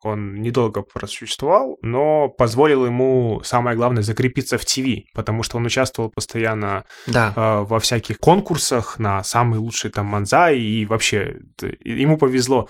он 0.06 0.34
недолго 0.42 0.82
просуществовал, 0.82 1.78
но 1.82 2.28
позволил 2.28 2.86
ему, 2.86 3.40
самое 3.44 3.76
главное, 3.76 4.02
закрепиться 4.02 4.58
в 4.58 4.64
ТВ, 4.64 5.12
потому 5.14 5.42
что 5.42 5.56
он 5.58 5.66
участвовал 5.66 6.10
постоянно 6.10 6.84
Да. 7.06 7.32
э, 7.36 7.64
во 7.64 7.78
всяких 7.78 8.18
конкурсах 8.18 8.98
на 8.98 9.22
самый 9.24 9.58
лучший 9.58 9.90
там 9.90 10.06
манзай, 10.06 10.58
и 10.58 10.86
вообще 10.86 11.36
ему 11.84 12.18
повезло 12.18 12.68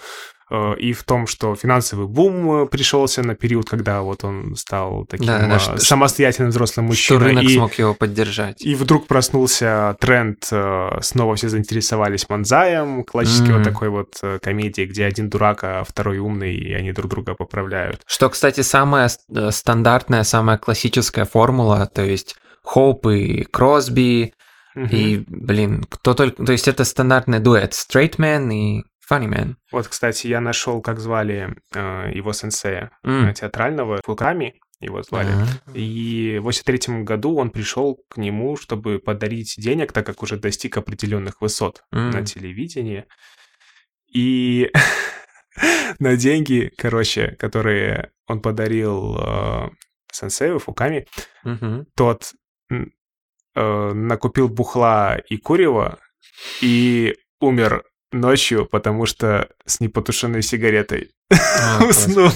и 0.79 0.93
в 0.93 1.03
том, 1.05 1.27
что 1.27 1.55
финансовый 1.57 2.07
бум 2.07 2.63
э, 2.63 2.67
пришелся 2.67 3.23
на 3.23 3.35
период, 3.35 3.69
когда 3.69 4.03
вот 4.03 4.23
он 4.25 4.55
стал 4.57 5.05
таким 5.07 5.27
Да-да-да, 5.27 5.57
э, 5.57 5.59
что- 5.59 5.79
самостоятельным 5.79 6.51
взрослым 6.51 6.87
Что 6.93 7.15
мужчиной. 7.15 7.25
рынок 7.31 7.45
и, 7.45 7.55
смог 7.57 7.75
его 7.75 7.95
поддержать. 7.95 8.63
и 8.63 8.75
вдруг 8.75 9.07
проснулся 9.07 9.97
тренд, 10.01 10.47
э, 10.53 10.99
снова 11.03 11.35
все 11.37 11.49
заинтересовались 11.49 12.29
манзаем, 12.29 13.03
классический 13.05 13.49
Мгм. 13.51 13.55
вот 13.59 13.65
такой 13.65 13.89
вот 13.89 14.19
э, 14.23 14.39
комедии, 14.41 14.83
где 14.87 15.05
один 15.05 15.29
дурак, 15.29 15.65
а 15.65 15.83
второй 15.85 16.19
умный, 16.19 16.55
и 16.55 16.73
они 16.73 16.93
друг 16.93 17.11
друга 17.11 17.35
поправляют. 17.35 18.03
Что, 18.07 18.31
кстати, 18.31 18.61
самая 18.61 19.11
э, 19.35 19.51
стандартная, 19.51 20.23
самая 20.23 20.59
классическая 20.59 21.25
формула, 21.25 21.91
то 21.93 22.05
есть 22.05 22.37
Хоуп 22.63 23.07
и 23.09 23.43
Кросби, 23.45 24.33
Мгм. 24.75 24.89
и, 24.95 25.25
блин, 25.27 25.85
кто 25.89 26.13
только... 26.15 26.45
То 26.45 26.53
есть 26.53 26.69
это 26.69 26.85
стандартный 26.85 27.39
дуэт 27.41 27.73
Man 27.73 28.53
и 28.53 28.85
Funny 29.11 29.29
Man. 29.29 29.55
Вот, 29.73 29.89
кстати, 29.89 30.27
я 30.27 30.41
нашел, 30.41 30.81
как 30.83 30.99
звали 31.01 31.55
э, 31.75 32.11
его 32.15 32.33
сенсея 32.33 32.91
э, 33.05 33.33
театрального, 33.35 34.01
Фуками 34.05 34.61
его 34.81 35.03
звали. 35.03 35.31
А. 35.33 35.47
И 35.73 36.39
в 36.39 36.43
83 36.45 37.03
году 37.03 37.37
он 37.37 37.51
пришел 37.51 37.99
к 38.11 38.19
нему, 38.19 38.57
чтобы 38.57 38.99
подарить 38.99 39.55
денег, 39.59 39.93
так 39.93 40.05
как 40.05 40.23
уже 40.23 40.37
достиг 40.37 40.77
определенных 40.77 41.41
высот 41.41 41.83
М. 41.93 42.11
на 42.11 42.25
телевидении. 42.25 43.05
И 44.13 44.71
на 45.99 46.17
деньги, 46.17 46.71
короче, 46.77 47.37
которые 47.39 48.11
он 48.27 48.41
подарил 48.43 49.17
э, 49.19 49.69
сенсею 50.13 50.59
Фуками, 50.59 51.07
Мгм. 51.45 51.87
тот 51.97 52.33
э, 52.71 53.93
накупил 53.93 54.49
бухла 54.49 55.17
и 55.17 55.37
курева 55.39 55.99
и 56.61 57.15
умер 57.41 57.85
ночью, 58.13 58.67
потому 58.67 59.07
что 59.07 59.49
с 59.65 59.81
непотушенной 59.81 60.43
сигаретой 60.43 61.11
О, 61.31 61.85
уснул. 61.89 62.31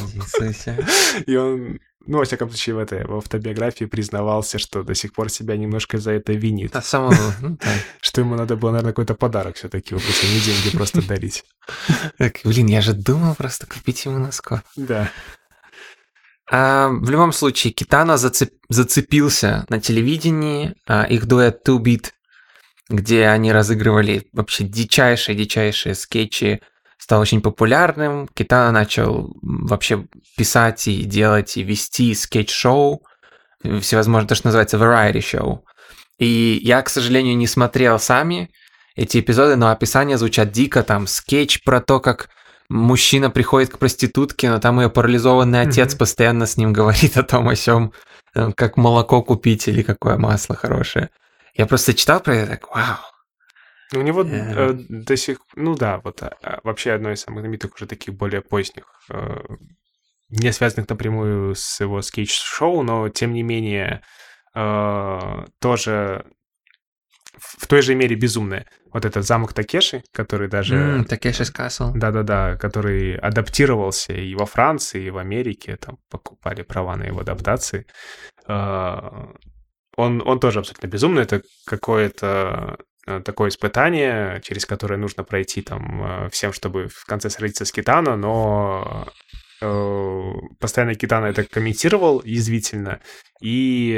И 1.27 1.37
он, 1.37 1.79
ну, 2.07 2.19
во 2.19 2.25
всяком 2.25 2.49
случае, 2.49 2.77
в 2.77 2.79
этой 2.79 3.05
в 3.07 3.15
автобиографии 3.15 3.85
признавался, 3.85 4.59
что 4.59 4.83
до 4.83 4.95
сих 4.95 5.13
пор 5.13 5.31
себя 5.31 5.57
немножко 5.57 5.99
за 5.99 6.13
это 6.13 6.33
винит. 6.33 6.73
Да, 6.73 6.83
самого, 6.83 7.35
ну. 7.41 7.59
Что 8.01 8.23
ему 8.23 8.35
надо 8.35 8.57
было, 8.57 8.71
наверное, 8.71 8.93
какой-то 8.93 9.15
подарок 9.15 9.57
все-таки 9.57 9.95
выпустить, 9.95 10.29
а 10.29 10.35
не 10.35 10.41
деньги 10.41 10.77
просто 10.77 11.07
дарить. 11.07 11.45
Так, 12.19 12.41
блин, 12.45 12.67
я 12.67 12.81
же 12.81 12.95
думал 12.95 13.35
просто 13.35 13.67
купить 13.67 14.05
ему 14.05 14.19
носков. 14.19 14.63
Да. 14.77 15.11
А, 16.51 16.89
в 16.89 17.09
любом 17.09 17.33
случае, 17.33 17.73
Китана 17.73 18.13
зацеп- 18.13 18.59
зацепился 18.69 19.67
на 19.69 19.81
телевидении, 19.81 20.75
а, 20.87 21.05
их 21.05 21.27
дуэт 21.27 21.61
Two 21.67 21.79
Beat, 21.79 22.11
где 22.91 23.29
они 23.29 23.53
разыгрывали 23.53 24.29
вообще 24.33 24.65
дичайшие-дичайшие 24.65 25.95
скетчи, 25.95 26.61
стал 26.99 27.21
очень 27.21 27.41
популярным. 27.41 28.29
Китано 28.35 28.73
начал 28.73 29.33
вообще 29.43 30.07
писать 30.37 30.87
и 30.89 31.05
делать, 31.05 31.57
и 31.57 31.63
вести 31.63 32.15
скетч-шоу, 32.15 33.03
всевозможные, 33.81 34.29
то, 34.29 34.35
что 34.35 34.49
называется 34.49 34.77
variety 34.77 35.19
show. 35.21 35.61
И 36.19 36.61
я, 36.63 36.83
к 36.83 36.91
сожалению, 36.91 37.37
не 37.37 37.47
смотрел 37.47 37.99
сами 37.99 38.51
эти 38.97 39.21
эпизоды, 39.21 39.57
но 39.57 39.71
описания 39.71 40.19
звучат 40.19 40.53
дико, 40.53 40.83
там 40.83 41.07
скетч 41.07 41.63
про 41.65 41.81
то, 41.81 42.01
как 42.01 42.29
мужчина 42.69 43.31
приходит 43.31 43.71
к 43.71 43.79
проститутке, 43.79 44.51
но 44.51 44.59
там 44.59 44.81
ее 44.81 44.91
парализованный 44.91 45.63
отец 45.63 45.93
Мгм. 45.93 45.99
постоянно 45.99 46.47
с 46.47 46.57
ним 46.57 46.73
говорит 46.73 47.17
о 47.17 47.23
том, 47.23 47.49
о 47.49 47.57
сём, 47.57 47.93
э, 48.35 48.51
как 48.55 48.77
молоко 48.77 49.23
купить 49.23 49.69
или 49.69 49.83
какое 49.83 50.17
масло 50.19 50.55
хорошее. 50.55 51.09
Я 51.61 51.67
просто 51.67 51.93
читал 51.93 52.21
про 52.21 52.37
это, 52.37 52.53
так, 52.53 52.75
вау. 52.75 52.97
У 53.95 54.01
него 54.01 54.23
Э. 54.23 54.71
э, 54.71 54.73
до 54.89 55.15
сих... 55.15 55.41
Ну 55.57 55.75
да, 55.75 56.01
вот 56.03 56.23
а, 56.23 56.35
а, 56.43 56.61
вообще 56.65 56.93
одно 56.93 57.13
из 57.13 57.21
самых 57.21 57.41
знаменитых 57.41 57.75
уже 57.75 57.87
таких 57.87 58.15
более 58.15 58.41
поздних, 58.41 58.85
э, 59.11 59.41
не 60.31 60.53
связанных 60.53 60.89
напрямую 60.89 61.55
с 61.55 61.81
его 61.81 62.01
скетч-шоу, 62.01 62.83
но 62.83 63.11
тем 63.11 63.35
не 63.35 63.43
менее 63.43 64.01
э, 64.55 65.45
тоже 65.61 66.25
в 67.37 67.67
той 67.67 67.83
же 67.83 67.95
мере 67.95 68.17
безумное. 68.17 68.65
Вот 68.91 69.05
этот 69.05 69.27
замок 69.27 69.53
Такеши, 69.53 70.03
который 70.13 70.49
даже... 70.49 71.05
Такешис 71.05 71.51
Касл. 71.51 71.93
Да-да-да, 71.95 72.57
который 72.57 73.17
адаптировался 73.17 74.15
и 74.15 74.35
во 74.35 74.47
Франции, 74.47 75.05
и 75.05 75.11
в 75.11 75.19
Америке, 75.19 75.77
там 75.77 75.99
покупали 76.09 76.63
права 76.63 76.97
на 76.97 77.05
его 77.05 77.21
адаптации. 77.21 77.85
Он, 79.97 80.23
он 80.27 80.41
тоже 80.41 80.61
абсолютно 80.61 80.87
безумный, 80.87 81.23
это 81.23 81.43
какое-то 81.67 82.79
э, 83.07 83.21
такое 83.25 83.49
испытание, 83.49 84.41
через 84.43 84.65
которое 84.67 84.97
нужно 84.97 85.25
пройти 85.25 85.63
там 85.63 86.03
э, 86.03 86.31
всем, 86.31 86.53
чтобы 86.53 86.89
в 86.89 87.05
конце 87.07 87.29
сразиться 87.29 87.65
с 87.65 87.73
Китано, 87.73 88.17
но 88.17 89.09
э, 89.61 90.33
постоянно 90.59 90.95
Китано 90.95 91.27
это 91.27 91.45
комментировал 91.45 92.23
язвительно, 92.25 93.01
и 93.41 93.95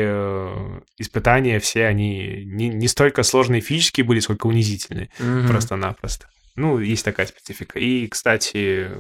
испытания 0.99 1.59
все, 1.61 1.87
они 1.87 2.45
не, 2.45 2.69
не 2.69 2.89
столько 2.89 3.23
сложные 3.23 3.61
физически 3.61 4.03
были, 4.03 4.21
сколько 4.21 4.47
унизительные. 4.47 5.11
Мгм. 5.19 5.49
Просто-напросто. 5.49 6.27
Ну, 6.55 6.79
есть 6.79 7.05
такая 7.05 7.27
специфика. 7.27 7.79
И, 7.79 8.07
кстати, 8.07 8.91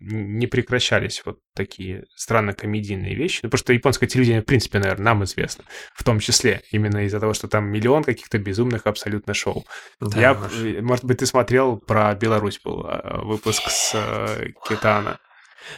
не 0.00 0.46
прекращались 0.46 1.22
вот 1.24 1.38
такие 1.54 2.04
странно-комедийные 2.16 3.14
вещи. 3.14 3.40
Ну, 3.42 3.50
потому 3.50 3.58
что 3.58 3.72
японское 3.72 4.06
телевидение, 4.06 4.42
в 4.42 4.46
принципе, 4.46 4.78
наверное, 4.78 5.04
нам 5.04 5.24
известно. 5.24 5.64
В 5.94 6.02
том 6.02 6.18
числе. 6.20 6.62
Именно 6.70 7.04
из-за 7.04 7.20
того, 7.20 7.34
что 7.34 7.48
там 7.48 7.66
миллион 7.66 8.02
каких-то 8.02 8.38
безумных 8.38 8.86
абсолютно 8.86 9.34
шоу. 9.34 9.64
Да 10.00 10.20
Я, 10.20 10.32
э, 10.32 10.80
может 10.80 11.04
быть, 11.04 11.18
ты 11.18 11.26
смотрел 11.26 11.76
про 11.76 12.14
Беларусь 12.14 12.60
был 12.64 12.86
э, 12.86 13.22
выпуск 13.22 13.68
с 13.68 13.92
э, 13.94 14.48
Китана. 14.68 15.18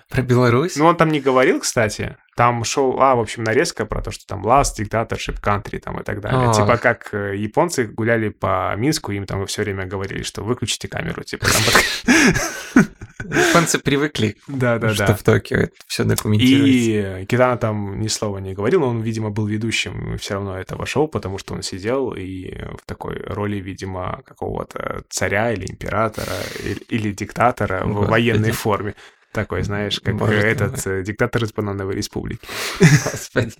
Про 0.09 0.23
Беларусь? 0.23 0.77
Ну, 0.77 0.87
он 0.87 0.97
там 0.97 1.11
не 1.11 1.21
говорил, 1.21 1.61
кстати. 1.61 2.17
Там 2.35 2.65
шоу, 2.65 2.99
а, 3.01 3.15
в 3.15 3.21
общем, 3.21 3.45
нарезка 3.45 3.85
про 3.85 4.01
то, 4.01 4.11
что 4.11 4.27
там 4.27 4.47
last, 4.47 4.79
dictatorship, 4.79 5.41
country 5.43 5.79
там 5.79 6.01
и 6.01 6.03
так 6.03 6.21
далее. 6.21 6.49
Ах. 6.49 6.57
Типа 6.57 6.79
как 6.79 7.13
э, 7.13 7.37
японцы 7.37 7.85
гуляли 7.85 8.31
по 8.31 8.75
Минску, 8.77 9.13
им 9.13 9.27
там 9.27 9.47
все 9.47 9.63
время 9.63 9.85
говорили, 9.85 10.23
что 10.23 10.43
выключите 10.43 10.89
камеру, 10.89 11.23
типа 11.25 11.47
там... 11.47 12.85
Японцы 13.25 13.79
привыкли, 13.79 14.37
что 14.43 14.53
Да-да-да. 14.57 15.15
в 15.15 15.23
Токио 15.23 15.59
это 15.59 15.73
все 15.87 16.05
документируется. 16.05 17.19
И 17.21 17.27
Китана 17.27 17.57
там 17.57 18.01
ни 18.01 18.09
слова 18.09 18.39
не 18.39 18.55
говорил, 18.55 18.81
но 18.81 18.89
он, 18.89 19.01
видимо, 19.01 19.31
был 19.31 19.47
ведущим 19.47 20.17
все 20.19 20.35
равно 20.35 20.59
этого 20.59 20.87
шоу, 20.87 21.09
потому 21.09 21.39
что 21.39 21.55
он 21.55 21.63
сидел 21.63 22.13
и 22.13 22.55
в 22.79 22.85
такой 22.87 23.23
роли, 23.27 23.57
видимо, 23.57 24.23
какого-то 24.25 25.05
царя 25.09 25.53
или 25.53 25.71
императора 25.71 26.33
или, 26.65 26.81
или 26.89 27.13
диктатора 27.13 27.85
в 27.85 27.89
Господи. 27.93 28.11
военной 28.11 28.53
форме. 28.53 28.95
Такой, 29.33 29.63
знаешь, 29.63 29.99
как 30.01 30.17
Боже 30.17 30.41
ты 30.41 30.47
этот 30.49 30.87
э, 30.87 31.03
диктатор 31.03 31.43
из 31.45 31.53
Банановой 31.53 31.95
республики. 31.97 32.47
Господи. 32.81 33.55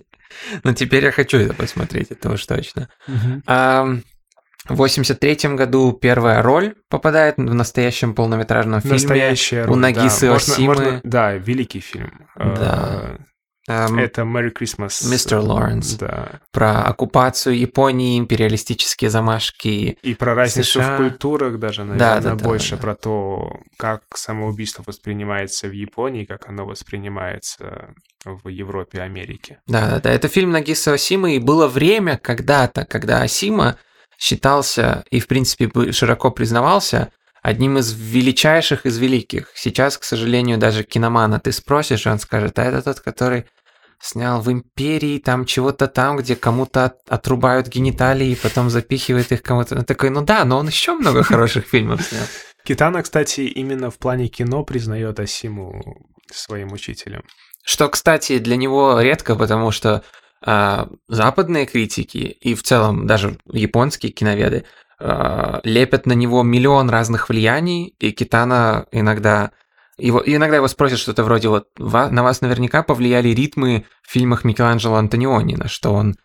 Ну, 0.63 0.73
теперь 0.73 1.03
я 1.03 1.11
хочу 1.11 1.37
это 1.37 1.53
посмотреть, 1.53 2.11
это 2.11 2.31
уж 2.31 2.45
точно. 2.45 2.89
А, 3.47 3.87
в 4.69 4.75
83 4.75 5.55
году 5.55 5.91
первая 5.93 6.41
роль 6.41 6.75
попадает 6.89 7.37
в 7.37 7.53
настоящем 7.53 8.13
полнометражном 8.13 8.81
фильме. 8.81 8.93
Настоящая 8.97 9.63
у 9.63 9.67
роль, 9.67 9.77
Нагисы 9.79 10.27
да. 10.27 10.31
Можно- 10.33 10.53
Осимы. 10.53 10.67
можно- 10.67 11.01
Да, 11.03 11.33
великий 11.33 11.79
фильм. 11.79 12.27
Да. 12.37 13.17
Эм, 13.67 13.97
Это 13.97 14.23
Merry 14.23 14.51
Christmas. 14.51 15.09
Мистер 15.09 15.39
Лоренс. 15.39 15.93
Да. 15.93 16.41
Про 16.51 16.81
оккупацию 16.83 17.57
Японии, 17.57 18.19
империалистические 18.19 19.09
замашки. 19.09 19.97
И 20.01 20.15
про 20.15 20.35
разницу 20.35 20.79
США. 20.79 20.95
в 20.95 20.97
культурах 20.97 21.59
даже, 21.59 21.83
Да, 21.83 21.87
наверное, 21.87 22.21
да, 22.21 22.35
да, 22.35 22.43
больше 22.43 22.75
да. 22.75 22.81
про 22.81 22.95
то, 22.95 23.59
как 23.77 24.03
самоубийство 24.15 24.83
воспринимается 24.85 25.67
в 25.67 25.71
Японии, 25.71 26.25
как 26.25 26.49
оно 26.49 26.65
воспринимается 26.65 27.93
в 28.25 28.49
Европе 28.49 28.97
и 28.97 29.01
Америке. 29.01 29.59
Да-да-да, 29.67 30.11
это 30.11 30.27
фильм 30.27 30.51
Нагиса 30.51 30.93
Осимы, 30.93 31.35
и 31.35 31.39
было 31.39 31.67
время 31.67 32.17
когда-то, 32.17 32.85
когда 32.85 33.21
Осима 33.21 33.77
считался 34.17 35.03
и, 35.09 35.19
в 35.19 35.27
принципе, 35.27 35.91
широко 35.91 36.31
признавался 36.31 37.11
одним 37.41 37.77
из 37.77 37.93
величайших 37.93 38.85
из 38.85 38.97
великих. 38.97 39.51
Сейчас, 39.55 39.97
к 39.97 40.03
сожалению, 40.05 40.57
даже 40.57 40.83
киномана 40.83 41.39
ты 41.39 41.51
спросишь, 41.51 42.05
и 42.05 42.09
он 42.09 42.19
скажет, 42.19 42.57
а 42.57 42.63
это 42.63 42.81
тот, 42.81 43.01
который 43.01 43.45
снял 44.03 44.41
в 44.41 44.51
Империи 44.51 45.17
там 45.17 45.45
чего-то 45.45 45.87
там, 45.87 46.17
где 46.17 46.35
кому-то 46.35 46.85
от- 46.85 47.09
отрубают 47.09 47.69
гениталии 47.69 48.31
и 48.31 48.35
потом 48.35 48.69
запихивает 48.69 49.31
их 49.31 49.41
кому-то. 49.41 49.77
Он 49.77 49.85
такой, 49.85 50.09
ну 50.09 50.21
да, 50.21 50.43
но 50.43 50.57
он 50.57 50.67
еще 50.67 50.93
много 50.93 51.23
хороших 51.23 51.65
фильмов 51.65 52.01
снял. 52.01 52.25
Китана, 52.65 53.01
кстати, 53.01 53.41
именно 53.41 53.89
в 53.89 53.97
плане 53.97 54.27
кино 54.27 54.63
признает 54.65 55.19
Асиму 55.21 55.81
своим 56.31 56.73
учителем. 56.73 57.23
Что, 57.65 57.87
кстати, 57.87 58.39
для 58.39 58.57
него 58.57 58.99
редко, 58.99 59.37
потому 59.37 59.71
что 59.71 60.03
а, 60.45 60.89
западные 61.07 61.65
критики 61.65 62.37
и 62.41 62.55
в 62.55 62.63
целом 62.63 63.07
даже 63.07 63.37
японские 63.45 64.11
киноведы 64.11 64.65
а, 64.99 65.61
лепят 65.63 66.05
на 66.05 66.13
него 66.13 66.43
миллион 66.43 66.89
разных 66.89 67.29
влияний, 67.29 67.95
и 67.99 68.11
Китана 68.11 68.85
иногда 68.91 69.51
его, 69.97 70.19
и 70.19 70.35
иногда 70.35 70.57
его 70.57 70.67
спросят 70.67 70.99
что-то 70.99 71.23
вроде 71.23 71.49
вот 71.49 71.67
«Ва- 71.77 72.09
на 72.09 72.23
вас 72.23 72.41
наверняка 72.41 72.83
повлияли 72.83 73.29
ритмы 73.29 73.85
в 74.01 74.11
фильмах 74.11 74.43
Микеланджело 74.43 74.95
Антониони, 74.95 75.55
на 75.55 75.67
что 75.67 75.91
он 75.93 76.15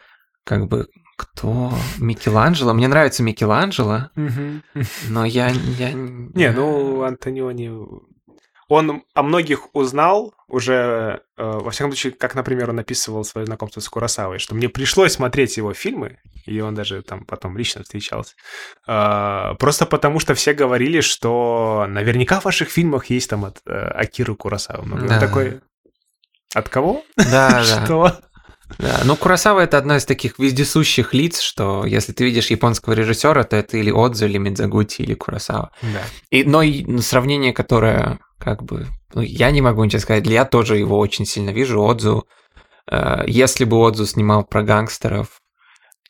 как 0.44 0.66
бы 0.68 0.86
кто? 1.16 1.72
Микеланджело? 1.98 2.72
Мне 2.72 2.88
нравится 2.88 3.22
Микеланджело, 3.22 4.10
но 5.08 5.24
я... 5.24 5.48
я... 5.48 5.92
Не, 5.92 6.52
ну, 6.52 7.02
Антониони... 7.02 7.70
Он 8.68 9.02
о 9.14 9.22
многих 9.22 9.74
узнал 9.74 10.34
уже, 10.46 11.22
э, 11.38 11.42
во 11.42 11.70
всяком 11.70 11.92
случае, 11.92 12.12
как, 12.12 12.34
например, 12.34 12.68
он 12.70 12.78
описывал 12.78 13.24
свое 13.24 13.46
знакомство 13.46 13.80
с 13.80 13.88
Курасавой, 13.88 14.38
что 14.38 14.54
мне 14.54 14.68
пришлось 14.68 15.12
смотреть 15.14 15.56
его 15.56 15.72
фильмы, 15.72 16.18
и 16.44 16.60
он 16.60 16.74
даже 16.74 17.02
там 17.02 17.24
потом 17.24 17.56
лично 17.56 17.82
встречался, 17.82 18.34
э, 18.86 19.54
просто 19.58 19.86
потому 19.86 20.20
что 20.20 20.34
все 20.34 20.52
говорили, 20.52 21.00
что 21.00 21.86
наверняка 21.88 22.40
в 22.40 22.44
ваших 22.44 22.68
фильмах 22.68 23.06
есть 23.06 23.30
там 23.30 23.46
от 23.46 23.58
э, 23.66 23.72
Акиры 23.72 24.34
Курасавы. 24.34 24.82
Он 24.92 25.06
Да. 25.06 25.18
такой, 25.18 25.60
от 26.54 26.68
кого? 26.68 27.02
Да, 27.16 27.62
да. 27.66 27.84
Что? 27.84 28.18
Да, 28.78 29.00
ну 29.04 29.16
Курасава 29.16 29.60
это 29.60 29.78
одно 29.78 29.96
из 29.96 30.04
таких 30.04 30.38
вездесущих 30.38 31.14
лиц, 31.14 31.40
что 31.40 31.86
если 31.86 32.12
ты 32.12 32.24
видишь 32.24 32.50
японского 32.50 32.92
режиссера, 32.92 33.44
то 33.44 33.56
это 33.56 33.78
или 33.78 33.90
Отзу, 33.90 34.26
или 34.26 34.36
Мидзагути, 34.36 35.00
или 35.00 35.14
Курасава. 35.14 35.70
Да. 35.80 36.02
И, 36.30 36.44
но 36.44 36.60
и 36.62 36.84
ну, 36.84 36.98
сравнение, 37.00 37.54
которое 37.54 38.18
как 38.38 38.62
бы... 38.62 38.86
Ну, 39.14 39.22
я 39.22 39.50
не 39.50 39.62
могу 39.62 39.84
ничего 39.84 40.00
сказать, 40.00 40.26
я 40.26 40.44
тоже 40.44 40.76
его 40.76 40.98
очень 40.98 41.26
сильно 41.26 41.50
вижу, 41.50 41.82
Отзу. 41.82 42.26
Э, 42.90 43.22
если 43.26 43.64
бы 43.64 43.78
Отзу 43.78 44.06
снимал 44.06 44.44
про 44.44 44.62
гангстеров, 44.62 45.40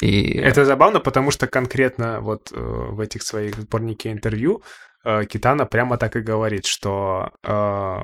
и... 0.01 0.33
Это 0.39 0.65
забавно, 0.65 1.01
потому 1.01 1.31
что 1.31 1.47
конкретно 1.47 2.21
вот 2.21 2.53
э, 2.53 2.57
в 2.57 3.01
этих 3.01 3.23
своих 3.23 3.57
сборнике 3.57 4.13
интервью 4.13 4.63
э, 5.05 5.25
Китана 5.25 5.67
прямо 5.67 5.97
так 5.97 6.15
и 6.15 6.21
говорит, 6.21 6.67
что 6.67 7.31
э, 7.45 7.97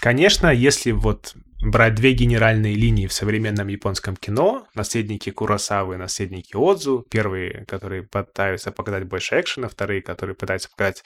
конечно, 0.00 0.48
если 0.48 0.92
вот 0.92 1.34
брать 1.62 1.94
две 1.94 2.12
генеральные 2.12 2.74
линии 2.74 3.06
в 3.06 3.12
современном 3.12 3.68
японском 3.68 4.16
кино, 4.16 4.66
наследники 4.74 5.30
Куросавы, 5.30 5.96
наследники 5.96 6.54
Отзу, 6.54 7.04
первые, 7.10 7.66
которые 7.66 8.04
пытаются 8.04 8.72
показать 8.72 9.04
больше 9.04 9.38
экшена, 9.38 9.68
вторые, 9.68 10.00
которые 10.00 10.36
пытаются 10.36 10.70
показать 10.70 11.02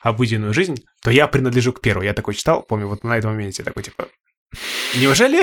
обыденную 0.00 0.54
жизнь, 0.54 0.76
то 1.02 1.10
я 1.10 1.26
принадлежу 1.26 1.72
к 1.72 1.80
первой. 1.80 2.06
Я 2.06 2.14
такой 2.14 2.34
читал, 2.34 2.62
помню, 2.62 2.86
вот 2.86 3.04
на 3.04 3.16
этом 3.18 3.32
моменте 3.32 3.62
такой, 3.62 3.82
типа, 3.82 4.06
Неужели? 4.96 5.42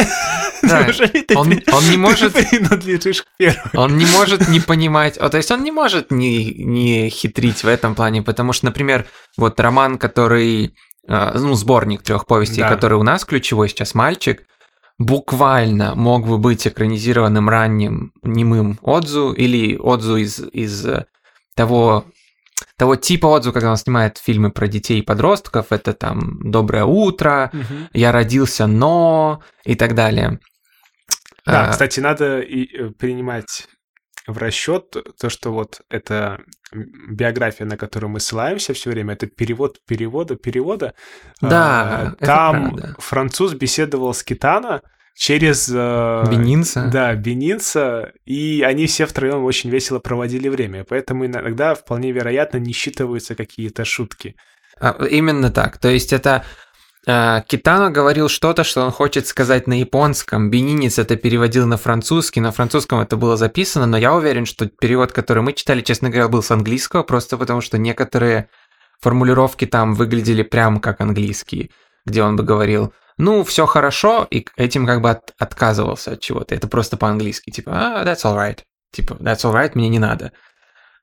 Да. 0.63 0.83
Неужели 0.83 1.21
ты, 1.21 1.35
Он- 1.37 1.47
он 1.47 1.49
не 1.83 1.91
ты 1.91 1.97
может- 1.97 2.33
принадлежишь 2.33 3.21
к 3.21 3.27
первой? 3.37 3.59
Он 3.75 3.97
не 3.97 4.05
может 4.07 4.47
не 4.47 4.59
понимать, 4.59 5.17
о, 5.17 5.29
то 5.29 5.37
есть 5.37 5.51
он 5.51 5.63
не 5.63 5.71
может 5.71 6.09
не, 6.09 6.53
не 6.55 7.09
хитрить 7.09 7.63
в 7.63 7.67
этом 7.67 7.93
плане, 7.93 8.23
потому 8.23 8.51
что, 8.53 8.65
например, 8.65 9.05
вот 9.37 9.59
роман, 9.59 9.99
который, 9.99 10.73
э, 11.07 11.31
ну, 11.37 11.53
сборник 11.53 12.01
трех 12.01 12.25
повестей, 12.25 12.61
Да. 12.63 12.69
который 12.69 12.97
у 12.97 13.03
нас 13.03 13.25
ключевой 13.25 13.69
сейчас 13.69 13.93
«Мальчик», 13.93 14.41
буквально 14.97 15.93
мог 15.93 16.25
бы 16.27 16.37
быть 16.37 16.65
экранизированным 16.67 17.47
ранним 17.49 18.11
немым 18.23 18.79
Отзу 18.81 19.33
или 19.33 19.77
Отзу 19.77 20.15
из, 20.17 20.39
из 20.39 20.85
э, 20.85 21.05
того, 21.55 22.05
того 22.77 22.95
типа 22.95 23.27
Отзу, 23.27 23.53
когда 23.53 23.71
он 23.71 23.77
снимает 23.77 24.17
фильмы 24.17 24.51
про 24.51 24.67
детей 24.67 24.99
и 24.99 25.03
подростков, 25.03 25.71
это 25.71 25.93
там 25.93 26.51
«Доброе 26.51 26.85
утро», 26.85 27.51
«Я 27.93 28.11
родился, 28.11 28.67
но» 28.67 29.41
и 29.63 29.75
так 29.75 29.95
далее. 29.95 30.39
Да, 31.45 31.67
А, 31.67 31.71
кстати, 31.71 31.99
надо 31.99 32.39
и, 32.39 32.65
э, 32.75 32.89
принимать 32.89 33.67
в 34.27 34.38
расчет 34.39 34.95
то, 35.19 35.29
что 35.29 35.53
вот 35.53 35.81
эта 35.89 36.39
биография, 36.73 37.67
на 37.67 37.77
которую 37.77 38.09
мы 38.09 38.19
ссылаемся 38.19 38.73
все 38.73 38.89
время, 38.89 39.13
это 39.13 39.27
перевод 39.27 39.77
перевода 39.85 40.35
перевода. 40.35 40.95
Да, 41.41 42.15
А, 42.19 42.25
Там 42.25 42.79
француз 42.97 43.53
беседовал 43.53 44.13
с 44.13 44.23
Китана 44.23 44.81
через... 45.15 45.69
э, 45.73 46.23
Бенинца. 46.30 46.89
Да, 46.91 47.15
Бенинца, 47.15 48.12
и 48.25 48.62
они 48.62 48.86
все 48.86 49.06
втроем 49.06 49.43
очень 49.43 49.69
весело 49.69 49.99
проводили 49.99 50.49
время, 50.49 50.84
поэтому 50.84 51.25
иногда 51.25 51.73
вполне 51.73 52.12
вероятно 52.12 52.58
не 52.58 52.73
считываются 52.73 53.36
какие-то 53.36 53.86
шутки. 53.86 54.36
А, 54.80 54.95
Именно 55.10 55.49
так. 55.51 55.78
То 55.78 55.89
есть 55.89 56.13
это 56.13 56.43
а, 57.08 57.41
Китано 57.41 57.91
говорил 57.91 58.30
что-то, 58.30 58.63
что 58.63 58.82
он 58.84 58.91
хочет 58.91 59.28
сказать 59.28 59.67
на 59.67 59.80
японском. 59.80 60.49
Бенинец 60.49 60.99
это 60.99 61.15
переводил 61.15 61.67
на 61.67 61.78
французский. 61.78 62.41
На 62.41 62.51
французском 62.51 62.99
это 62.99 63.15
было 63.15 63.38
записано, 63.38 63.86
но 63.86 63.97
я 63.97 64.13
уверен, 64.13 64.45
что 64.45 64.67
перевод, 64.67 65.12
который 65.12 65.43
мы 65.43 65.54
читали, 65.54 65.82
честно 65.82 66.10
говоря, 66.10 66.28
был 66.28 66.43
с 66.43 66.51
английского, 66.51 67.04
просто 67.04 67.38
потому 67.38 67.62
что 67.62 67.78
некоторые 67.78 68.49
формулировки 68.99 69.65
там 69.65 69.93
выглядели 69.93 70.41
прям 70.41 70.80
как 70.80 70.99
английские, 70.99 71.69
где 72.06 72.23
он 72.23 72.36
бы 72.36 72.43
говорил, 72.43 72.91
ну, 73.17 73.43
все 73.43 73.65
хорошо, 73.65 74.28
и 74.30 74.45
этим 74.58 74.86
как 74.86 75.01
бы 75.01 75.12
от- 75.12 75.34
отказывался 75.39 76.12
от 76.13 76.21
чего-то. 76.21 76.54
Это 76.56 76.67
просто 76.67 76.97
по-английски, 76.97 77.49
типа, 77.51 77.71
а, 78.01 78.06
that's 78.06 78.23
alright. 78.23 78.60
Типа, 78.91 79.13
that's 79.15 79.43
alright, 79.43 79.71
мне 79.75 79.89
не 79.89 79.99
надо. 79.99 80.32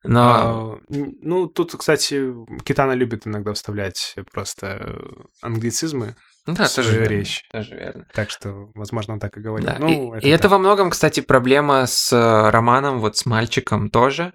Но... 0.04 0.20
А, 0.20 0.78
ну, 0.88 1.46
тут, 1.46 1.76
кстати, 1.76 2.32
Китана 2.64 2.92
любит 2.92 3.26
иногда 3.26 3.52
вставлять 3.52 4.16
просто 4.32 4.66
э, 4.80 4.98
англицизмы 5.42 6.16
да, 6.44 6.66
тоже 6.68 6.98
верно, 6.98 7.08
речь. 7.08 7.44
Тоже 7.52 7.76
верно. 7.76 8.06
Так 8.12 8.30
что, 8.30 8.70
возможно, 8.74 9.14
он 9.14 9.20
так 9.20 9.36
и 9.36 9.40
говорит. 9.40 9.66
Да, 9.68 9.76
Ну, 9.78 10.16
и, 10.16 10.26
и 10.26 10.28
это 10.28 10.42
так. 10.44 10.50
во 10.52 10.58
многом, 10.58 10.90
кстати, 10.90 11.20
проблема 11.20 11.86
с 11.86 12.12
э, 12.12 12.50
романом, 12.50 12.98
вот 12.98 13.16
с 13.16 13.26
мальчиком 13.26 13.90
тоже. 13.90 14.32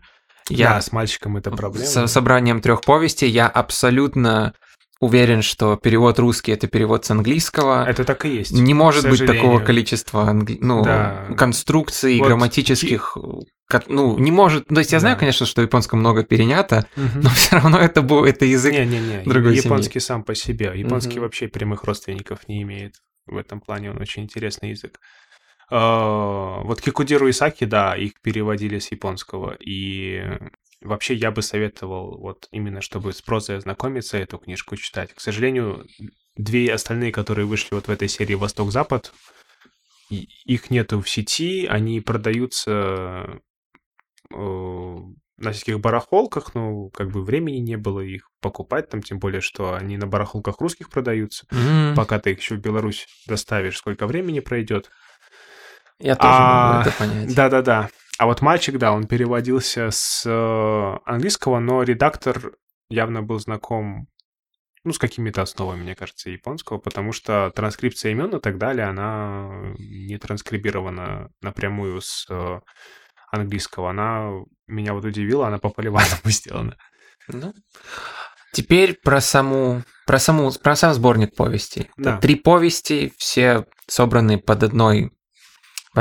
Я 0.49 0.75
Да, 0.75 0.81
с 0.81 0.93
мальчиком 0.93 1.35
это 1.35 1.51
проблема. 1.51 1.85
с 1.85 2.07
собранием 2.07 2.61
трех 2.61 2.79
повестей, 2.81 3.29
я 3.29 3.47
абсолютно 3.49 4.53
уверен, 4.99 5.41
что 5.41 5.75
перевод 5.75 6.19
русский 6.19 6.51
это 6.51 6.67
перевод 6.67 7.05
с 7.05 7.11
английского. 7.11 7.87
Это 7.87 8.03
так 8.03 8.25
и 8.25 8.29
есть. 8.29 8.51
Не 8.51 8.73
может 8.73 9.09
быть 9.09 9.25
такого 9.25 9.59
количества 9.59 10.29
англи- 10.29 10.57
ну, 10.61 10.83
Да. 10.83 11.27
конструкций, 11.37 12.17
Вот 12.19 12.27
грамматических. 12.27 13.17
Ну, 13.87 14.17
не 14.17 14.31
может. 14.31 14.65
То 14.67 14.79
есть 14.79 14.93
я 14.93 14.99
знаю, 14.99 15.15
Да. 15.15 15.19
конечно, 15.19 15.45
что 15.45 15.61
в 15.61 15.65
японском 15.65 15.99
много 15.99 16.23
перенято, 16.23 16.87
Мгм. 16.95 17.21
но 17.21 17.29
все 17.35 17.55
равно 17.57 17.79
это 17.79 18.01
был 18.01 18.23
это 18.25 18.45
язык. 18.45 18.71
Не-не-не, 18.73 19.23
другой 19.25 19.57
японский 19.57 19.99
сам 19.99 20.23
по 20.23 20.35
себе. 20.35 20.71
Японский 20.75 21.15
Мгм. 21.15 21.21
вообще 21.23 21.47
прямых 21.47 21.83
родственников 21.83 22.47
не 22.47 22.61
имеет. 22.63 22.95
В 23.25 23.35
этом 23.37 23.59
плане 23.59 23.91
он 23.91 24.01
очень 24.01 24.23
интересный 24.23 24.69
язык. 24.69 24.99
А, 25.69 26.61
Вот 26.63 26.81
Кикудиру 26.81 27.29
Исаки, 27.29 27.65
да, 27.65 27.95
их 27.95 28.13
переводили 28.21 28.79
с 28.79 28.91
японского. 28.91 29.57
И 29.59 30.21
вообще 30.81 31.13
я 31.15 31.31
бы 31.31 31.41
советовал, 31.41 32.17
вот 32.19 32.47
именно 32.51 32.81
чтобы 32.81 33.13
с 33.13 33.21
прозой 33.21 33.57
ознакомиться, 33.57 34.17
эту 34.17 34.37
книжку 34.37 34.75
читать. 34.75 35.13
К 35.13 35.19
сожалению, 35.19 35.85
две 36.35 36.73
остальные, 36.73 37.11
которые 37.11 37.45
вышли 37.45 37.75
вот 37.75 37.87
в 37.87 37.91
этой 37.91 38.07
серии 38.07 38.35
«Восток-Запад», 38.35 39.13
их 40.09 40.69
нету 40.69 41.01
в 41.01 41.09
сети, 41.09 41.65
они 41.65 41.99
продаются 41.99 43.41
э, 44.33 44.97
на 45.37 45.51
всяких 45.51 45.79
барахолках, 45.79 46.55
но 46.55 46.89
как 46.89 47.11
бы 47.11 47.23
времени 47.23 47.57
не 47.57 47.75
было 47.77 47.99
их 47.99 48.29
покупать, 48.41 48.89
там 48.89 49.01
тем 49.01 49.19
более, 49.19 49.41
что 49.41 49.73
они 49.73 49.97
на 49.97 50.07
барахолках 50.07 50.59
русских 50.61 50.89
продаются. 50.89 51.45
М, 51.51 51.93
Пока 51.95 52.19
ты 52.19 52.31
их 52.31 52.39
еще 52.39 52.55
в 52.55 52.59
Беларусь 52.61 53.05
доставишь, 53.27 53.77
сколько 53.77 54.07
времени 54.07 54.39
пройдет. 54.39 54.89
Я 55.99 56.15
тоже 56.15 56.29
А, 56.29 56.67
могу 56.69 56.81
это 56.89 56.97
понять. 56.97 57.35
Да-да-да. 57.35 57.89
А 58.17 58.25
вот 58.25 58.41
мальчик, 58.41 58.77
да, 58.77 58.93
он 58.93 59.07
переводился 59.07 59.89
с 59.91 60.23
э, 60.25 60.97
английского, 61.05 61.59
но 61.59 61.83
редактор 61.83 62.53
явно 62.89 63.21
был 63.21 63.39
знаком 63.39 64.07
ну, 64.83 64.93
с 64.93 64.99
какими-то 64.99 65.41
основами, 65.41 65.81
мне 65.81 65.95
кажется, 65.95 66.29
японского, 66.29 66.77
потому 66.77 67.11
что 67.11 67.51
транскрипция 67.53 68.13
имен 68.13 68.35
и 68.35 68.39
так 68.39 68.57
далее, 68.57 68.87
она 68.87 69.73
не 69.77 70.17
транскрибирована 70.17 71.29
напрямую 71.41 71.99
с 72.01 72.25
э, 72.29 72.59
английского. 73.31 73.89
Она 73.89 74.31
меня 74.65 74.93
вот 74.93 75.03
удивила, 75.03 75.47
она 75.47 75.57
по 75.59 75.69
поливаному 75.69 76.21
сделана. 76.25 76.77
Ну, 77.27 77.53
теперь 78.53 78.97
про 79.03 79.19
саму, 79.19 79.83
про 80.05 80.19
саму, 80.19 80.51
про 80.51 80.75
сам 80.75 80.93
сборник 80.93 81.35
повестей. 81.35 81.83
Это 81.83 81.91
Да. 81.97 82.17
Три 82.19 82.35
повести, 82.35 83.13
все 83.17 83.65
собраны 83.87 84.37
под 84.39 84.63
одной, 84.63 85.11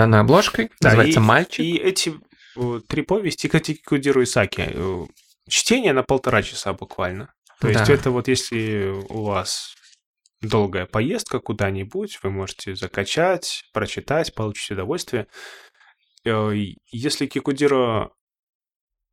одной 0.04 0.20
обложкой. 0.20 0.70
Да, 0.80 0.88
называется 0.90 1.20
и- 1.20 1.22
«Мальчик». 1.22 1.60
И 1.60 1.76
эти 1.76 2.14
э, 2.56 2.80
три 2.88 3.02
повести 3.02 3.48
Катикудиру 3.48 4.22
Исаки. 4.22 4.64
э, 4.68 5.04
Чтение 5.48 5.92
на 5.92 6.02
полтора 6.02 6.42
часа 6.42 6.72
буквально. 6.72 7.32
То 7.60 7.68
есть 7.68 7.86
Да. 7.86 7.92
это 7.92 8.10
вот 8.10 8.26
если 8.28 8.88
у 9.08 9.22
вас 9.24 9.74
долгая 10.42 10.86
поездка 10.86 11.38
куда-нибудь, 11.38 12.18
вы 12.22 12.30
можете 12.30 12.74
закачать, 12.74 13.62
прочитать, 13.72 14.34
получить 14.34 14.72
удовольствие. 14.72 15.26
Э, 16.24 16.52
Если 16.90 17.26
Кикудиро, 17.26 18.10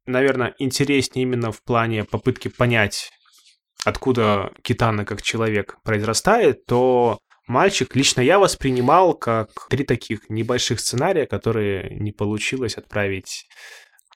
наверное, 0.06 0.56
интереснее 0.58 1.24
именно 1.24 1.52
в 1.52 1.62
плане 1.63 2.04
попытки 2.04 2.48
понять, 2.48 3.12
откуда 3.86 4.52
Китана 4.63 5.06
как 5.06 5.22
человек 5.22 5.78
произрастает, 5.84 6.65
то 6.65 7.19
мальчик 7.47 7.95
лично 7.95 8.21
я 8.21 8.39
воспринимал 8.39 9.13
как 9.13 9.49
три 9.69 9.84
таких 9.84 10.29
небольших 10.29 10.79
сценария, 10.79 11.25
которые 11.25 11.95
не 11.95 12.12
получилось 12.12 12.75
отправить 12.75 13.45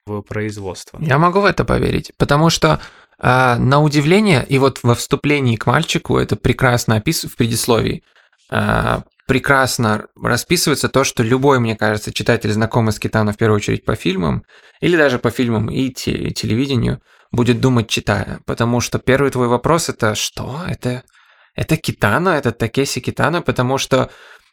в 0.05 0.21
производство. 0.21 0.99
Я 1.01 1.17
могу 1.17 1.41
в 1.41 1.45
это 1.45 1.65
поверить, 1.65 2.11
потому 2.17 2.49
что 2.49 2.79
а, 3.19 3.57
на 3.57 3.81
удивление, 3.81 4.45
и 4.47 4.57
вот 4.59 4.79
во 4.83 4.95
вступлении 4.95 5.55
к 5.55 5.65
мальчику 5.65 6.17
это 6.17 6.35
прекрасно 6.35 6.95
описывается 6.95 7.33
в 7.33 7.37
предисловии, 7.37 8.03
а, 8.49 9.03
прекрасно 9.27 10.07
расписывается 10.15 10.87
то, 10.87 11.03
что 11.03 11.23
любой, 11.23 11.59
мне 11.59 11.75
кажется, 11.75 12.13
читатель, 12.13 12.51
знакомый 12.51 12.93
с 12.93 12.99
Китану 12.99 13.33
в 13.33 13.37
первую 13.37 13.57
очередь 13.57 13.83
по 13.83 13.95
фильмам, 13.95 14.43
или 14.79 14.95
даже 14.95 15.19
по 15.19 15.31
фильмам 15.31 15.69
и 15.69 15.89
те- 15.89 16.11
и 16.11 16.33
телевидению, 16.33 17.01
будет 17.31 17.59
думать, 17.59 17.89
читая. 17.89 18.39
Потому 18.45 18.79
что 18.79 18.99
первый 18.99 19.31
твой 19.31 19.47
вопрос 19.47 19.89
это 19.89 20.15
что? 20.15 20.61
Это, 20.67 21.03
это 21.57 21.75
Китано, 21.75 22.29
это 22.29 22.51
Такеси 22.51 23.01
Китано, 23.01 23.41
потому 23.41 23.79
что 23.79 24.09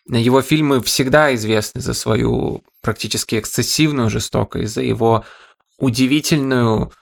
его 0.09 0.43
фильмы 0.43 0.83
всегда 0.83 1.35
известны 1.35 1.81
за 1.81 1.95
свою 1.95 2.65
практически 2.81 3.39
эксцессивную 3.39 4.11
жестокость, 4.11 4.75
за 4.75 4.83
его 4.83 5.25
удивительную 5.79 6.93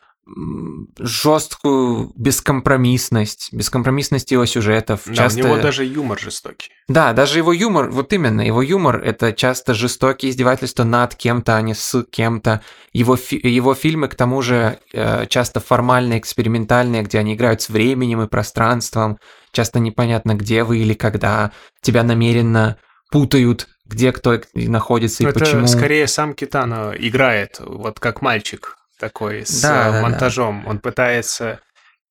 жесткую 0.98 2.12
бескомпромиссность, 2.16 3.48
бескомпромиссность 3.52 4.30
его 4.30 4.46
сюжетов. 4.46 5.02
Да, 5.06 5.14
часто... 5.14 5.40
у 5.40 5.44
него 5.44 5.56
даже 5.58 5.84
юмор 5.84 6.18
жестокий. 6.18 6.70
Да, 6.88 7.12
даже 7.12 7.38
его 7.38 7.52
юмор, 7.52 7.90
вот 7.90 8.12
именно, 8.12 8.40
его 8.40 8.62
юмор 8.62 9.00
это 9.02 9.32
часто 9.32 9.74
жестокие 9.74 10.30
издевательства 10.30 10.84
над 10.84 11.14
кем-то, 11.14 11.56
а 11.56 11.62
не 11.62 11.74
с 11.74 12.04
кем-то. 12.04 12.62
Его, 12.92 13.16
фи- 13.16 13.40
его 13.42 13.74
фильмы, 13.74 14.08
к 14.08 14.14
тому 14.14 14.42
же, 14.42 14.78
э, 14.92 15.26
часто 15.26 15.60
формально 15.60 16.18
экспериментальные, 16.18 17.02
где 17.02 17.18
они 17.18 17.34
играют 17.34 17.62
с 17.62 17.68
временем 17.68 18.22
и 18.22 18.28
пространством. 18.28 19.18
Часто 19.52 19.80
непонятно, 19.80 20.34
где 20.34 20.64
вы 20.64 20.78
или 20.78 20.94
когда. 20.94 21.52
Тебя 21.80 22.02
намеренно 22.04 22.76
путают, 23.10 23.68
где 23.84 24.12
кто 24.12 24.40
находится 24.54 25.22
и 25.22 25.26
Ну, 25.26 25.30
это 25.30 25.40
почему. 25.40 25.66
скорее 25.66 26.06
сам 26.06 26.34
Китано 26.34 26.94
играет, 26.96 27.60
вот 27.60 28.00
как 28.00 28.22
мальчик 28.22 28.76
такой, 29.02 29.44
с 29.44 29.60
Да, 29.60 29.68
э, 29.68 29.72
да, 29.72 29.92
да. 29.92 30.02
монтажом. 30.02 30.64
Он 30.66 30.78
пытается 30.78 31.60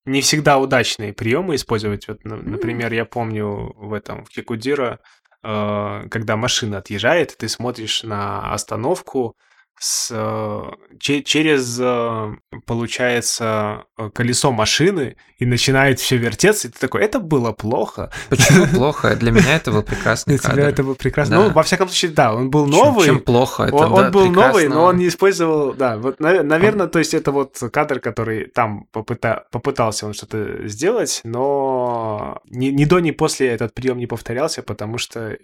не 0.06 0.20
всегда 0.20 0.58
удачные 0.58 1.14
приемы 1.14 1.56
использовать. 1.56 2.08
Вот, 2.10 2.26
например, 2.26 2.92
я 2.92 3.06
помню 3.06 3.74
в 3.78 3.94
этом, 3.94 4.26
в 4.26 4.30
Кикудира, 4.30 5.00
э, 5.42 6.08
когда 6.12 6.36
машина 6.36 6.80
отъезжает, 6.80 7.38
ты 7.38 7.48
смотришь 7.48 8.04
на 8.04 8.54
остановку, 8.54 9.36
с, 9.84 10.12
э, 10.12 10.72
че, 11.00 11.24
через, 11.24 11.80
э, 11.80 12.36
получается, 12.68 13.86
э, 13.98 14.12
колесо 14.14 14.52
машины 14.52 15.16
и 15.40 15.46
начинает 15.46 16.00
все 16.00 16.18
вертеться, 16.18 16.68
и 16.68 16.72
ты 16.72 16.80
такой, 16.80 17.02
это 17.02 17.20
было 17.20 17.52
плохо. 17.52 18.12
Почему 18.30 18.68
плохо? 18.76 19.16
Для 19.16 19.32
меня 19.32 19.56
это 19.56 19.72
был 19.72 19.82
прекрасный 19.82 20.38
кадр. 20.38 20.54
Для 20.54 20.64
тебя 20.64 20.70
это 20.70 20.84
был 20.84 20.94
прекрасный. 20.94 21.38
Да. 21.38 21.44
Ну, 21.46 21.50
во 21.50 21.64
всяком 21.64 21.88
случае, 21.88 22.12
да, 22.12 22.36
он 22.36 22.52
был 22.52 22.68
новый. 22.68 23.08
Чем, 23.08 23.16
чем 23.16 23.24
плохо? 23.24 23.64
Это, 23.64 23.76
он, 23.76 23.90
да, 23.90 23.96
он 23.96 24.12
был 24.12 24.26
прекрасно. 24.28 24.48
новый, 24.48 24.68
но 24.68 24.84
он 24.84 24.98
не 24.98 25.08
использовал, 25.08 25.74
да, 25.74 25.98
вот, 25.98 26.20
наверное, 26.20 26.86
то 26.86 27.00
есть 27.00 27.16
это 27.16 27.32
вот 27.32 27.58
кадр, 27.74 28.00
который 28.00 28.46
там 28.46 28.86
попыта, 28.92 29.48
попытался 29.52 30.06
он 30.06 30.14
что-то 30.14 30.68
сделать, 30.68 31.22
но 31.24 32.40
ни, 32.46 32.68
ни 32.68 32.86
до, 32.86 33.00
ни 33.00 33.10
после 33.10 33.48
этот 33.48 33.74
прием 33.74 33.98
не 33.98 34.06
повторялся, 34.06 34.62
потому 34.62 35.00
что 35.00 35.36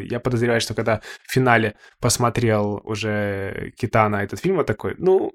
я 0.00 0.20
подозреваю, 0.20 0.60
что 0.60 0.74
когда 0.74 1.00
в 1.26 1.32
финале 1.32 1.74
посмотрел 2.00 2.80
уже 2.84 3.72
Китана 3.76 4.16
этот 4.16 4.40
фильм, 4.40 4.56
вот 4.56 4.66
такой, 4.66 4.94
ну, 4.98 5.32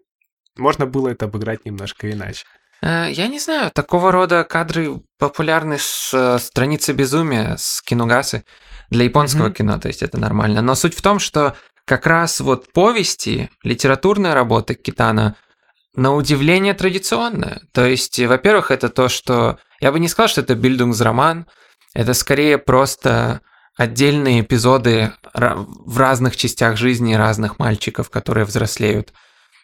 можно 0.57 0.85
было 0.85 1.09
это 1.09 1.25
обыграть 1.25 1.65
немножко 1.65 2.11
иначе. 2.11 2.45
Э, 2.81 3.07
я 3.09 3.27
не 3.27 3.39
знаю, 3.39 3.71
такого 3.71 4.11
рода 4.11 4.43
кадры 4.43 5.01
популярны 5.17 5.77
с 5.79 6.13
э, 6.13 6.39
страницы 6.39 6.93
безумия, 6.93 7.55
с 7.57 7.81
киногасы 7.81 8.43
для 8.89 9.05
японского 9.05 9.49
mm-hmm. 9.49 9.53
кино, 9.53 9.79
то 9.79 9.87
есть 9.87 10.03
это 10.03 10.17
нормально. 10.19 10.61
Но 10.61 10.75
суть 10.75 10.95
в 10.95 11.01
том, 11.01 11.19
что 11.19 11.55
как 11.85 12.05
раз 12.05 12.39
вот 12.39 12.71
повести, 12.73 13.49
литературная 13.63 14.33
работа 14.33 14.75
Китана 14.75 15.35
на 15.95 16.13
удивление 16.13 16.73
традиционная. 16.73 17.61
То 17.71 17.85
есть, 17.85 18.19
во-первых, 18.19 18.71
это 18.71 18.89
то, 18.89 19.09
что... 19.09 19.57
Я 19.79 19.91
бы 19.91 19.99
не 19.99 20.07
сказал, 20.07 20.27
что 20.27 20.41
это 20.41 20.53
бильдунгс-роман, 20.55 21.47
это 21.93 22.13
скорее 22.13 22.57
просто 22.57 23.41
отдельные 23.77 24.41
эпизоды 24.41 25.13
в 25.33 25.97
разных 25.97 26.35
частях 26.35 26.77
жизни 26.77 27.13
разных 27.13 27.59
мальчиков, 27.59 28.09
которые 28.09 28.45
взрослеют 28.45 29.13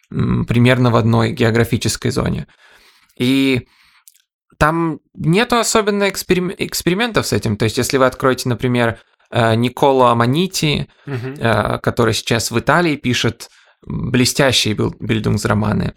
примерно 0.08 0.90
в 0.90 0.96
одной 0.96 1.32
географической 1.32 2.10
зоне. 2.10 2.46
И 3.18 3.66
там 4.56 5.00
нету 5.14 5.56
особенно 5.58 6.08
эксперим... 6.08 6.52
экспериментов 6.56 7.26
с 7.26 7.32
этим. 7.32 7.56
То 7.56 7.64
есть, 7.64 7.76
если 7.76 7.98
вы 7.98 8.06
откроете, 8.06 8.48
например, 8.48 9.00
э, 9.30 9.56
Николо 9.56 10.12
Аманити, 10.12 10.88
угу. 11.06 11.36
который 11.82 12.14
сейчас 12.14 12.52
в 12.52 12.58
Италии 12.58 12.96
пишет 12.96 13.50
блестящие 13.84 14.74
бильдунгс-романы, 14.74 15.94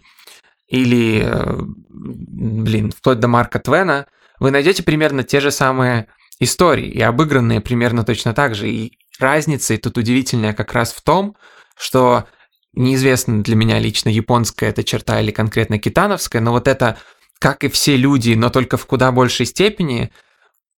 или, 0.66 1.22
э, 1.24 1.56
блин, 1.88 2.90
вплоть 2.90 3.20
до 3.20 3.28
Марка 3.28 3.58
Твена, 3.58 4.06
вы 4.38 4.50
найдете 4.50 4.82
примерно 4.82 5.22
те 5.22 5.40
же 5.40 5.50
самые 5.50 6.08
истории, 6.40 6.88
и 6.88 7.00
обыгранные 7.00 7.60
примерно 7.60 8.04
точно 8.04 8.34
так 8.34 8.54
же. 8.54 8.68
И 8.68 8.98
разница 9.18 9.74
и 9.74 9.78
тут 9.78 9.98
удивительная 9.98 10.54
как 10.54 10.72
раз 10.72 10.92
в 10.92 11.02
том, 11.02 11.36
что 11.76 12.26
неизвестно 12.74 13.42
для 13.42 13.56
меня 13.56 13.78
лично, 13.78 14.08
японская 14.08 14.70
эта 14.70 14.84
черта 14.84 15.20
или 15.20 15.30
конкретно 15.30 15.78
китановская, 15.78 16.40
но 16.40 16.52
вот 16.52 16.68
это, 16.68 16.96
как 17.38 17.64
и 17.64 17.68
все 17.68 17.96
люди, 17.96 18.34
но 18.34 18.50
только 18.50 18.76
в 18.76 18.86
куда 18.86 19.10
большей 19.10 19.46
степени, 19.46 20.12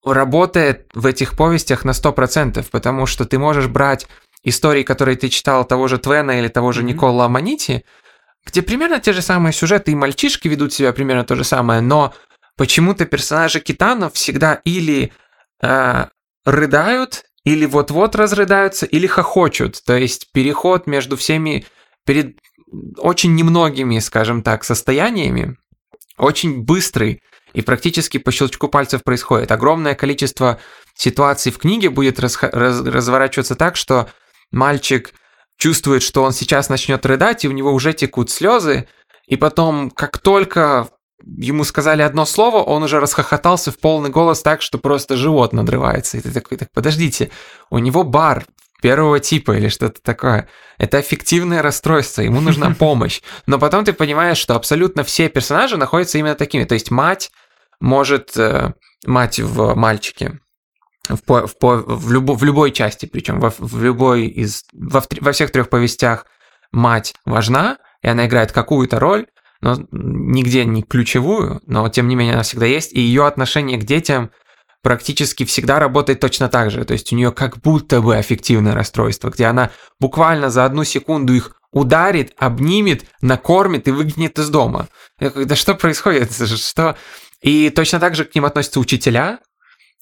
работает 0.05 0.89
в 0.95 1.05
этих 1.05 1.37
повестях 1.37 1.85
на 1.85 1.91
100%, 1.91 2.65
потому 2.71 3.07
что 3.07 3.27
ты 3.27 3.39
можешь 3.39 3.67
брать 3.67 4.07
истории, 4.43 4.83
которые 4.83 5.17
ты 5.17 5.29
читал 5.29 5.67
того 5.67 5.89
же 5.89 5.99
Твена 5.99 6.39
или 6.39 6.49
того 6.49 6.73
же 6.73 6.81
mm-hmm. 6.81 6.85
Никола 6.85 7.27
Аманити, 7.27 7.85
где 8.47 8.63
примерно 8.63 9.01
те 9.01 9.13
же 9.13 9.21
самые 9.21 9.53
сюжеты, 9.53 9.93
и 9.93 9.95
мальчишки 9.95 10.49
ведут 10.49 10.73
себя 10.73 10.93
примерно 10.93 11.25
то 11.25 11.37
же 11.37 11.45
самое, 11.45 11.83
но 11.83 12.15
почему-то 12.57 13.05
персонажи 13.05 13.61
Китанов 13.61 14.15
всегда 14.15 14.61
или 14.65 15.13
э, 15.63 16.07
рыдают, 16.45 17.25
или 17.45 17.67
вот-вот 17.67 18.15
разрыдаются, 18.17 18.87
или 18.87 19.07
хохочут. 19.07 19.83
То 19.85 19.97
есть 19.97 20.31
переход 20.33 20.87
между 20.87 21.17
всеми, 21.17 21.67
перед 22.05 22.39
очень 22.99 23.35
немногими, 23.35 23.99
скажем 23.99 24.43
так, 24.43 24.65
состояниями, 24.65 25.57
очень 26.19 26.63
быстрый 26.63 27.23
и 27.53 27.63
практически 27.63 28.19
по 28.19 28.31
щелчку 28.31 28.69
пальцев 28.69 29.03
происходит. 29.03 29.51
Огромное 29.51 29.95
количество 29.95 30.61
ситуаций 30.95 31.51
в 31.51 31.59
книге 31.59 31.91
будет 31.91 32.21
раз, 32.21 32.39
раз, 32.41 32.81
разворачиваться 32.81 33.57
так, 33.57 33.77
что 33.77 34.09
мальчик 34.53 35.13
чувствует, 35.57 36.03
что 36.03 36.23
он 36.23 36.33
сейчас 36.33 36.69
начнет 36.69 37.05
рыдать, 37.05 37.45
и 37.45 37.49
у 37.49 37.53
него 37.53 37.73
уже 37.73 37.93
текут 37.93 38.31
слезы, 38.31 38.87
и 39.27 39.37
потом, 39.37 39.91
как 39.91 40.19
только 40.19 40.89
ему 41.25 41.65
сказали 41.65 42.03
одно 42.03 42.25
слово, 42.27 42.59
он 42.59 42.83
уже 42.83 43.01
расхохотался 43.01 43.73
в 43.73 43.79
полный 43.79 44.11
голос 44.11 44.43
так, 44.43 44.63
что 44.63 44.79
просто 44.79 45.17
живот 45.17 45.53
надрывается. 45.53 46.19
И 46.19 46.21
ты 46.21 46.31
такой, 46.31 46.59
так 46.59 46.71
подождите, 46.73 47.31
у 47.71 47.79
него 47.79 48.05
бар 48.05 48.45
первого 48.81 49.21
типа 49.21 49.53
или 49.53 49.69
что-то 49.69 50.01
такое. 50.03 50.49
Это 50.79 50.99
аффективное 50.99 51.63
расстройство, 51.63 52.23
ему 52.23 52.41
нужна 52.41 52.75
помощь. 52.79 53.21
Но 53.47 53.59
потом 53.59 53.85
ты 53.85 53.93
понимаешь, 53.93 54.39
что 54.39 54.55
абсолютно 54.55 55.05
все 55.05 55.29
персонажи 55.29 55.77
находятся 55.77 56.19
именно 56.19 56.35
такими. 56.35 56.65
То 56.65 56.75
есть 56.75 56.91
мать 56.91 57.31
может, 57.81 58.37
э, 58.37 58.73
мать 59.07 59.41
в 59.41 59.75
мальчике, 59.75 60.39
в, 61.09 61.19
по, 61.25 61.47
в, 61.47 61.59
по, 61.59 61.77
в, 61.77 62.13
любо, 62.13 62.33
в 62.33 62.45
любой 62.45 62.73
части, 62.73 63.07
причем 63.07 63.41
в, 63.41 63.53
в 63.59 63.83
любой 63.83 64.27
из, 64.27 64.65
во, 64.73 65.03
во 65.21 65.33
всех 65.33 65.51
трех 65.51 65.69
повестях 65.69 66.27
мать 66.73 67.15
важна, 67.25 67.79
и 68.03 68.09
она 68.09 68.27
играет 68.27 68.53
какую-то 68.53 68.99
роль, 69.01 69.27
но 69.61 69.77
нигде 69.91 70.65
не 70.65 70.83
ключевую, 70.83 71.61
но 71.67 71.89
тем 71.89 72.09
не 72.09 72.17
менее 72.17 72.35
она 72.35 72.43
всегда 72.43 72.67
есть, 72.67 72.93
и 72.93 73.01
ее 73.01 73.27
отношение 73.27 73.79
к 73.79 73.85
детям 73.85 74.31
практически 74.83 75.45
всегда 75.45 75.79
работает 75.79 76.21
точно 76.21 76.49
так 76.49 76.71
же. 76.71 76.85
То 76.85 76.95
есть 76.95 77.13
у 77.13 77.17
нее 77.17 77.33
как 77.33 77.59
будто 77.59 78.01
бы 78.01 78.17
аффективное 78.17 78.75
расстройство, 78.75 79.29
где 79.29 79.47
она 79.47 79.71
буквально 79.99 80.51
за 80.51 80.65
одну 80.65 80.85
секунду 80.85 81.35
их 81.35 81.53
ударит, 81.73 82.33
обнимет, 82.39 83.05
накормит 83.21 83.87
и 83.89 83.91
выгонит 83.91 84.39
из 84.39 84.49
дома. 84.49 84.89
Я 85.21 85.31
говорю, 85.31 85.47
да 85.47 85.55
что 85.55 85.75
происходит? 85.75 86.33
Что? 86.33 86.97
И 87.43 87.71
точно 87.71 88.01
так 88.01 88.15
же 88.15 88.25
к 88.25 88.35
ним 88.35 88.45
относятся 88.45 88.81
учителя, 88.81 89.41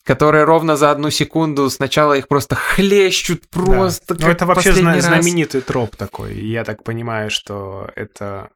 которые 0.04 0.44
ровно 0.44 0.76
за 0.76 0.90
одну 0.90 1.10
секунду 1.10 1.68
сначала 1.68 2.14
их 2.14 2.28
просто 2.28 2.54
хлещут 2.54 3.50
просто. 3.50 4.14
Да. 4.14 4.26
Ну, 4.26 4.32
это 4.32 4.46
вообще 4.46 4.72
зна- 4.72 5.00
знаменитый 5.00 5.60
троп 5.60 5.96
такой. 5.96 6.34
Я 6.34 6.64
так 6.64 6.82
понимаю, 6.82 7.30
что 7.30 7.90
это 7.94 8.48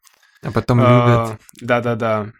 а 0.42 0.50
потом 0.50 0.80
а, 0.82 1.28
любят. 1.28 1.40
Да-да-да. 1.60 2.32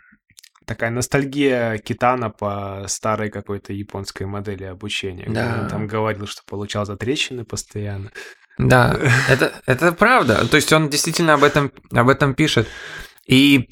Такая 0.67 0.91
ностальгия 0.91 1.79
Китана 1.79 2.31
по 2.31 2.85
старой 2.87 3.31
какой-то 3.31 3.73
японской 3.73 4.25
модели 4.25 4.65
обучения. 4.65 5.27
Да. 5.29 5.61
Он 5.63 5.69
там 5.69 5.87
говорил, 5.87 6.27
что 6.27 6.43
получал 6.47 6.87
затрещины 6.87 7.45
постоянно. 7.45 8.11
Да, 8.59 8.97
это, 9.29 9.53
это 9.67 9.93
правда. 9.93 10.47
То 10.47 10.57
есть 10.57 10.73
он 10.73 10.89
действительно 10.89 11.35
об 11.35 11.45
этом, 11.45 11.73
об 11.93 12.09
этом 12.09 12.35
пишет. 12.35 12.69
И 13.27 13.69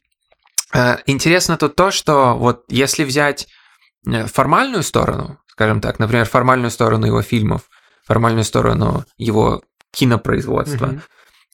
э, 0.72 0.96
интересно 1.06 1.56
тут 1.56 1.76
то, 1.76 1.90
что 1.90 2.34
вот 2.34 2.64
если 2.68 3.04
взять 3.04 3.46
э, 4.06 4.26
формальную 4.26 4.82
сторону, 4.82 5.38
скажем 5.48 5.80
так, 5.80 5.98
например, 5.98 6.26
формальную 6.26 6.70
сторону 6.70 7.06
его 7.06 7.22
фильмов, 7.22 7.68
формальную 8.04 8.44
сторону 8.44 9.04
его 9.18 9.62
кинопроизводства, 9.92 10.86
mm-hmm. 10.86 11.00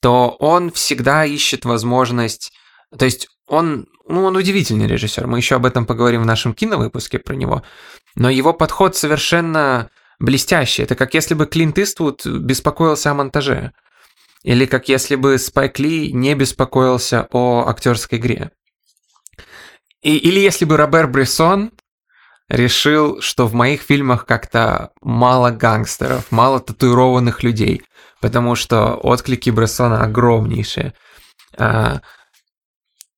то 0.01 0.37
он 0.39 0.71
всегда 0.71 1.25
ищет 1.25 1.65
возможность 1.65 2.53
то 2.97 3.05
есть 3.05 3.29
он, 3.47 3.87
ну, 4.09 4.25
он 4.25 4.37
удивительный 4.37 4.87
режиссер. 4.87 5.27
Мы 5.27 5.39
еще 5.39 5.57
об 5.57 5.67
этом 5.67 5.87
поговорим 5.87 6.23
в 6.23 6.27
нашем 6.27 6.55
киновыпуске 6.55 7.19
про 7.19 7.35
него. 7.35 7.63
Но 8.15 8.31
его 8.31 8.53
подход 8.53 8.97
совершенно 8.97 9.91
блестящий. 10.19 10.83
Это 10.83 10.95
как 10.95 11.15
если 11.15 11.35
бы 11.35 11.47
Клинт 11.47 11.79
Иствуд 11.79 12.27
беспокоился 12.27 13.11
о 13.11 13.15
монтаже. 13.15 13.73
Или 14.43 14.67
как 14.67 14.89
если 14.89 15.17
бы 15.17 15.39
Спайк 15.39 15.79
Ли 15.79 16.13
не 16.13 16.35
беспокоился 16.35 17.29
о 17.31 17.67
актерской 17.69 18.19
игре. 18.19 18.51
И, 20.03 20.17
или 20.17 20.39
если 20.39 20.65
бы 20.65 20.77
Робер 20.77 21.09
Брессон 21.09 21.73
решил, 22.49 23.21
что 23.21 23.47
в 23.47 23.55
моих 23.55 23.83
фильмах 23.83 24.25
как-то 24.25 24.93
мало 25.01 25.51
гангстеров, 25.51 26.31
мало 26.31 26.61
татуированных 26.61 27.43
людей, 27.43 27.83
потому 28.21 28.55
что 28.55 28.95
отклики 28.95 29.51
Брессона 29.51 30.05
огромнейшие. 30.05 30.95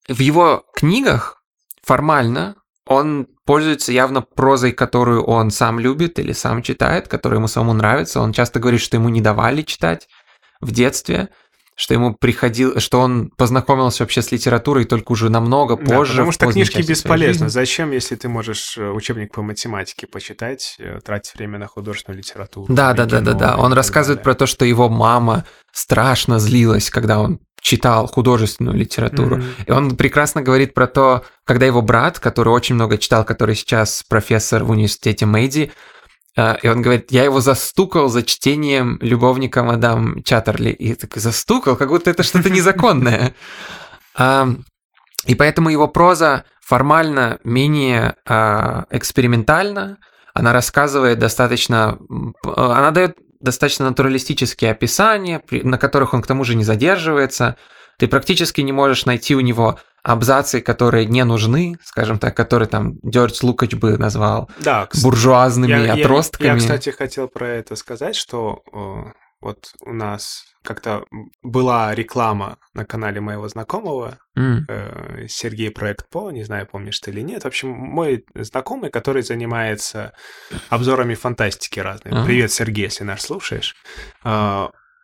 В 0.09 0.21
его 0.21 0.65
книгах 0.75 1.43
формально 1.83 2.57
он 2.87 3.29
пользуется 3.45 3.93
явно 3.93 4.23
прозой, 4.23 4.73
которую 4.73 5.23
он 5.23 5.51
сам 5.51 5.79
любит 5.79 6.19
или 6.19 6.33
сам 6.33 6.63
читает, 6.63 7.09
которая 7.09 7.39
ему 7.39 7.49
самому 7.49 7.75
нравится. 7.75 8.21
Он 8.21 8.33
часто 8.33 8.61
говорит, 8.61 8.81
что 8.81 8.97
ему 8.97 9.11
не 9.11 9.21
давали 9.21 9.63
читать 9.63 10.09
в 10.61 10.73
детстве, 10.73 11.29
что 11.79 11.95
ему 11.95 12.15
приходил, 12.15 12.81
что 12.81 13.01
он 13.01 13.31
познакомился 13.31 14.03
вообще 14.03 14.21
с 14.21 14.33
литературой 14.33 14.85
только 14.85 15.13
уже 15.13 15.29
намного 15.29 15.77
позже. 15.77 16.15
Да, 16.15 16.25
потому 16.25 16.33
что 16.33 16.51
книжки 16.51 16.83
бесполезны. 16.83 17.51
Зачем, 17.51 17.93
если 17.93 18.17
ты 18.17 18.29
можешь 18.29 18.77
э, 18.77 18.91
учебник 18.91 19.33
по 19.33 19.43
математике 19.43 20.09
почитать, 20.09 20.75
э, 20.81 20.99
тратить 21.05 21.37
время 21.37 21.59
на 21.59 21.69
художественную 21.69 22.19
литературу? 22.19 22.73
Да, 22.73 22.95
да, 22.95 23.07
да, 23.07 23.21
да, 23.21 23.35
да. 23.35 23.57
Он 23.57 23.73
рассказывает 23.75 24.25
про 24.25 24.35
то, 24.35 24.47
что 24.47 24.65
его 24.65 24.89
мама 24.89 25.45
страшно 25.73 26.41
злилась, 26.41 26.91
когда 26.91 27.21
он 27.21 27.39
читал 27.61 28.07
художественную 28.07 28.77
литературу. 28.77 29.37
Mm-hmm. 29.37 29.65
И 29.67 29.71
он 29.71 29.97
прекрасно 29.97 30.43
говорит 30.43 30.75
про 30.75 30.87
то, 30.87 31.25
когда 31.45 31.67
его 31.67 31.83
брат, 31.83 32.19
который 32.19 32.51
очень 32.51 32.75
много 32.75 32.99
читал, 32.99 33.25
который 33.25 33.55
сейчас 33.55 34.03
профессор 34.09 34.65
в 34.65 34.71
университете 34.71 35.27
Мэйди, 35.27 35.73
э, 36.37 36.57
и 36.63 36.69
он 36.69 36.83
говорит, 36.83 37.11
я 37.11 37.25
его 37.25 37.41
застукал 37.41 38.09
за 38.09 38.23
чтением 38.23 38.99
любовника 39.01 39.63
мадам 39.63 40.23
Чаттерли. 40.23 40.71
И 40.71 40.95
такой, 40.95 41.21
застукал, 41.21 41.77
как 41.77 41.89
будто 41.89 42.11
это 42.11 42.23
что-то 42.23 42.51
незаконное. 42.51 43.35
И 45.27 45.35
поэтому 45.35 45.69
его 45.69 45.89
проза 45.89 46.45
формально 46.69 47.39
менее 47.45 48.15
а, 48.27 48.85
экспериментальна, 48.91 49.99
она 50.35 50.53
рассказывает 50.53 51.19
достаточно, 51.19 51.99
она 52.45 52.91
дает 52.91 53.17
достаточно 53.41 53.89
натуралистические 53.89 54.73
описания, 54.73 55.43
на 55.51 55.79
которых 55.79 56.15
он 56.15 56.23
к 56.23 56.27
тому 56.27 56.45
же 56.45 56.55
не 56.55 56.65
задерживается. 56.65 57.57
Ты 57.99 58.07
практически 58.07 58.61
не 58.61 58.73
можешь 58.73 59.07
найти 59.07 59.35
у 59.35 59.41
него 59.41 59.79
абзацы, 60.03 60.61
которые 60.61 61.07
не 61.07 61.25
нужны, 61.25 61.77
скажем 61.85 62.19
так, 62.19 62.37
которые 62.37 62.69
там 62.69 62.99
Дёрдж 63.03 63.41
Лукач 63.43 63.75
бы 63.75 63.99
назвал 63.99 64.49
да, 64.61 64.89
буржуазными 65.03 65.87
я, 65.87 65.95
отростками. 65.95 66.47
Я, 66.47 66.55
я, 66.55 66.59
кстати, 66.59 66.91
хотел 66.91 67.29
про 67.29 67.49
это 67.49 67.77
сказать, 67.77 68.17
что 68.17 68.63
вот 69.41 69.73
у 69.83 69.93
нас 69.93 70.45
как-то 70.63 71.05
была 71.43 71.95
реклама 71.95 72.59
на 72.75 72.85
канале 72.85 73.21
моего 73.21 73.49
знакомого, 73.49 74.19
mm. 74.37 75.29
Сергей 75.29 75.71
Проект 75.71 76.09
По, 76.11 76.31
не 76.31 76.45
знаю, 76.45 76.67
помнишь 76.67 77.01
ты 77.01 77.11
или 77.11 77.21
нет. 77.21 77.45
В 77.45 77.47
общем, 77.47 77.69
мой 77.69 78.25
знакомый, 78.35 78.91
который 78.91 79.23
занимается 79.23 80.13
обзорами 80.69 81.15
фантастики 81.15 81.81
разной. 81.81 82.13
Uh-huh. 82.13 82.25
Привет, 82.25 82.53
Сергей, 82.53 82.85
если 82.85 83.05
нас 83.05 83.23
слушаешь. 83.23 83.77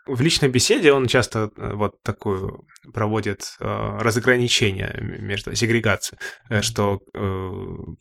В 0.07 0.21
личной 0.21 0.51
беседе 0.51 0.93
он 0.93 1.07
часто 1.07 1.51
э, 1.57 1.73
вот 1.75 2.03
такую 2.03 2.67
проводит 2.93 3.57
э, 3.59 3.99
разограничение 4.01 4.99
между 5.01 5.55
сегрегацией, 5.55 6.19
э, 6.51 6.61
что, 6.61 7.01
э, 7.15 7.51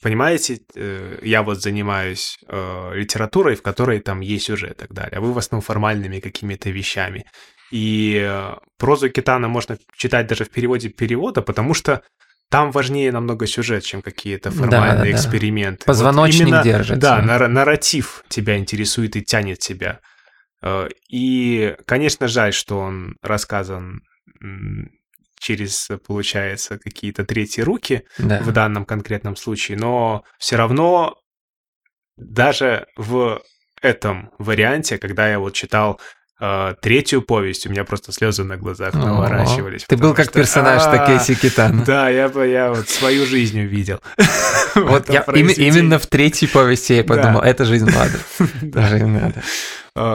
понимаете, 0.02 0.60
э, 0.76 1.20
я 1.22 1.44
вот 1.44 1.62
занимаюсь 1.62 2.38
э, 2.48 2.92
литературой, 2.96 3.56
в 3.56 3.62
которой 3.62 4.00
там 4.00 4.20
есть 4.20 4.46
сюжет 4.46 4.72
и 4.72 4.76
так 4.76 4.94
далее, 4.94 5.18
а 5.18 5.22
вы 5.22 5.32
в 5.32 5.38
основном 5.38 5.62
формальными 5.62 6.20
какими-то 6.20 6.70
вещами. 6.72 7.24
И 7.72 8.22
э, 8.22 8.56
прозу 8.78 9.10
Китана 9.10 9.48
можно 9.48 9.78
читать 9.96 10.28
даже 10.28 10.44
в 10.44 10.50
переводе 10.50 10.90
перевода, 10.90 11.42
потому 11.42 11.74
что 11.74 12.02
там 12.50 12.72
важнее 12.72 13.12
намного 13.12 13.48
сюжет, 13.48 13.84
чем 13.84 14.02
какие-то 14.02 14.52
формальные 14.52 14.98
да, 14.98 15.04
да, 15.04 15.12
эксперименты. 15.12 15.86
Позвоночник 15.86 16.42
вот 16.42 16.48
именно, 16.50 16.64
держится. 16.64 17.02
Да, 17.02 17.22
нар- 17.22 17.48
нарратив 17.48 18.24
тебя 18.28 18.58
интересует 18.58 19.16
и 19.16 19.24
тянет 19.24 19.60
тебя. 19.60 20.02
Э, 20.64 20.88
и, 21.10 21.76
конечно, 21.86 22.28
жаль, 22.28 22.54
что 22.54 22.80
он 22.80 23.18
рассказан 23.22 24.02
через, 25.40 25.90
получается, 26.06 26.80
какие-то 26.80 27.26
третьи 27.26 27.62
руки 27.62 28.06
да. 28.18 28.40
в 28.40 28.52
данном 28.52 28.86
конкретном 28.86 29.36
случае, 29.36 29.78
но 29.78 30.24
все 30.38 30.56
равно 30.56 31.18
даже 32.16 32.88
в 32.96 33.42
этом 33.82 34.32
варианте, 34.38 34.98
когда 34.98 35.30
я 35.30 35.40
вот 35.40 35.54
читал 35.54 36.00
э, 36.40 36.76
третью 36.82 37.22
повесть, 37.22 37.66
у 37.68 37.70
меня 37.70 37.84
просто 37.84 38.12
слезы 38.12 38.44
на 38.44 38.58
глазах 38.58 38.96
О-о-о. 38.96 39.06
наворачивались. 39.06 39.86
Ты 39.86 39.98
был 39.98 40.14
как 40.14 40.26
что, 40.26 40.40
персонаж 40.40 40.84
Такеси 40.84 41.36
Китана. 41.36 41.84
Да, 41.86 42.10
я 42.10 42.26
я 42.44 42.72
вот 42.72 42.90
свою 42.90 43.26
жизнь 43.26 43.60
увидел. 43.60 44.00
Вот 44.76 45.08
я 45.08 45.22
именно 45.28 46.00
в 46.00 46.08
третьей 46.08 46.48
повести 46.48 46.94
я 46.94 47.04
подумал, 47.04 47.42
это 47.42 47.64
жизнь 47.64 47.86
Влада. 47.92 48.18
Жизнь 48.90 49.06
надо. 49.06 49.44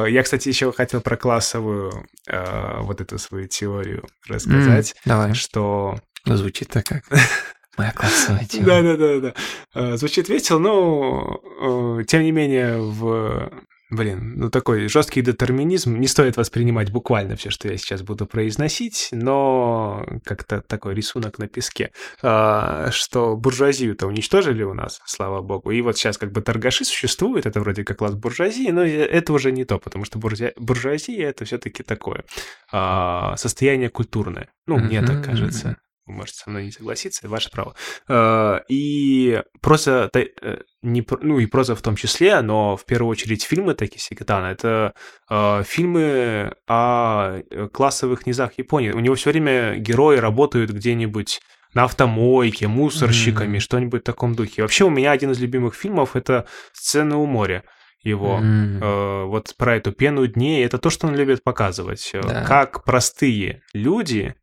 Я, 0.08 0.22
кстати, 0.24 0.48
еще 0.48 0.72
хотел 0.72 1.00
про 1.00 1.16
классовую 1.16 2.04
э, 2.26 2.80
вот 2.80 3.00
эту 3.00 3.18
свою 3.18 3.46
теорию 3.46 4.04
рассказать. 4.26 4.96
Давай. 5.04 5.34
Что... 5.34 6.00
Ну, 6.24 6.36
звучит-то 6.36 6.82
как 6.82 7.04
моя 7.78 7.92
классовая 7.92 8.44
теория. 8.44 8.96
Да-да-да. 8.96 9.34
Э, 9.74 9.96
звучит 9.96 10.28
весело, 10.28 10.58
но 10.58 12.02
тем 12.04 12.22
не 12.22 12.32
менее 12.32 12.78
в 12.78 13.50
Блин, 13.90 14.34
ну 14.36 14.50
такой 14.50 14.88
жесткий 14.88 15.22
детерминизм. 15.22 15.96
Не 15.98 16.08
стоит 16.08 16.36
воспринимать 16.36 16.92
буквально 16.92 17.36
все, 17.36 17.48
что 17.48 17.68
я 17.68 17.78
сейчас 17.78 18.02
буду 18.02 18.26
произносить, 18.26 19.08
но 19.12 20.06
как-то 20.24 20.60
такой 20.60 20.94
рисунок 20.94 21.38
на 21.38 21.48
песке, 21.48 21.92
а, 22.22 22.90
что 22.90 23.34
буржуазию-то 23.34 24.06
уничтожили 24.06 24.62
у 24.62 24.74
нас, 24.74 25.00
слава 25.06 25.40
богу. 25.40 25.70
И 25.70 25.80
вот 25.80 25.96
сейчас 25.96 26.18
как 26.18 26.32
бы 26.32 26.42
торгаши 26.42 26.84
существуют, 26.84 27.46
это 27.46 27.60
вроде 27.60 27.82
как 27.82 27.98
класс 27.98 28.14
буржуазии, 28.14 28.70
но 28.70 28.84
это 28.84 29.32
уже 29.32 29.52
не 29.52 29.64
то, 29.64 29.78
потому 29.78 30.04
что 30.04 30.18
буржуазия, 30.18 30.52
буржуазия 30.58 31.26
это 31.26 31.46
все-таки 31.46 31.82
такое 31.82 32.24
а, 32.70 33.36
состояние 33.38 33.88
культурное. 33.88 34.50
Ну, 34.66 34.76
мне 34.76 35.00
так 35.00 35.24
кажется 35.24 35.78
вы 36.08 36.14
можете 36.14 36.38
со 36.38 36.50
мной 36.50 36.64
не 36.64 36.72
согласиться, 36.72 37.20
это 37.20 37.28
ваше 37.28 37.50
право. 37.50 37.74
Э, 38.08 38.60
и 38.68 39.42
проза, 39.60 40.10
э, 40.14 40.58
не, 40.82 41.06
ну 41.20 41.38
и 41.38 41.46
проза 41.46 41.74
в 41.74 41.82
том 41.82 41.96
числе, 41.96 42.40
но 42.40 42.76
в 42.76 42.84
первую 42.84 43.10
очередь 43.10 43.44
фильмы 43.44 43.74
Такиси 43.74 44.14
Китана, 44.14 44.46
это 44.46 44.94
э, 45.30 45.62
фильмы 45.64 46.54
о 46.66 47.40
классовых 47.72 48.26
низах 48.26 48.58
Японии. 48.58 48.90
У 48.90 49.00
него 49.00 49.14
все 49.14 49.30
время 49.30 49.76
герои 49.76 50.16
работают 50.16 50.70
где-нибудь 50.70 51.40
на 51.74 51.84
автомойке, 51.84 52.66
мусорщиками, 52.66 53.58
mm-hmm. 53.58 53.60
что-нибудь 53.60 54.00
в 54.00 54.04
таком 54.04 54.34
духе. 54.34 54.62
Вообще 54.62 54.84
у 54.84 54.90
меня 54.90 55.12
один 55.12 55.32
из 55.32 55.38
любимых 55.38 55.74
фильмов 55.74 56.16
это 56.16 56.46
«Сцена 56.72 57.18
у 57.18 57.26
моря» 57.26 57.62
его. 58.02 58.38
Mm. 58.40 58.78
Э, 58.80 59.24
вот 59.24 59.54
про 59.56 59.76
эту 59.76 59.92
пену 59.92 60.26
дней. 60.26 60.64
Это 60.64 60.78
то, 60.78 60.90
что 60.90 61.06
он 61.06 61.14
любит 61.14 61.42
показывать. 61.42 62.10
Да. 62.14 62.44
Как 62.44 62.84
простые 62.84 63.62
люди 63.72 64.34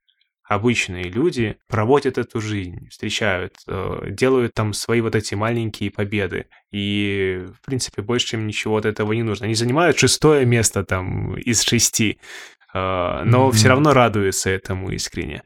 обычные 0.47 1.05
люди 1.05 1.57
проводят 1.67 2.17
эту 2.17 2.39
жизнь, 2.39 2.87
встречают, 2.89 3.55
э, 3.67 4.07
делают 4.09 4.53
там 4.53 4.73
свои 4.73 5.01
вот 5.01 5.15
эти 5.15 5.33
маленькие 5.33 5.89
победы. 5.89 6.47
И, 6.71 7.45
в 7.59 7.65
принципе, 7.65 8.01
больше 8.01 8.35
им 8.35 8.45
ничего 8.45 8.77
от 8.77 8.85
этого 8.85 9.13
не 9.13 9.23
нужно. 9.23 9.45
Они 9.45 9.55
занимают 9.55 9.97
шестое 9.97 10.45
место 10.45 10.83
там 10.83 11.35
из 11.35 11.63
шести, 11.63 12.19
э, 12.73 12.77
но 13.25 13.49
mm-hmm. 13.49 13.51
все 13.53 13.67
равно 13.69 13.93
радуются 13.93 14.51
этому 14.51 14.91
искренне. 14.91 15.43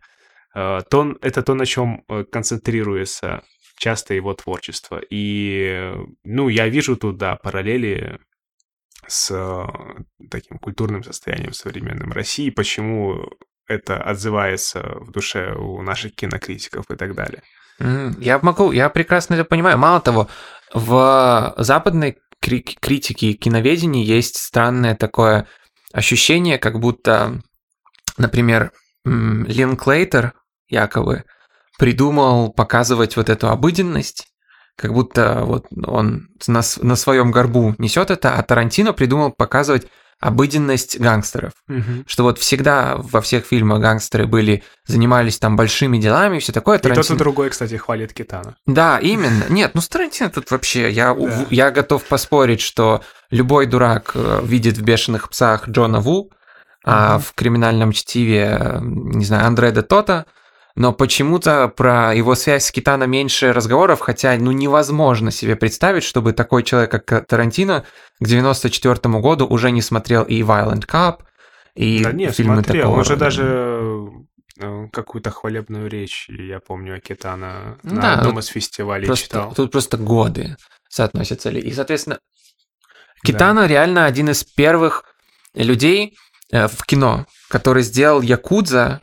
Э, 0.53 0.81
то, 0.89 1.15
это 1.21 1.43
то, 1.43 1.53
на 1.53 1.65
чем 1.65 2.03
концентрируется 2.31 3.43
часто 3.77 4.13
его 4.13 4.33
творчество. 4.33 5.01
И, 5.09 5.93
ну, 6.25 6.49
я 6.49 6.67
вижу 6.67 6.97
тут, 6.97 7.17
да, 7.17 7.37
параллели 7.37 8.19
с 9.07 9.33
таким 10.29 10.59
культурным 10.59 11.03
состоянием 11.03 11.51
в 11.51 11.55
современном 11.55 12.11
России, 12.11 12.49
почему 12.49 13.29
это 13.69 14.01
отзывается 14.01 14.81
в 14.99 15.11
душе 15.11 15.53
у 15.53 15.81
наших 15.81 16.15
кинокритиков 16.15 16.85
и 16.89 16.95
так 16.95 17.15
далее. 17.15 17.43
Я 18.19 18.39
могу, 18.41 18.71
я 18.71 18.89
прекрасно 18.89 19.35
это 19.35 19.45
понимаю. 19.45 19.77
Мало 19.77 20.01
того, 20.01 20.27
в 20.73 21.53
западной 21.57 22.17
критике 22.41 23.27
и 23.27 23.33
киноведении 23.33 24.03
есть 24.03 24.37
странное 24.37 24.95
такое 24.95 25.47
ощущение, 25.93 26.57
как 26.57 26.79
будто, 26.79 27.41
например, 28.17 28.71
Лин 29.05 29.77
Клейтер 29.77 30.33
якобы 30.67 31.23
придумал 31.77 32.51
показывать 32.51 33.15
вот 33.15 33.29
эту 33.29 33.49
обыденность, 33.49 34.27
как 34.75 34.93
будто 34.93 35.43
вот 35.45 35.67
он 35.85 36.27
на, 36.47 36.61
на 36.81 36.95
своем 36.95 37.31
горбу 37.31 37.75
несет 37.77 38.11
это, 38.11 38.35
а 38.35 38.43
Тарантино 38.43 38.93
придумал 38.93 39.31
показывать 39.31 39.87
обыденность 40.19 40.99
гангстеров. 40.99 41.53
Угу. 41.69 42.03
Что 42.05 42.23
вот 42.23 42.39
всегда 42.39 42.95
во 42.97 43.21
всех 43.21 43.45
фильмах 43.45 43.79
гангстеры 43.79 44.27
были, 44.27 44.63
занимались 44.85 45.39
там 45.39 45.55
большими 45.55 45.97
делами 45.97 46.37
и 46.37 46.39
все 46.39 46.51
такое. 46.51 46.77
Тарантино... 46.77 47.01
И 47.01 47.07
тот 47.07 47.15
и 47.15 47.19
другой, 47.19 47.49
кстати, 47.49 47.75
хвалит 47.75 48.13
Китана. 48.13 48.55
Да, 48.65 48.99
именно. 48.99 49.45
Нет, 49.49 49.71
ну 49.73 49.81
с 49.81 49.87
Тарантино 49.87 50.29
тут 50.29 50.51
вообще, 50.51 50.89
я, 50.89 51.13
да. 51.13 51.45
я 51.49 51.71
готов 51.71 52.03
поспорить, 52.03 52.61
что 52.61 53.01
любой 53.31 53.65
дурак 53.65 54.11
э, 54.13 54.41
видит 54.43 54.77
в 54.77 54.81
«Бешеных 54.81 55.29
псах» 55.29 55.69
Джона 55.69 56.01
Ву, 56.01 56.19
угу. 56.19 56.31
а 56.83 57.19
в 57.19 57.33
«Криминальном 57.33 57.93
чтиве», 57.93 58.57
э, 58.59 58.79
не 58.81 59.23
знаю, 59.23 59.47
Андре 59.47 59.71
де 59.71 59.83
Тота, 59.83 60.25
но 60.75 60.93
почему-то 60.93 61.67
про 61.67 62.13
его 62.13 62.35
связь 62.35 62.65
с 62.65 62.71
Китана 62.71 63.03
меньше 63.03 63.53
разговоров, 63.53 63.99
хотя 63.99 64.35
ну 64.37 64.51
невозможно 64.51 65.31
себе 65.31 65.55
представить, 65.55 66.03
чтобы 66.03 66.33
такой 66.33 66.63
человек, 66.63 66.91
как 66.91 67.27
Тарантино, 67.27 67.85
к 68.19 68.25
94 68.25 69.19
году 69.19 69.45
уже 69.47 69.71
не 69.71 69.81
смотрел 69.81 70.23
и 70.23 70.41
Violent 70.41 70.87
Cup, 70.87 71.21
и 71.75 72.03
да 72.03 72.11
нет, 72.11 72.35
фильмы 72.35 72.55
смотрел. 72.55 72.83
такого... 72.83 72.97
Он 72.97 73.05
же 73.05 73.15
даже 73.15 74.09
э, 74.59 74.87
какую-то 74.91 75.31
хвалебную 75.31 75.89
речь, 75.89 76.27
я 76.29 76.59
помню, 76.59 76.95
о 76.95 76.99
Китана 76.99 77.77
ну, 77.83 77.95
на 77.95 78.01
да, 78.01 78.13
одном 78.15 78.39
из 78.39 78.47
фестивалей 78.47 79.07
просто, 79.07 79.25
читал. 79.25 79.53
Тут 79.53 79.71
просто 79.71 79.97
годы 79.97 80.57
соотносятся. 80.89 81.49
И, 81.49 81.71
соответственно, 81.71 82.19
Китана 83.23 83.61
да. 83.61 83.67
реально 83.67 84.05
один 84.05 84.29
из 84.29 84.43
первых 84.43 85.03
людей 85.53 86.17
э, 86.51 86.67
в 86.67 86.85
кино, 86.85 87.25
который 87.49 87.83
сделал 87.83 88.21
Якудза 88.21 89.01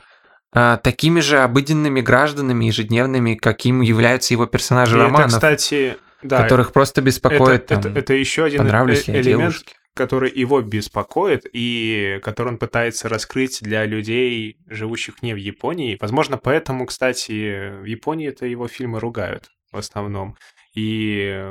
такими 0.53 1.21
же 1.21 1.41
обыденными 1.41 2.01
гражданами 2.01 2.67
ежедневными, 2.67 3.35
каким 3.35 3.81
являются 3.83 4.35
его 4.35 4.47
персонажи 4.47 4.97
и 4.97 5.01
романов. 5.01 5.29
Это, 5.29 5.35
кстати, 5.35 5.97
да, 6.23 6.43
которых 6.43 6.73
просто 6.73 7.03
беспокоит 7.03 7.65
это, 7.71 7.81
там, 7.81 7.93
это, 7.93 7.99
это 7.99 8.15
еще 8.15 8.45
один 8.45 8.67
э- 8.67 8.95
элемент, 9.07 9.57
который 9.95 10.31
его 10.31 10.61
беспокоит 10.61 11.47
и 11.53 12.21
который 12.23 12.49
он 12.49 12.59
пытается 12.59 13.09
раскрыть 13.09 13.59
для 13.63 13.85
людей, 13.87 14.59
живущих 14.69 15.23
не 15.23 15.35
в 15.35 15.37
Японии. 15.37 15.97
Возможно, 16.01 16.37
поэтому, 16.37 16.87
кстати, 16.87 17.81
в 17.81 17.85
Японии 17.85 18.29
это 18.29 18.47
его 18.47 18.69
фильмы 18.69 19.01
ругают 19.01 19.51
в 19.73 19.79
основном. 19.79 20.37
И 20.75 21.45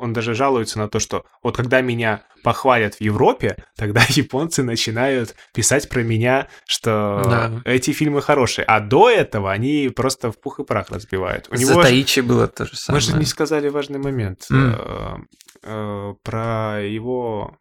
он 0.00 0.12
даже 0.12 0.34
жалуется 0.34 0.78
на 0.78 0.88
то, 0.88 0.98
что 0.98 1.24
вот 1.42 1.56
когда 1.56 1.80
меня 1.80 2.24
похвалят 2.42 2.94
в 2.96 3.00
Европе, 3.00 3.56
тогда 3.76 4.02
японцы 4.08 4.62
начинают 4.62 5.34
писать 5.54 5.88
про 5.88 6.02
меня, 6.02 6.48
что 6.66 7.22
да. 7.24 7.62
эти 7.64 7.92
фильмы 7.92 8.22
хорошие. 8.22 8.64
А 8.64 8.80
до 8.80 9.10
этого 9.10 9.52
они 9.52 9.90
просто 9.94 10.32
в 10.32 10.40
пух 10.40 10.60
и 10.60 10.64
прах 10.64 10.90
разбивают. 10.90 11.48
У 11.50 11.54
него 11.54 11.82
Таичи 11.82 12.20
было 12.20 12.48
то 12.48 12.64
же 12.64 12.76
самое. 12.76 12.96
Мы 12.96 13.12
же 13.12 13.18
не 13.18 13.26
сказали 13.26 13.68
важный 13.68 13.98
момент 13.98 14.46
mm. 14.50 16.16
про 16.22 16.80
его 16.82 17.56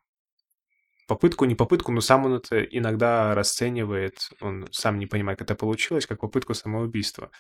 попытку, 1.08 1.46
не 1.46 1.56
попытку, 1.56 1.92
но 1.92 2.02
сам 2.02 2.26
он 2.26 2.36
это 2.36 2.62
иногда 2.62 3.34
расценивает, 3.34 4.30
он 4.42 4.68
сам 4.72 5.00
не 5.00 5.08
понимает, 5.08 5.40
как 5.40 5.48
это 5.48 5.56
получилось, 5.56 6.06
как 6.06 6.22
попытку 6.22 6.54
самоубийства. 6.54 7.32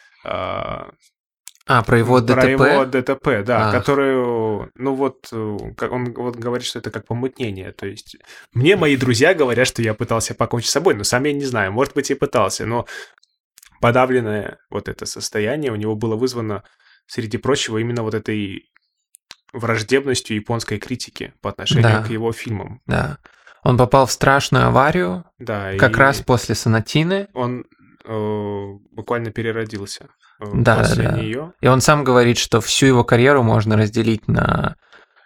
А, 1.69 1.83
про 1.83 1.99
его 1.99 2.19
ДТП? 2.19 2.33
Про 2.33 2.49
его 2.49 2.85
ДТП, 2.85 3.43
да, 3.45 3.69
а. 3.69 3.71
которую, 3.71 4.71
ну 4.73 4.95
вот, 4.95 5.31
как 5.77 5.91
он 5.91 6.13
вот 6.13 6.35
говорит, 6.35 6.65
что 6.65 6.79
это 6.79 6.89
как 6.89 7.05
помутнение, 7.05 7.71
то 7.73 7.85
есть 7.85 8.17
мне 8.53 8.75
мои 8.75 8.97
друзья 8.97 9.35
говорят, 9.35 9.67
что 9.67 9.83
я 9.83 9.93
пытался 9.93 10.33
покончить 10.33 10.69
с 10.69 10.73
собой, 10.73 10.95
но 10.95 11.03
сам 11.03 11.25
я 11.25 11.33
не 11.33 11.45
знаю, 11.45 11.71
может 11.71 11.93
быть, 11.93 12.09
и 12.09 12.15
пытался, 12.15 12.65
но 12.65 12.87
подавленное 13.81 14.57
вот 14.71 14.89
это 14.89 15.05
состояние 15.05 15.71
у 15.71 15.75
него 15.75 15.95
было 15.95 16.15
вызвано, 16.15 16.63
среди 17.05 17.37
прочего, 17.37 17.77
именно 17.77 18.01
вот 18.01 18.15
этой 18.15 18.71
враждебностью 19.53 20.37
японской 20.37 20.79
критики 20.79 21.33
по 21.39 21.51
отношению 21.51 21.83
да. 21.83 22.03
к 22.03 22.09
его 22.09 22.31
фильмам. 22.31 22.81
Да. 22.87 23.19
Он 23.63 23.77
попал 23.77 24.07
в 24.07 24.11
страшную 24.11 24.65
аварию, 24.65 25.25
да, 25.37 25.75
как 25.77 25.97
раз 25.97 26.21
после 26.21 26.55
сонатины. 26.55 27.27
Он 27.33 27.65
буквально 28.09 29.31
переродился 29.31 30.09
э, 30.39 30.45
да, 30.53 30.77
после 30.77 31.03
да, 31.03 31.17
нее. 31.17 31.53
И 31.61 31.67
он 31.67 31.81
сам 31.81 32.03
говорит, 32.03 32.37
что 32.37 32.61
всю 32.61 32.87
его 32.87 33.03
карьеру 33.03 33.43
можно 33.43 33.77
разделить 33.77 34.27
на 34.27 34.75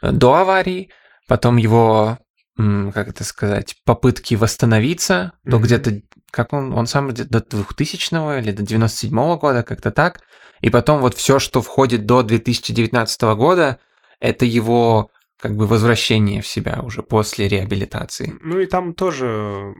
э, 0.02 0.12
до 0.12 0.36
аварии, 0.36 0.90
потом 1.28 1.58
его, 1.58 2.18
как 2.58 3.08
это 3.08 3.24
сказать, 3.24 3.76
попытки 3.86 4.36
восстановиться 4.36 5.14
mm-hmm. 5.14 5.50
до 5.50 5.58
где-то, 5.60 6.02
как 6.32 6.54
он, 6.54 6.74
он 6.74 6.88
сам 6.88 7.14
до 7.14 7.42
2000 7.42 8.40
или 8.40 8.52
до 8.52 8.64
97 8.64 9.18
-го 9.18 9.38
года, 9.40 9.64
как-то 9.64 9.92
так. 9.92 10.22
И 10.62 10.70
потом 10.70 11.00
вот 11.00 11.16
все, 11.16 11.40
что 11.40 11.62
входит 11.62 12.06
до 12.06 12.24
2019 12.24 13.22
года, 13.36 13.80
это 14.20 14.46
его 14.46 15.10
как 15.40 15.58
бы 15.58 15.68
возвращение 15.68 16.42
в 16.42 16.48
себя 16.48 16.82
уже 16.84 17.04
после 17.04 17.50
реабилитации. 17.50 18.34
Ну 18.42 18.60
и 18.60 18.66
там 18.66 18.94
тоже, 18.94 19.74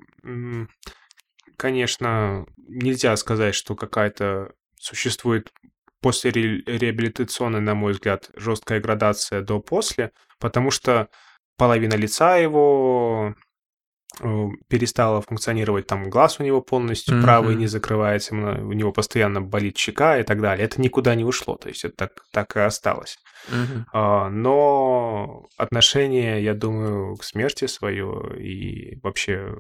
конечно, 1.58 2.46
нельзя 2.58 3.16
сказать, 3.18 3.56
что 3.56 3.76
какая-то 3.76 4.52
существует 4.80 5.52
после 6.02 6.32
ре- 6.32 6.64
реабилитационной, 6.66 7.62
на 7.62 7.76
мой 7.76 7.94
взгляд, 7.94 8.30
жесткая 8.36 8.82
градация 8.82 9.42
до-после, 9.42 10.12
потому 10.40 10.72
что 10.72 11.08
половина 11.58 11.94
лица 11.94 12.38
его 12.38 13.36
Э, 14.22 14.48
перестала 14.68 15.22
функционировать, 15.22 15.88
там 15.88 16.08
глаз 16.08 16.40
у 16.40 16.44
него 16.44 16.62
полностью 16.62 17.18
mm-hmm. 17.18 17.24
правый 17.24 17.56
не 17.56 17.66
закрывается, 17.66 18.36
у 18.36 18.74
него 18.74 18.92
постоянно 18.92 19.42
болит 19.42 19.76
щека 19.78 20.20
и 20.20 20.24
так 20.24 20.40
далее. 20.40 20.66
Это 20.66 20.80
никуда 20.80 21.16
не 21.16 21.24
ушло, 21.24 21.56
то 21.56 21.70
есть 21.70 21.84
это 21.84 21.96
так, 21.96 22.12
так 22.32 22.56
и 22.56 22.60
осталось. 22.60 23.18
Mm-hmm. 23.50 24.30
Но 24.30 25.48
отношение, 25.58 26.44
я 26.44 26.54
думаю, 26.54 27.16
к 27.16 27.24
смерти 27.24 27.66
свое 27.66 28.40
и 28.40 29.00
вообще 29.02 29.56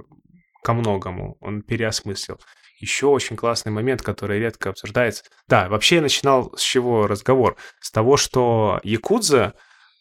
ко 0.64 0.74
многому 0.74 1.38
он 1.41 1.61
переосмыслил. 1.61 2.39
Еще 2.80 3.05
очень 3.07 3.36
классный 3.36 3.72
момент, 3.72 4.01
который 4.01 4.39
редко 4.39 4.70
обсуждается. 4.70 5.24
Да, 5.47 5.70
вообще 5.70 5.97
я 5.97 6.01
начинал 6.01 6.53
с 6.57 6.61
чего 6.61 7.07
разговор? 7.07 7.55
С 7.80 7.91
того, 7.91 8.18
что 8.18 8.80
Якудза 8.84 9.53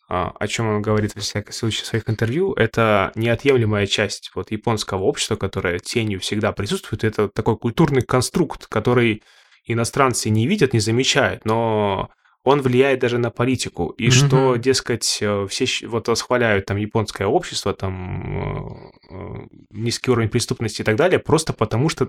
а, 0.08 0.30
о 0.38 0.46
чем 0.46 0.68
он 0.68 0.82
говорит 0.82 1.14
во 1.14 1.22
всяком 1.22 1.54
случае 1.54 1.84
в 1.84 1.86
своих 1.86 2.10
интервью, 2.10 2.52
это 2.52 3.12
неотъемлемая 3.14 3.86
часть 3.86 4.30
вот 4.34 4.50
японского 4.50 5.04
общества, 5.04 5.36
которая 5.36 5.78
тенью 5.78 6.20
всегда 6.20 6.52
присутствует. 6.52 7.04
Это 7.04 7.28
такой 7.28 7.56
культурный 7.56 8.02
конструкт, 8.02 8.66
который 8.66 9.22
иностранцы 9.64 10.28
не 10.28 10.46
видят, 10.46 10.74
не 10.74 10.80
замечают, 10.80 11.46
но 11.46 12.10
он 12.44 12.60
влияет 12.60 12.98
даже 12.98 13.18
на 13.18 13.30
политику. 13.30 13.94
И 13.98 14.08
mm-hmm. 14.08 14.10
что, 14.10 14.56
дескать, 14.56 15.18
э, 15.20 15.46
все 15.48 15.66
вот 15.86 16.08
восхваляют 16.08 16.66
там 16.66 16.76
японское 16.76 17.26
общество, 17.26 17.72
там 17.72 18.90
э, 19.10 19.14
э, 19.14 19.46
низкий 19.70 20.10
уровень 20.10 20.28
преступности 20.28 20.82
и 20.82 20.84
так 20.84 20.96
далее, 20.96 21.20
просто 21.20 21.52
потому 21.52 21.88
что 21.88 22.08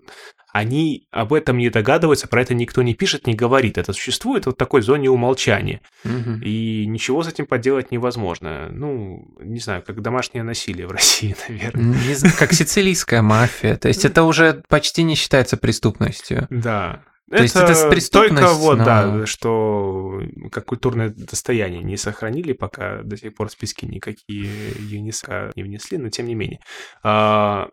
они 0.52 1.08
об 1.12 1.34
этом 1.34 1.58
не 1.58 1.70
догадываются, 1.70 2.28
про 2.28 2.42
это 2.42 2.56
никто 2.56 2.82
не 2.82 2.96
пишет, 2.96 3.28
не 3.28 3.36
говорит. 3.36 3.78
Это 3.78 3.94
существует 3.94 4.48
вот 4.48 4.56
в 4.56 4.58
такой 4.58 4.82
зоне 4.82 5.12
умолчания. 5.12 5.82
Mm-hmm. 6.04 6.44
И 6.44 6.86
ничего 6.88 7.22
с 7.22 7.28
этим 7.28 7.46
поделать 7.46 7.92
невозможно. 7.92 8.70
Ну, 8.72 9.28
не 9.40 9.60
знаю, 9.60 9.84
как 9.86 10.02
домашнее 10.02 10.44
насилие 10.44 10.88
в 10.88 10.92
России, 10.94 11.36
наверное. 11.48 11.96
Не 12.08 12.16
знаю, 12.16 12.36
как 12.40 12.54
сицилийская 12.54 13.22
мафия. 13.22 13.76
То 13.78 13.88
есть 13.88 14.04
это 14.04 14.24
уже 14.24 14.64
почти 14.68 15.04
не 15.04 15.14
считается 15.14 15.58
преступностью. 15.58 16.48
Да. 16.50 17.04
То 17.30 17.36
это 17.36 17.44
есть 17.44 17.56
это 17.56 17.90
преступность, 17.90 18.36
только 18.36 18.54
вот, 18.54 18.78
но... 18.80 18.86
да, 18.86 19.26
что 19.26 20.22
как 20.52 20.66
культурное 20.66 21.10
достояние 21.10 21.82
не 21.82 21.98
сохранили, 21.98 22.54
пока 22.54 23.02
до 23.02 23.18
сих 23.18 23.34
пор 23.34 23.50
списки 23.50 23.86
никакие 23.86 24.52
ЮНЕСКО 24.80 25.52
не 25.56 25.64
внесли, 25.64 25.98
но 25.98 26.10
тем 26.10 26.28
не 26.28 26.36
менее. 26.36 26.60
А, 27.02 27.70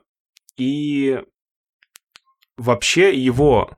и 0.57 1.21
вообще 2.57 3.15
его 3.15 3.77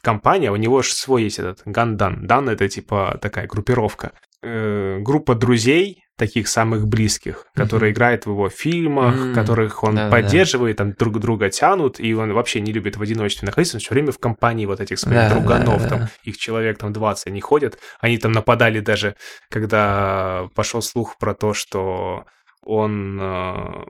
компания, 0.00 0.50
у 0.50 0.56
него 0.56 0.82
же 0.82 0.92
свой 0.92 1.24
есть 1.24 1.38
этот 1.38 1.62
Гандан. 1.64 2.26
Дан— 2.26 2.48
это 2.50 2.68
типа 2.68 3.18
такая 3.20 3.46
группировка. 3.46 4.12
Э, 4.42 4.98
группа 5.00 5.34
друзей, 5.34 6.04
таких 6.16 6.48
самых 6.48 6.86
близких, 6.86 7.46
которые 7.54 7.90
mm-hmm. 7.90 7.94
играют 7.94 8.26
в 8.26 8.30
его 8.30 8.48
фильмах, 8.48 9.14
mm-hmm. 9.14 9.34
которых 9.34 9.82
он 9.82 9.94
да, 9.94 10.10
поддерживает, 10.10 10.76
да. 10.76 10.84
там 10.84 10.92
друг 10.92 11.18
друга 11.18 11.50
тянут, 11.50 11.98
и 11.98 12.14
он 12.14 12.32
вообще 12.32 12.60
не 12.60 12.72
любит 12.72 12.96
в 12.96 13.02
одиночестве 13.02 13.46
находиться, 13.46 13.76
он 13.76 13.80
все 13.80 13.94
время 13.94 14.12
в 14.12 14.18
компании 14.18 14.66
вот 14.66 14.80
этих 14.80 14.98
своих 14.98 15.16
да, 15.16 15.30
друганов, 15.30 15.82
да, 15.82 15.88
там, 15.88 15.98
да. 16.00 16.10
их 16.24 16.38
человек 16.38 16.78
там 16.78 16.92
20, 16.92 17.26
они 17.26 17.40
ходят, 17.40 17.78
они 18.00 18.18
там 18.18 18.32
нападали 18.32 18.80
даже, 18.80 19.14
когда 19.50 20.48
пошел 20.54 20.82
слух 20.82 21.16
про 21.18 21.34
то, 21.34 21.54
что 21.54 22.24
он 22.62 23.18
э, 23.20 23.84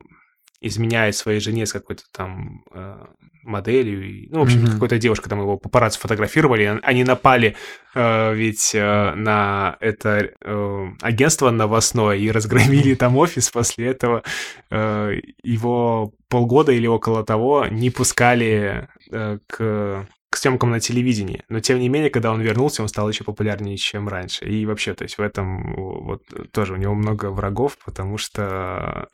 изменяет 0.61 1.17
своей 1.17 1.41
жене 1.41 1.67
с 1.67 1.73
какой-то 1.73 2.03
там 2.13 2.65
э, 2.73 3.07
моделью. 3.43 4.29
Ну, 4.31 4.41
в 4.41 4.43
общем, 4.43 4.65
mm-hmm. 4.65 4.73
какой-то 4.73 4.99
девушка 4.99 5.29
там 5.29 5.41
его 5.41 5.57
папарацци 5.57 5.99
фотографировали. 5.99 6.79
Они 6.83 7.05
напали 7.05 7.57
э, 7.95 8.35
ведь 8.35 8.73
э, 8.75 9.15
на 9.15 9.77
это 9.81 10.31
э, 10.41 10.87
агентство 11.01 11.51
новостное 11.51 12.17
и 12.17 12.31
разгромили 12.31 12.95
там 12.95 13.17
офис. 13.17 13.51
После 13.51 13.87
этого 13.89 14.23
э, 14.71 15.21
его 15.43 16.13
полгода 16.29 16.73
или 16.73 16.87
около 16.87 17.25
того 17.25 17.67
не 17.67 17.91
пускали 17.91 18.89
э, 19.11 19.39
к 19.47 20.07
к 20.31 20.37
съемкам 20.37 20.71
на 20.71 20.79
телевидении. 20.79 21.43
Но 21.49 21.59
тем 21.59 21.81
не 21.81 21.89
менее, 21.89 22.09
когда 22.09 22.31
он 22.31 22.41
вернулся, 22.41 22.83
он 22.83 22.89
стал 22.89 23.09
еще 23.09 23.25
популярнее, 23.25 23.77
чем 23.77 24.09
раньше. 24.09 24.45
И 24.45 24.65
вообще, 24.65 24.95
то 24.95 25.03
есть 25.03 25.19
в 25.19 25.21
этом 25.21 25.75
вот 25.75 26.23
тоже 26.53 26.75
у 26.75 26.77
него 26.77 26.95
много 26.95 27.31
врагов, 27.33 27.77
потому 27.85 28.17
что 28.17 29.09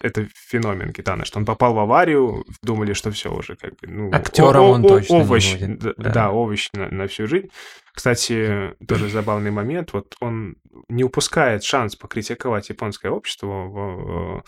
это 0.00 0.26
феномен 0.34 0.92
Китана, 0.92 1.24
что 1.24 1.38
он 1.38 1.44
попал 1.44 1.74
в 1.74 1.78
аварию, 1.78 2.44
думали, 2.62 2.92
что 2.92 3.10
все 3.10 3.32
уже 3.32 3.56
как 3.56 3.72
бы... 3.72 3.88
Ну, 3.88 4.10
Актером 4.12 4.64
о- 4.64 4.70
он 4.70 4.84
о- 4.84 4.88
точно 4.88 5.16
овощ, 5.16 5.54
не 5.60 5.66
будет. 5.66 5.96
Да, 5.96 6.10
да 6.10 6.30
овощ 6.30 6.70
на, 6.72 6.88
на 6.88 7.06
всю 7.06 7.26
жизнь. 7.26 7.48
Кстати, 7.92 8.74
тоже 8.86 9.08
забавный 9.08 9.50
момент, 9.50 9.92
вот 9.92 10.14
он 10.20 10.56
не 10.88 11.02
упускает 11.02 11.64
шанс 11.64 11.96
покритиковать 11.96 12.68
японское 12.68 13.10
общество 13.10 14.44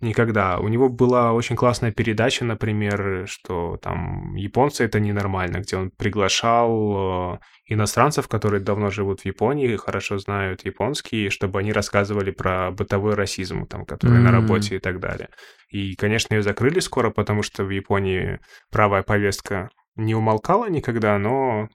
Никогда. 0.00 0.58
У 0.58 0.68
него 0.68 0.90
была 0.90 1.32
очень 1.32 1.56
классная 1.56 1.90
передача, 1.90 2.44
например, 2.44 3.26
что 3.26 3.78
там 3.78 4.34
японцы 4.34 4.84
это 4.84 5.00
ненормально, 5.00 5.60
где 5.60 5.76
он 5.76 5.90
приглашал 5.90 7.34
э, 7.34 7.38
иностранцев, 7.68 8.28
которые 8.28 8.60
давно 8.60 8.90
живут 8.90 9.20
в 9.20 9.24
Японии, 9.24 9.74
хорошо 9.76 10.18
знают 10.18 10.66
японский, 10.66 11.30
чтобы 11.30 11.60
они 11.60 11.72
рассказывали 11.72 12.30
про 12.30 12.70
бытовой 12.72 13.14
расизм, 13.14 13.66
там, 13.66 13.86
который 13.86 14.18
mm-hmm. 14.18 14.22
на 14.22 14.32
работе 14.32 14.76
и 14.76 14.78
так 14.80 15.00
далее. 15.00 15.30
И, 15.70 15.94
конечно, 15.94 16.34
ее 16.34 16.42
закрыли 16.42 16.80
скоро, 16.80 17.08
потому 17.10 17.42
что 17.42 17.64
в 17.64 17.70
Японии 17.70 18.38
правая 18.70 19.02
повестка 19.02 19.70
не 19.96 20.14
умолкала 20.14 20.68
никогда, 20.68 21.16
но 21.16 21.70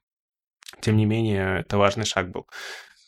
тем 0.80 0.96
не 0.96 1.06
менее 1.06 1.62
это 1.62 1.80
важный 1.80 2.06
шаг 2.06 2.30
был. 2.30 2.46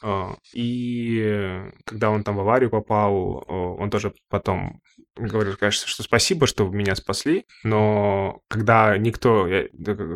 А, 0.03 0.35
и 0.53 1.61
когда 1.85 2.09
он 2.09 2.23
там 2.23 2.35
в 2.35 2.41
аварию 2.41 2.69
попал, 2.69 3.45
он 3.47 3.89
тоже 3.89 4.13
потом 4.29 4.81
говорю, 5.15 5.55
конечно, 5.57 5.87
что 5.87 6.03
спасибо, 6.03 6.47
что 6.47 6.67
меня 6.67 6.95
спасли, 6.95 7.45
но 7.63 8.41
когда 8.49 8.97
никто, 8.97 9.47
я, 9.47 9.67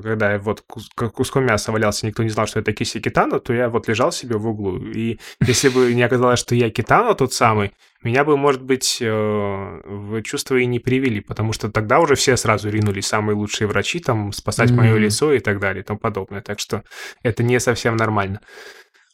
когда 0.01 0.33
я 0.33 0.39
вот 0.39 0.63
куском 0.95 1.45
мяса 1.45 1.71
валялся, 1.71 2.05
никто 2.05 2.23
не 2.23 2.29
знал, 2.29 2.47
что 2.47 2.59
это 2.59 2.73
Киси 2.73 2.99
Китано, 2.99 3.39
то 3.39 3.53
я 3.53 3.69
вот 3.69 3.87
лежал 3.87 4.11
себе 4.11 4.37
в 4.37 4.47
углу. 4.47 4.77
И 4.77 5.19
если 5.41 5.69
бы 5.69 5.93
не 5.93 6.03
оказалось, 6.03 6.39
что 6.39 6.55
я 6.55 6.69
Китано 6.69 7.13
тот 7.13 7.33
самый, 7.33 7.73
меня 8.03 8.23
бы, 8.23 8.37
может 8.37 8.61
быть, 8.61 8.99
э, 9.01 9.07
в 9.07 10.21
чувство 10.21 10.55
и 10.55 10.65
не 10.65 10.79
привели, 10.79 11.19
потому 11.19 11.53
что 11.53 11.71
тогда 11.71 11.99
уже 11.99 12.15
все 12.15 12.37
сразу 12.37 12.69
ринулись, 12.69 13.07
самые 13.07 13.35
лучшие 13.35 13.67
врачи, 13.67 13.99
там, 13.99 14.31
спасать 14.31 14.69
mm-hmm. 14.71 14.75
мое 14.75 14.97
лицо 14.97 15.33
и 15.33 15.39
так 15.39 15.59
далее 15.59 15.83
и 15.83 15.85
тому 15.85 15.99
подобное. 15.99 16.41
Так 16.41 16.59
что 16.59 16.83
это 17.23 17.43
не 17.43 17.59
совсем 17.59 17.95
нормально. 17.95 18.41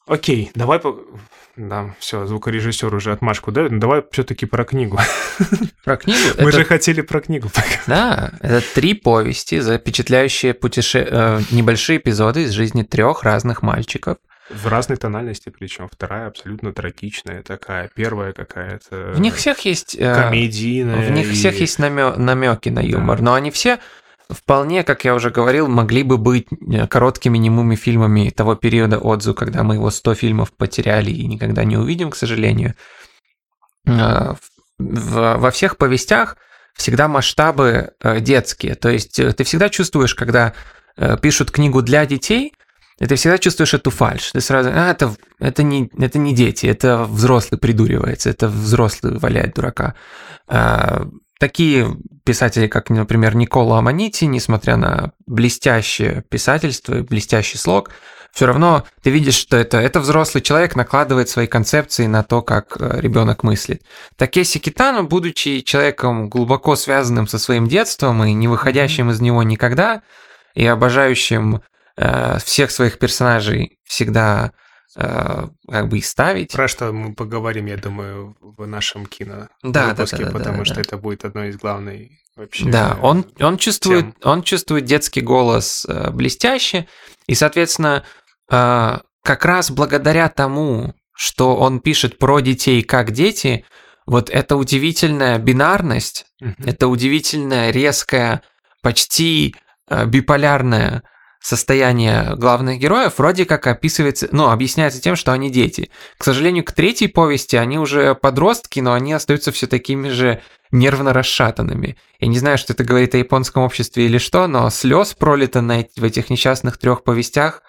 Окей, 0.07 0.51
давай... 0.53 0.79
По... 0.79 0.97
Да, 1.55 1.95
все, 1.99 2.25
звукорежиссер 2.25 2.93
уже 2.93 3.11
отмашку 3.11 3.51
дает. 3.51 3.71
Ну, 3.71 3.79
давай 3.79 4.03
все-таки 4.11 4.45
про 4.45 4.65
книгу. 4.65 4.99
Про 5.83 5.97
книгу? 5.97 6.19
Мы 6.39 6.49
это... 6.49 6.59
же 6.59 6.65
хотели 6.65 7.01
про 7.01 7.19
книгу. 7.21 7.49
Да, 7.87 8.31
это 8.39 8.63
три 8.73 8.93
повести, 8.93 9.59
запечатляющие 9.59 10.53
путеше... 10.53 11.07
Э, 11.09 11.41
небольшие 11.51 11.97
эпизоды 11.97 12.43
из 12.43 12.51
жизни 12.51 12.83
трех 12.83 13.23
разных 13.23 13.61
мальчиков. 13.61 14.17
В 14.49 14.67
разной 14.67 14.97
тональности, 14.97 15.49
причем 15.49 15.89
вторая 15.89 16.27
абсолютно 16.27 16.73
трагичная 16.73 17.43
такая, 17.43 17.89
первая 17.93 18.33
какая-то. 18.33 19.13
В 19.13 19.19
них 19.19 19.35
всех 19.35 19.59
есть 19.59 19.95
э, 19.95 20.15
комедийная. 20.15 21.07
В 21.07 21.11
них 21.11 21.27
и... 21.27 21.33
всех 21.33 21.59
есть 21.59 21.79
намеки 21.79 22.69
на 22.69 22.79
юмор, 22.79 23.17
да. 23.19 23.23
но 23.23 23.33
они 23.35 23.51
все 23.51 23.79
вполне, 24.29 24.83
как 24.83 25.05
я 25.05 25.15
уже 25.15 25.29
говорил, 25.29 25.67
могли 25.67 26.03
бы 26.03 26.17
быть 26.17 26.47
э, 26.51 26.87
короткими 26.87 27.37
немыми 27.37 27.75
фильмами 27.75 28.29
того 28.29 28.55
периода 28.55 28.99
Отзу, 28.99 29.33
когда 29.33 29.63
мы 29.63 29.75
его 29.75 29.89
100 29.89 30.15
фильмов 30.15 30.51
потеряли 30.53 31.11
и 31.11 31.27
никогда 31.27 31.63
не 31.63 31.77
увидим, 31.77 32.09
к 32.09 32.15
сожалению. 32.15 32.75
Э, 33.87 34.35
во 34.79 35.51
всех 35.51 35.77
повестях 35.77 36.37
всегда 36.73 37.07
масштабы 37.07 37.91
э, 38.01 38.19
детские. 38.19 38.75
То 38.75 38.89
есть 38.89 39.15
ты 39.15 39.43
всегда 39.43 39.69
чувствуешь, 39.69 40.15
когда 40.15 40.53
пишут 41.21 41.49
книгу 41.49 41.81
для 41.81 42.05
детей, 42.05 42.53
и 42.99 43.07
ты 43.07 43.15
всегда 43.15 43.39
чувствуешь 43.39 43.73
эту 43.73 43.89
фальш. 43.89 44.31
Ты 44.31 44.41
сразу, 44.41 44.69
а, 44.71 44.91
это, 44.91 45.15
это, 45.39 45.63
не, 45.63 45.89
это 45.97 46.19
не 46.19 46.35
дети, 46.35 46.67
это 46.67 47.05
взрослый 47.05 47.59
придуривается, 47.59 48.29
это 48.29 48.47
взрослый 48.47 49.17
валяет 49.17 49.55
дурака 49.55 49.95
такие 51.39 51.97
писатели, 52.23 52.67
как, 52.67 52.89
например, 52.89 53.35
Никола 53.35 53.79
Аманити, 53.79 54.25
несмотря 54.25 54.77
на 54.77 55.11
блестящее 55.25 56.23
писательство 56.29 56.99
и 56.99 57.01
блестящий 57.01 57.57
слог, 57.57 57.89
все 58.33 58.47
равно 58.47 58.83
ты 59.03 59.11
видишь, 59.11 59.35
что 59.35 59.57
это, 59.57 59.77
это 59.77 59.99
взрослый 59.99 60.41
человек 60.41 60.75
накладывает 60.75 61.29
свои 61.29 61.45
концепции 61.45 62.07
на 62.07 62.23
то, 62.23 62.41
как 62.41 62.77
э, 62.79 62.99
ребенок 62.99 63.43
мыслит. 63.43 63.83
Такеси 64.15 64.57
Китано, 64.57 65.03
будучи 65.03 65.61
человеком 65.61 66.29
глубоко 66.29 66.75
связанным 66.75 67.27
со 67.27 67.37
своим 67.37 67.67
детством 67.67 68.23
и 68.23 68.33
не 68.33 68.47
выходящим 68.47 69.11
из 69.11 69.21
него 69.21 69.43
никогда, 69.43 70.01
и 70.55 70.65
обожающим 70.65 71.61
э, 71.95 72.37
всех 72.43 72.71
своих 72.71 72.97
персонажей 72.97 73.77
всегда 73.83 74.53
как 74.95 75.89
бы 75.89 75.97
и 75.97 76.01
ставить. 76.01 76.51
Про 76.51 76.67
что 76.67 76.91
мы 76.91 77.13
поговорим, 77.15 77.65
я 77.65 77.77
думаю, 77.77 78.35
в 78.41 78.65
нашем 78.67 79.05
кино 79.05 79.47
да, 79.63 79.89
выпуске, 79.89 80.17
да, 80.17 80.23
да, 80.25 80.31
да, 80.31 80.37
потому 80.39 80.57
да, 80.59 80.65
что 80.65 80.75
да. 80.75 80.81
это 80.81 80.97
будет 80.97 81.25
одно 81.25 81.45
из 81.45 81.57
главных 81.57 82.11
вообще. 82.35 82.69
Да, 82.69 82.97
он, 83.01 83.25
он, 83.39 83.57
чувствует, 83.57 84.05
тем. 84.19 84.31
он 84.31 84.43
чувствует 84.43 84.85
детский 84.85 85.21
голос 85.21 85.85
э, 85.87 86.11
блестяще, 86.11 86.87
и, 87.27 87.35
соответственно, 87.35 88.03
э, 88.51 88.97
как 89.23 89.45
раз 89.45 89.71
благодаря 89.71 90.29
тому, 90.29 90.93
что 91.15 91.55
он 91.55 91.79
пишет 91.79 92.17
про 92.17 92.39
детей 92.39 92.83
как 92.83 93.11
дети, 93.11 93.65
вот 94.05 94.29
эта 94.29 94.55
удивительная 94.57 95.37
бинарность, 95.39 96.25
mm-hmm. 96.41 96.69
это 96.69 96.87
удивительная 96.87 97.71
резкая, 97.71 98.41
почти 98.81 99.55
э, 99.89 100.05
биполярная 100.05 101.03
состояние 101.43 102.35
главных 102.37 102.79
героев 102.79 103.15
вроде 103.17 103.45
как 103.45 103.67
описывается, 103.67 104.29
ну, 104.31 104.49
объясняется 104.49 105.01
тем, 105.01 105.17
что 105.17 105.33
они 105.33 105.51
дети. 105.51 105.91
К 106.17 106.23
сожалению, 106.23 106.63
к 106.63 106.71
третьей 106.71 107.09
повести 107.09 107.57
они 107.57 107.77
уже 107.77 108.15
подростки, 108.15 108.79
но 108.79 108.93
они 108.93 109.11
остаются 109.11 109.51
все 109.51 109.67
такими 109.67 110.07
же 110.07 110.41
нервно 110.71 111.11
расшатанными. 111.11 111.97
Я 112.21 112.27
не 112.29 112.39
знаю, 112.39 112.57
что 112.57 112.71
это 112.71 112.85
говорит 112.85 113.13
о 113.13 113.17
японском 113.17 113.61
обществе 113.63 114.05
или 114.05 114.19
что, 114.19 114.47
но 114.47 114.69
слез 114.69 115.13
пролито 115.15 115.59
на, 115.59 115.85
в 115.97 116.03
этих 116.03 116.29
несчастных 116.29 116.77
трех 116.77 117.03
повестях 117.03 117.61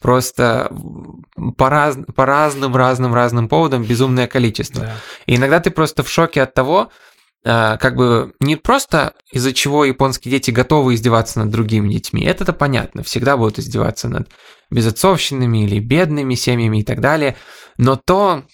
просто 0.00 0.72
по, 1.56 1.70
раз, 1.70 1.96
по 2.16 2.26
разным, 2.26 2.74
разным, 2.74 3.14
разным 3.14 3.48
поводам 3.48 3.84
безумное 3.84 4.26
количество. 4.26 4.82
Да. 4.82 4.96
И 5.26 5.36
иногда 5.36 5.60
ты 5.60 5.70
просто 5.70 6.02
в 6.02 6.10
шоке 6.10 6.42
от 6.42 6.52
того, 6.52 6.90
как 7.44 7.96
бы 7.96 8.32
не 8.40 8.56
просто 8.56 9.14
из-за 9.30 9.52
чего 9.52 9.84
японские 9.84 10.30
дети 10.30 10.50
готовы 10.50 10.94
издеваться 10.94 11.40
над 11.40 11.50
другими 11.50 11.92
детьми, 11.92 12.24
это-то 12.24 12.52
понятно, 12.52 13.02
всегда 13.02 13.36
будут 13.36 13.58
издеваться 13.58 14.08
над 14.08 14.30
безотцовщинами 14.70 15.64
или 15.64 15.78
бедными 15.78 16.34
семьями 16.34 16.80
и 16.80 16.84
так 16.84 17.00
далее, 17.00 17.36
но 17.76 17.96
то, 17.96 18.44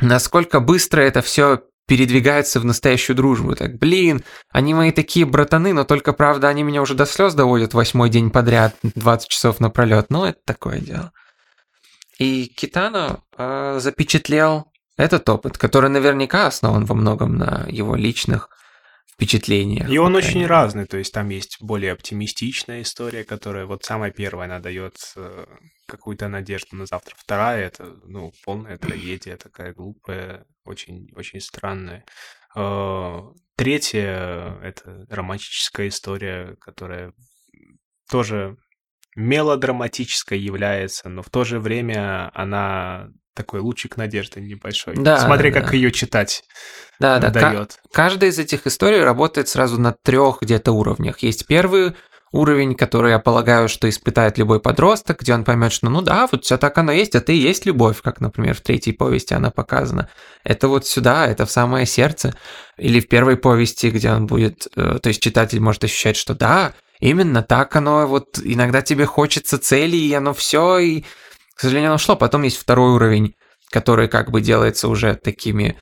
насколько 0.00 0.60
быстро 0.60 1.00
это 1.00 1.20
все 1.20 1.62
передвигается 1.88 2.60
в 2.60 2.64
настоящую 2.64 3.16
дружбу. 3.16 3.56
Так, 3.56 3.78
блин, 3.78 4.22
они 4.50 4.74
мои 4.74 4.92
такие 4.92 5.24
братаны, 5.24 5.72
но 5.72 5.84
только, 5.84 6.12
правда, 6.12 6.48
они 6.48 6.62
меня 6.62 6.82
уже 6.82 6.94
до 6.94 7.06
слез 7.06 7.34
доводят 7.34 7.72
восьмой 7.74 8.10
день 8.10 8.30
подряд, 8.30 8.76
20 8.82 9.28
часов 9.28 9.58
напролет. 9.58 10.06
Ну, 10.10 10.24
это 10.24 10.38
такое 10.44 10.80
дело. 10.80 11.12
И 12.18 12.52
Китано 12.54 13.22
э, 13.36 13.78
запечатлел 13.80 14.67
этот 14.98 15.28
опыт, 15.28 15.56
который 15.56 15.88
наверняка 15.88 16.48
основан 16.48 16.84
во 16.84 16.94
многом 16.94 17.36
на 17.38 17.66
его 17.68 17.94
личных 17.94 18.50
впечатлениях. 19.12 19.88
И 19.88 19.98
он 19.98 20.14
очень 20.14 20.44
разный, 20.46 20.86
то 20.86 20.96
есть 20.96 21.14
там 21.14 21.28
есть 21.30 21.58
более 21.60 21.92
оптимистичная 21.92 22.82
история, 22.82 23.24
которая 23.24 23.64
вот 23.64 23.84
самая 23.84 24.10
первая, 24.10 24.46
она 24.46 24.60
дает 24.60 24.96
э, 25.16 25.46
какую-то 25.86 26.28
надежду 26.28 26.76
на 26.76 26.86
завтра. 26.86 27.14
Вторая 27.16 27.66
это, 27.66 27.96
ну, 28.04 28.32
полная 28.44 28.76
трагедия, 28.76 29.36
такая 29.36 29.72
глупая, 29.72 30.44
очень, 30.64 31.08
очень 31.16 31.40
странная. 31.40 32.04
Э, 32.54 33.20
третья 33.56 34.58
это 34.62 35.06
романтическая 35.08 35.88
история, 35.88 36.56
которая 36.60 37.12
тоже 38.10 38.56
мелодраматической 39.16 40.38
является, 40.38 41.08
но 41.08 41.22
в 41.22 41.30
то 41.30 41.42
же 41.44 41.58
время 41.58 42.30
она 42.34 43.10
такой 43.38 43.60
лучик 43.60 43.96
надежды 43.96 44.40
небольшой. 44.40 44.94
Да, 44.96 45.20
Смотри, 45.20 45.50
да, 45.50 45.60
как 45.60 45.70
да. 45.70 45.76
ее 45.76 45.92
читать. 45.92 46.42
Да, 46.98 47.20
да. 47.20 47.30
Дает. 47.30 47.78
Каждая 47.92 48.30
из 48.30 48.38
этих 48.38 48.66
историй 48.66 49.00
работает 49.00 49.48
сразу 49.48 49.80
на 49.80 49.92
трех 49.92 50.42
где-то 50.42 50.72
уровнях. 50.72 51.20
Есть 51.20 51.46
первый 51.46 51.94
уровень, 52.32 52.74
который 52.74 53.12
я 53.12 53.20
полагаю, 53.20 53.68
что 53.68 53.88
испытает 53.88 54.38
любой 54.38 54.60
подросток, 54.60 55.20
где 55.20 55.34
он 55.34 55.44
поймет, 55.44 55.72
что 55.72 55.88
ну 55.88 56.02
да, 56.02 56.28
вот 56.30 56.44
все 56.44 56.58
так 56.58 56.76
оно 56.78 56.90
есть, 56.90 57.14
это 57.14 57.30
и 57.32 57.36
есть 57.36 57.64
любовь, 57.64 58.02
как, 58.02 58.20
например, 58.20 58.54
в 58.56 58.60
третьей 58.60 58.92
повести 58.92 59.34
она 59.34 59.50
показана. 59.50 60.08
Это 60.42 60.66
вот 60.66 60.84
сюда, 60.84 61.26
это 61.28 61.46
в 61.46 61.50
самое 61.50 61.86
сердце. 61.86 62.34
Или 62.76 62.98
в 63.00 63.08
первой 63.08 63.36
повести, 63.36 63.90
где 63.90 64.10
он 64.10 64.26
будет, 64.26 64.66
э, 64.74 64.98
то 65.00 65.08
есть 65.08 65.22
читатель 65.22 65.60
может 65.60 65.84
ощущать, 65.84 66.16
что 66.16 66.34
да, 66.34 66.74
именно 66.98 67.42
так 67.42 67.76
оно, 67.76 68.06
вот 68.08 68.40
иногда 68.42 68.82
тебе 68.82 69.06
хочется 69.06 69.58
цели, 69.58 69.96
и 69.96 70.12
оно 70.12 70.34
все, 70.34 70.78
и 70.78 71.04
к 71.58 71.62
сожалению, 71.62 71.90
оно 71.90 71.98
шло. 71.98 72.14
Потом 72.14 72.44
есть 72.44 72.56
второй 72.56 72.92
уровень, 72.92 73.34
который 73.72 74.06
как 74.06 74.30
бы 74.30 74.40
делается 74.40 74.86
уже 74.86 75.16
такими... 75.16 75.76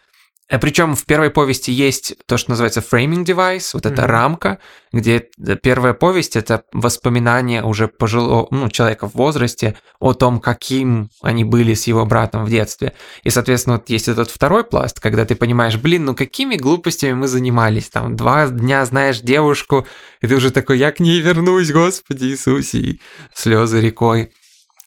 Э, 0.48 0.58
Причем 0.58 0.96
в 0.96 1.04
первой 1.04 1.28
повести 1.28 1.70
есть 1.70 2.14
то, 2.26 2.38
что 2.38 2.52
называется 2.52 2.80
framing 2.80 3.26
device, 3.26 3.72
вот 3.74 3.84
mm-hmm. 3.84 3.92
эта 3.92 4.06
рамка, 4.06 4.58
где 4.90 5.28
первая 5.62 5.92
повесть— 5.92 6.34
это 6.42 6.62
воспоминания 6.72 7.62
уже 7.62 7.88
пожилого 7.88 8.48
ну, 8.50 8.70
человека 8.70 9.06
в 9.06 9.16
возрасте 9.16 9.76
о 10.00 10.14
том, 10.14 10.40
каким 10.40 11.10
они 11.20 11.44
были 11.44 11.74
с 11.74 11.86
его 11.86 12.06
братом 12.06 12.46
в 12.46 12.48
детстве. 12.48 12.94
И, 13.22 13.28
соответственно, 13.28 13.76
вот 13.76 13.90
есть 13.90 14.08
этот 14.08 14.30
второй 14.30 14.64
пласт, 14.64 14.98
когда 14.98 15.26
ты 15.26 15.34
понимаешь, 15.34 15.76
блин, 15.76 16.06
ну 16.06 16.14
какими 16.14 16.56
глупостями 16.56 17.12
мы 17.12 17.28
занимались, 17.28 17.90
там, 17.90 18.16
два 18.16 18.46
дня 18.46 18.82
знаешь 18.86 19.20
девушку, 19.20 19.86
и 20.22 20.26
ты 20.26 20.36
уже 20.36 20.50
такой, 20.50 20.78
я 20.78 20.90
к 20.90 21.00
ней 21.00 21.20
вернусь, 21.20 21.70
Господи 21.70 22.24
Иисусе, 22.24 22.78
и 22.78 23.00
слезы 23.34 23.82
рекой. 23.82 24.32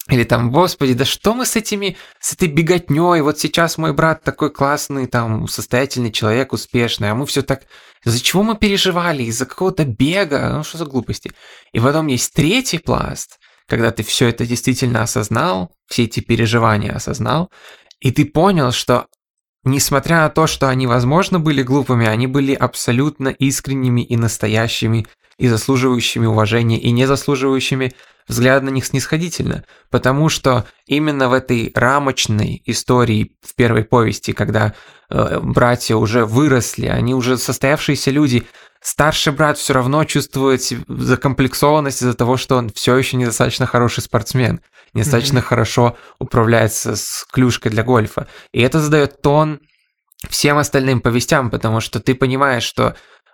Или 0.09 0.23
там, 0.23 0.51
господи, 0.51 0.93
да 0.93 1.05
что 1.05 1.35
мы 1.35 1.45
с 1.45 1.55
этими, 1.55 1.95
с 2.19 2.33
этой 2.33 2.47
беготней, 2.47 3.21
вот 3.21 3.39
сейчас 3.39 3.77
мой 3.77 3.93
брат 3.93 4.23
такой 4.23 4.49
классный, 4.49 5.05
там, 5.05 5.47
состоятельный 5.47 6.11
человек, 6.11 6.51
успешный, 6.51 7.11
а 7.11 7.15
мы 7.15 7.27
все 7.27 7.43
так, 7.43 7.63
из-за 8.03 8.19
чего 8.19 8.41
мы 8.41 8.55
переживали, 8.55 9.23
из-за 9.23 9.45
какого-то 9.45 9.85
бега, 9.85 10.51
ну 10.51 10.63
что 10.63 10.79
за 10.79 10.85
глупости. 10.85 11.31
И 11.73 11.79
потом 11.79 12.07
есть 12.07 12.33
третий 12.33 12.79
пласт, 12.79 13.37
когда 13.67 13.91
ты 13.91 14.01
все 14.01 14.29
это 14.29 14.47
действительно 14.47 15.03
осознал, 15.03 15.71
все 15.87 16.05
эти 16.05 16.21
переживания 16.21 16.91
осознал, 16.91 17.51
и 17.99 18.11
ты 18.11 18.25
понял, 18.25 18.71
что 18.71 19.05
несмотря 19.63 20.21
на 20.21 20.29
то, 20.29 20.47
что 20.47 20.69
они, 20.69 20.87
возможно, 20.87 21.39
были 21.39 21.61
глупыми, 21.61 22.07
они 22.07 22.25
были 22.25 22.53
абсолютно 22.53 23.27
искренними 23.29 24.01
и 24.01 24.17
настоящими, 24.17 25.05
и 25.37 25.47
заслуживающими 25.47 26.25
уважения, 26.25 26.79
и 26.79 26.89
не 26.89 27.05
заслуживающими 27.05 27.93
взгляд 28.29 28.63
на 28.63 28.69
них 28.69 28.85
снисходительно, 28.85 29.65
потому 29.89 30.29
что 30.29 30.65
именно 30.85 31.27
в 31.27 31.33
этой 31.33 31.71
рамочной 31.75 32.61
истории 32.65 33.33
в 33.41 33.55
первой 33.55 33.83
повести, 33.83 34.31
когда 34.31 34.75
э, 35.09 35.39
братья 35.41 35.95
уже 35.95 36.25
выросли, 36.25 36.85
они 36.85 37.15
уже 37.15 37.37
состоявшиеся 37.37 38.11
люди, 38.11 38.47
старший 38.81 39.33
брат 39.33 39.57
все 39.57 39.73
равно 39.73 40.05
чувствует 40.05 40.61
закомплексованность 40.87 42.01
из-за 42.01 42.13
того, 42.13 42.37
что 42.37 42.55
он 42.55 42.69
все 42.69 42.95
еще 42.95 43.17
недостаточно 43.17 43.65
хороший 43.65 44.01
спортсмен, 44.01 44.61
недостаточно 44.93 45.39
mm-hmm. 45.39 45.41
хорошо 45.41 45.97
управляется 46.19 46.95
с 46.95 47.25
клюшкой 47.31 47.71
для 47.71 47.83
гольфа. 47.83 48.27
И 48.53 48.61
это 48.61 48.79
задает 48.79 49.21
тон 49.21 49.59
всем 50.29 50.57
остальным 50.57 51.01
повестям, 51.01 51.49
потому 51.49 51.79
что 51.81 51.99
ты 51.99 52.13
понимаешь, 52.13 52.63
что 52.63 52.89
э, 52.89 52.93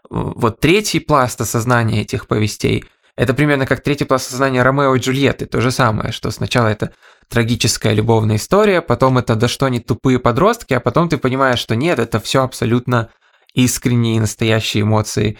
вот 0.09 0.61
третий 0.61 1.01
пласт 1.01 1.41
осознания 1.41 2.01
этих 2.01 2.27
повестей 2.27 2.85
это 3.15 3.33
примерно 3.33 3.65
как 3.65 3.81
третий 3.81 4.05
пласт 4.05 4.27
осознания 4.27 4.61
Ромео 4.61 4.95
и 4.95 4.99
Джульетты, 4.99 5.45
то 5.45 5.61
же 5.61 5.71
самое, 5.71 6.11
что 6.11 6.31
сначала 6.31 6.67
это 6.67 6.93
трагическая 7.29 7.93
любовная 7.93 8.35
история, 8.35 8.81
потом 8.81 9.17
это 9.17 9.35
да 9.35 9.47
что 9.47 9.65
они 9.65 9.79
тупые 9.79 10.19
подростки, 10.19 10.73
а 10.73 10.79
потом 10.79 11.09
ты 11.09 11.17
понимаешь, 11.17 11.59
что 11.59 11.75
нет, 11.75 11.99
это 11.99 12.19
все 12.19 12.43
абсолютно 12.43 13.09
искренние 13.53 14.19
настоящие 14.19 14.83
эмоции, 14.83 15.39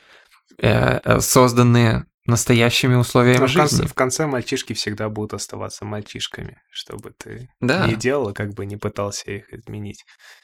э, 0.58 1.00
э, 1.04 1.20
созданные 1.20 2.06
настоящими 2.26 2.96
условиями 2.96 3.42
Но 3.42 3.48
жизни. 3.48 3.60
В 3.60 3.70
конце, 3.70 3.88
в 3.88 3.94
конце 3.94 4.26
мальчишки 4.26 4.74
всегда 4.74 5.10
будут 5.10 5.34
оставаться 5.34 5.86
мальчишками, 5.86 6.58
чтобы 6.72 7.12
ты 7.12 7.50
да. 7.60 7.88
не 7.88 7.96
делал, 7.96 8.34
как 8.34 8.54
бы 8.54 8.66
не 8.66 8.78
пытался 8.78 9.30
их 9.32 9.54
изменить. 9.54 10.04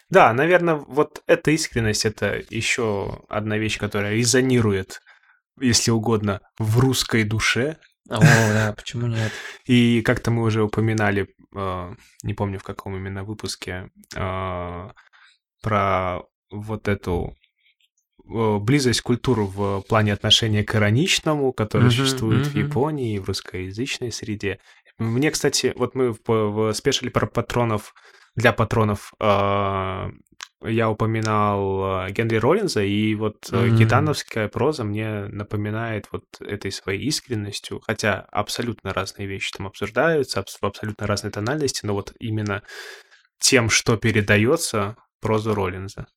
Да, 0.10 0.32
наверное, 0.34 0.76
вот 0.76 1.24
эта 1.26 1.52
искренность 1.52 2.06
это 2.06 2.42
еще 2.50 3.24
одна 3.30 3.58
вещь, 3.58 3.80
которая 3.80 4.14
резонирует, 4.14 5.00
если 5.60 5.92
угодно, 5.92 6.42
в 6.58 6.80
русской 6.80 7.24
душе. 7.24 7.78
О, 8.10 8.20
да, 8.20 8.74
почему 8.76 9.08
нет? 9.08 9.32
И 9.66 10.02
как-то 10.02 10.32
мы 10.32 10.44
уже 10.44 10.64
упоминали, 10.64 11.34
э, 11.56 11.96
не 12.24 12.34
помню 12.34 12.60
в 12.60 12.64
каком 12.64 12.96
именно 12.96 13.24
выпуске, 13.24 13.90
э, 14.16 14.90
про 15.62 16.22
вот 16.50 16.88
эту 16.88 17.36
Э, 18.34 18.60
близость 18.60 19.02
культур 19.02 19.42
в 19.42 19.82
плане 19.82 20.14
отношения 20.14 20.64
к 20.64 20.76
ироничному, 20.76 21.54
который 21.54 21.88
uh-huh, 21.88 21.92
существует 21.92 22.48
uh-huh. 22.48 22.52
в 22.52 22.56
Японии 22.56 23.16
и 23.16 23.20
в 23.20 23.26
русскоязычной 23.26 24.12
среде. 24.12 24.60
Мне, 24.98 25.32
кстати, 25.32 25.74
вот 25.76 25.96
мы 25.96 26.14
в, 26.14 26.20
в 26.28 26.74
спешили 26.74 27.10
про 27.10 27.26
патронов 27.26 27.94
для 28.36 28.54
патронов 28.54 29.14
э, 29.20 30.10
я 30.64 30.90
упоминал 30.90 32.06
э, 32.06 32.12
Генри 32.12 32.38
Роллинза, 32.38 32.84
и 32.84 33.16
вот 33.16 33.50
mm-hmm. 33.50 33.78
гитановская 33.78 34.48
проза 34.48 34.84
мне 34.84 35.26
напоминает 35.28 36.08
вот 36.12 36.26
этой 36.40 36.72
своей 36.72 37.04
искренностью, 37.06 37.82
хотя 37.86 38.28
абсолютно 38.32 38.94
разные 38.94 39.28
вещи 39.28 39.52
там 39.56 39.68
обсуждаются, 39.68 40.44
в 40.44 40.64
абсолютно 40.64 41.08
разной 41.08 41.32
тональности, 41.32 41.86
но 41.86 41.94
вот 41.94 42.14
именно 42.20 42.64
тем, 43.40 43.70
что 43.70 43.98
передается, 43.98 44.96
прозу 45.20 45.54
Роллинза. 45.54 46.08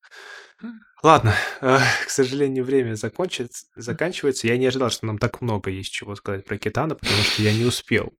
Ладно, 1.02 1.34
э, 1.60 1.78
к 2.06 2.10
сожалению, 2.10 2.64
время 2.64 2.94
закончится, 2.94 3.66
заканчивается. 3.76 4.46
Я 4.46 4.56
не 4.56 4.66
ожидал, 4.66 4.90
что 4.90 5.06
нам 5.06 5.18
так 5.18 5.42
много 5.42 5.70
есть 5.70 5.92
чего 5.92 6.14
сказать 6.14 6.46
про 6.46 6.56
Китана, 6.56 6.94
потому 6.94 7.22
что 7.22 7.42
я 7.42 7.52
не 7.52 7.64
успел. 7.64 8.14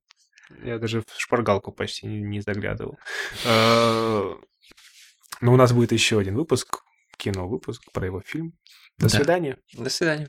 Я 0.62 0.78
даже 0.78 1.00
в 1.00 1.20
шпаргалку 1.20 1.72
почти 1.72 2.06
не, 2.06 2.20
не 2.20 2.40
заглядывал. 2.40 2.96
Э, 3.44 4.34
но 5.40 5.52
у 5.52 5.56
нас 5.56 5.72
будет 5.72 5.92
еще 5.92 6.18
один 6.18 6.36
выпуск, 6.36 6.82
кино-выпуск 7.16 7.82
про 7.92 8.06
его 8.06 8.20
фильм. 8.20 8.52
До 8.98 9.08
да. 9.08 9.16
свидания. 9.16 9.58
До 9.74 9.90
свидания. 9.90 10.28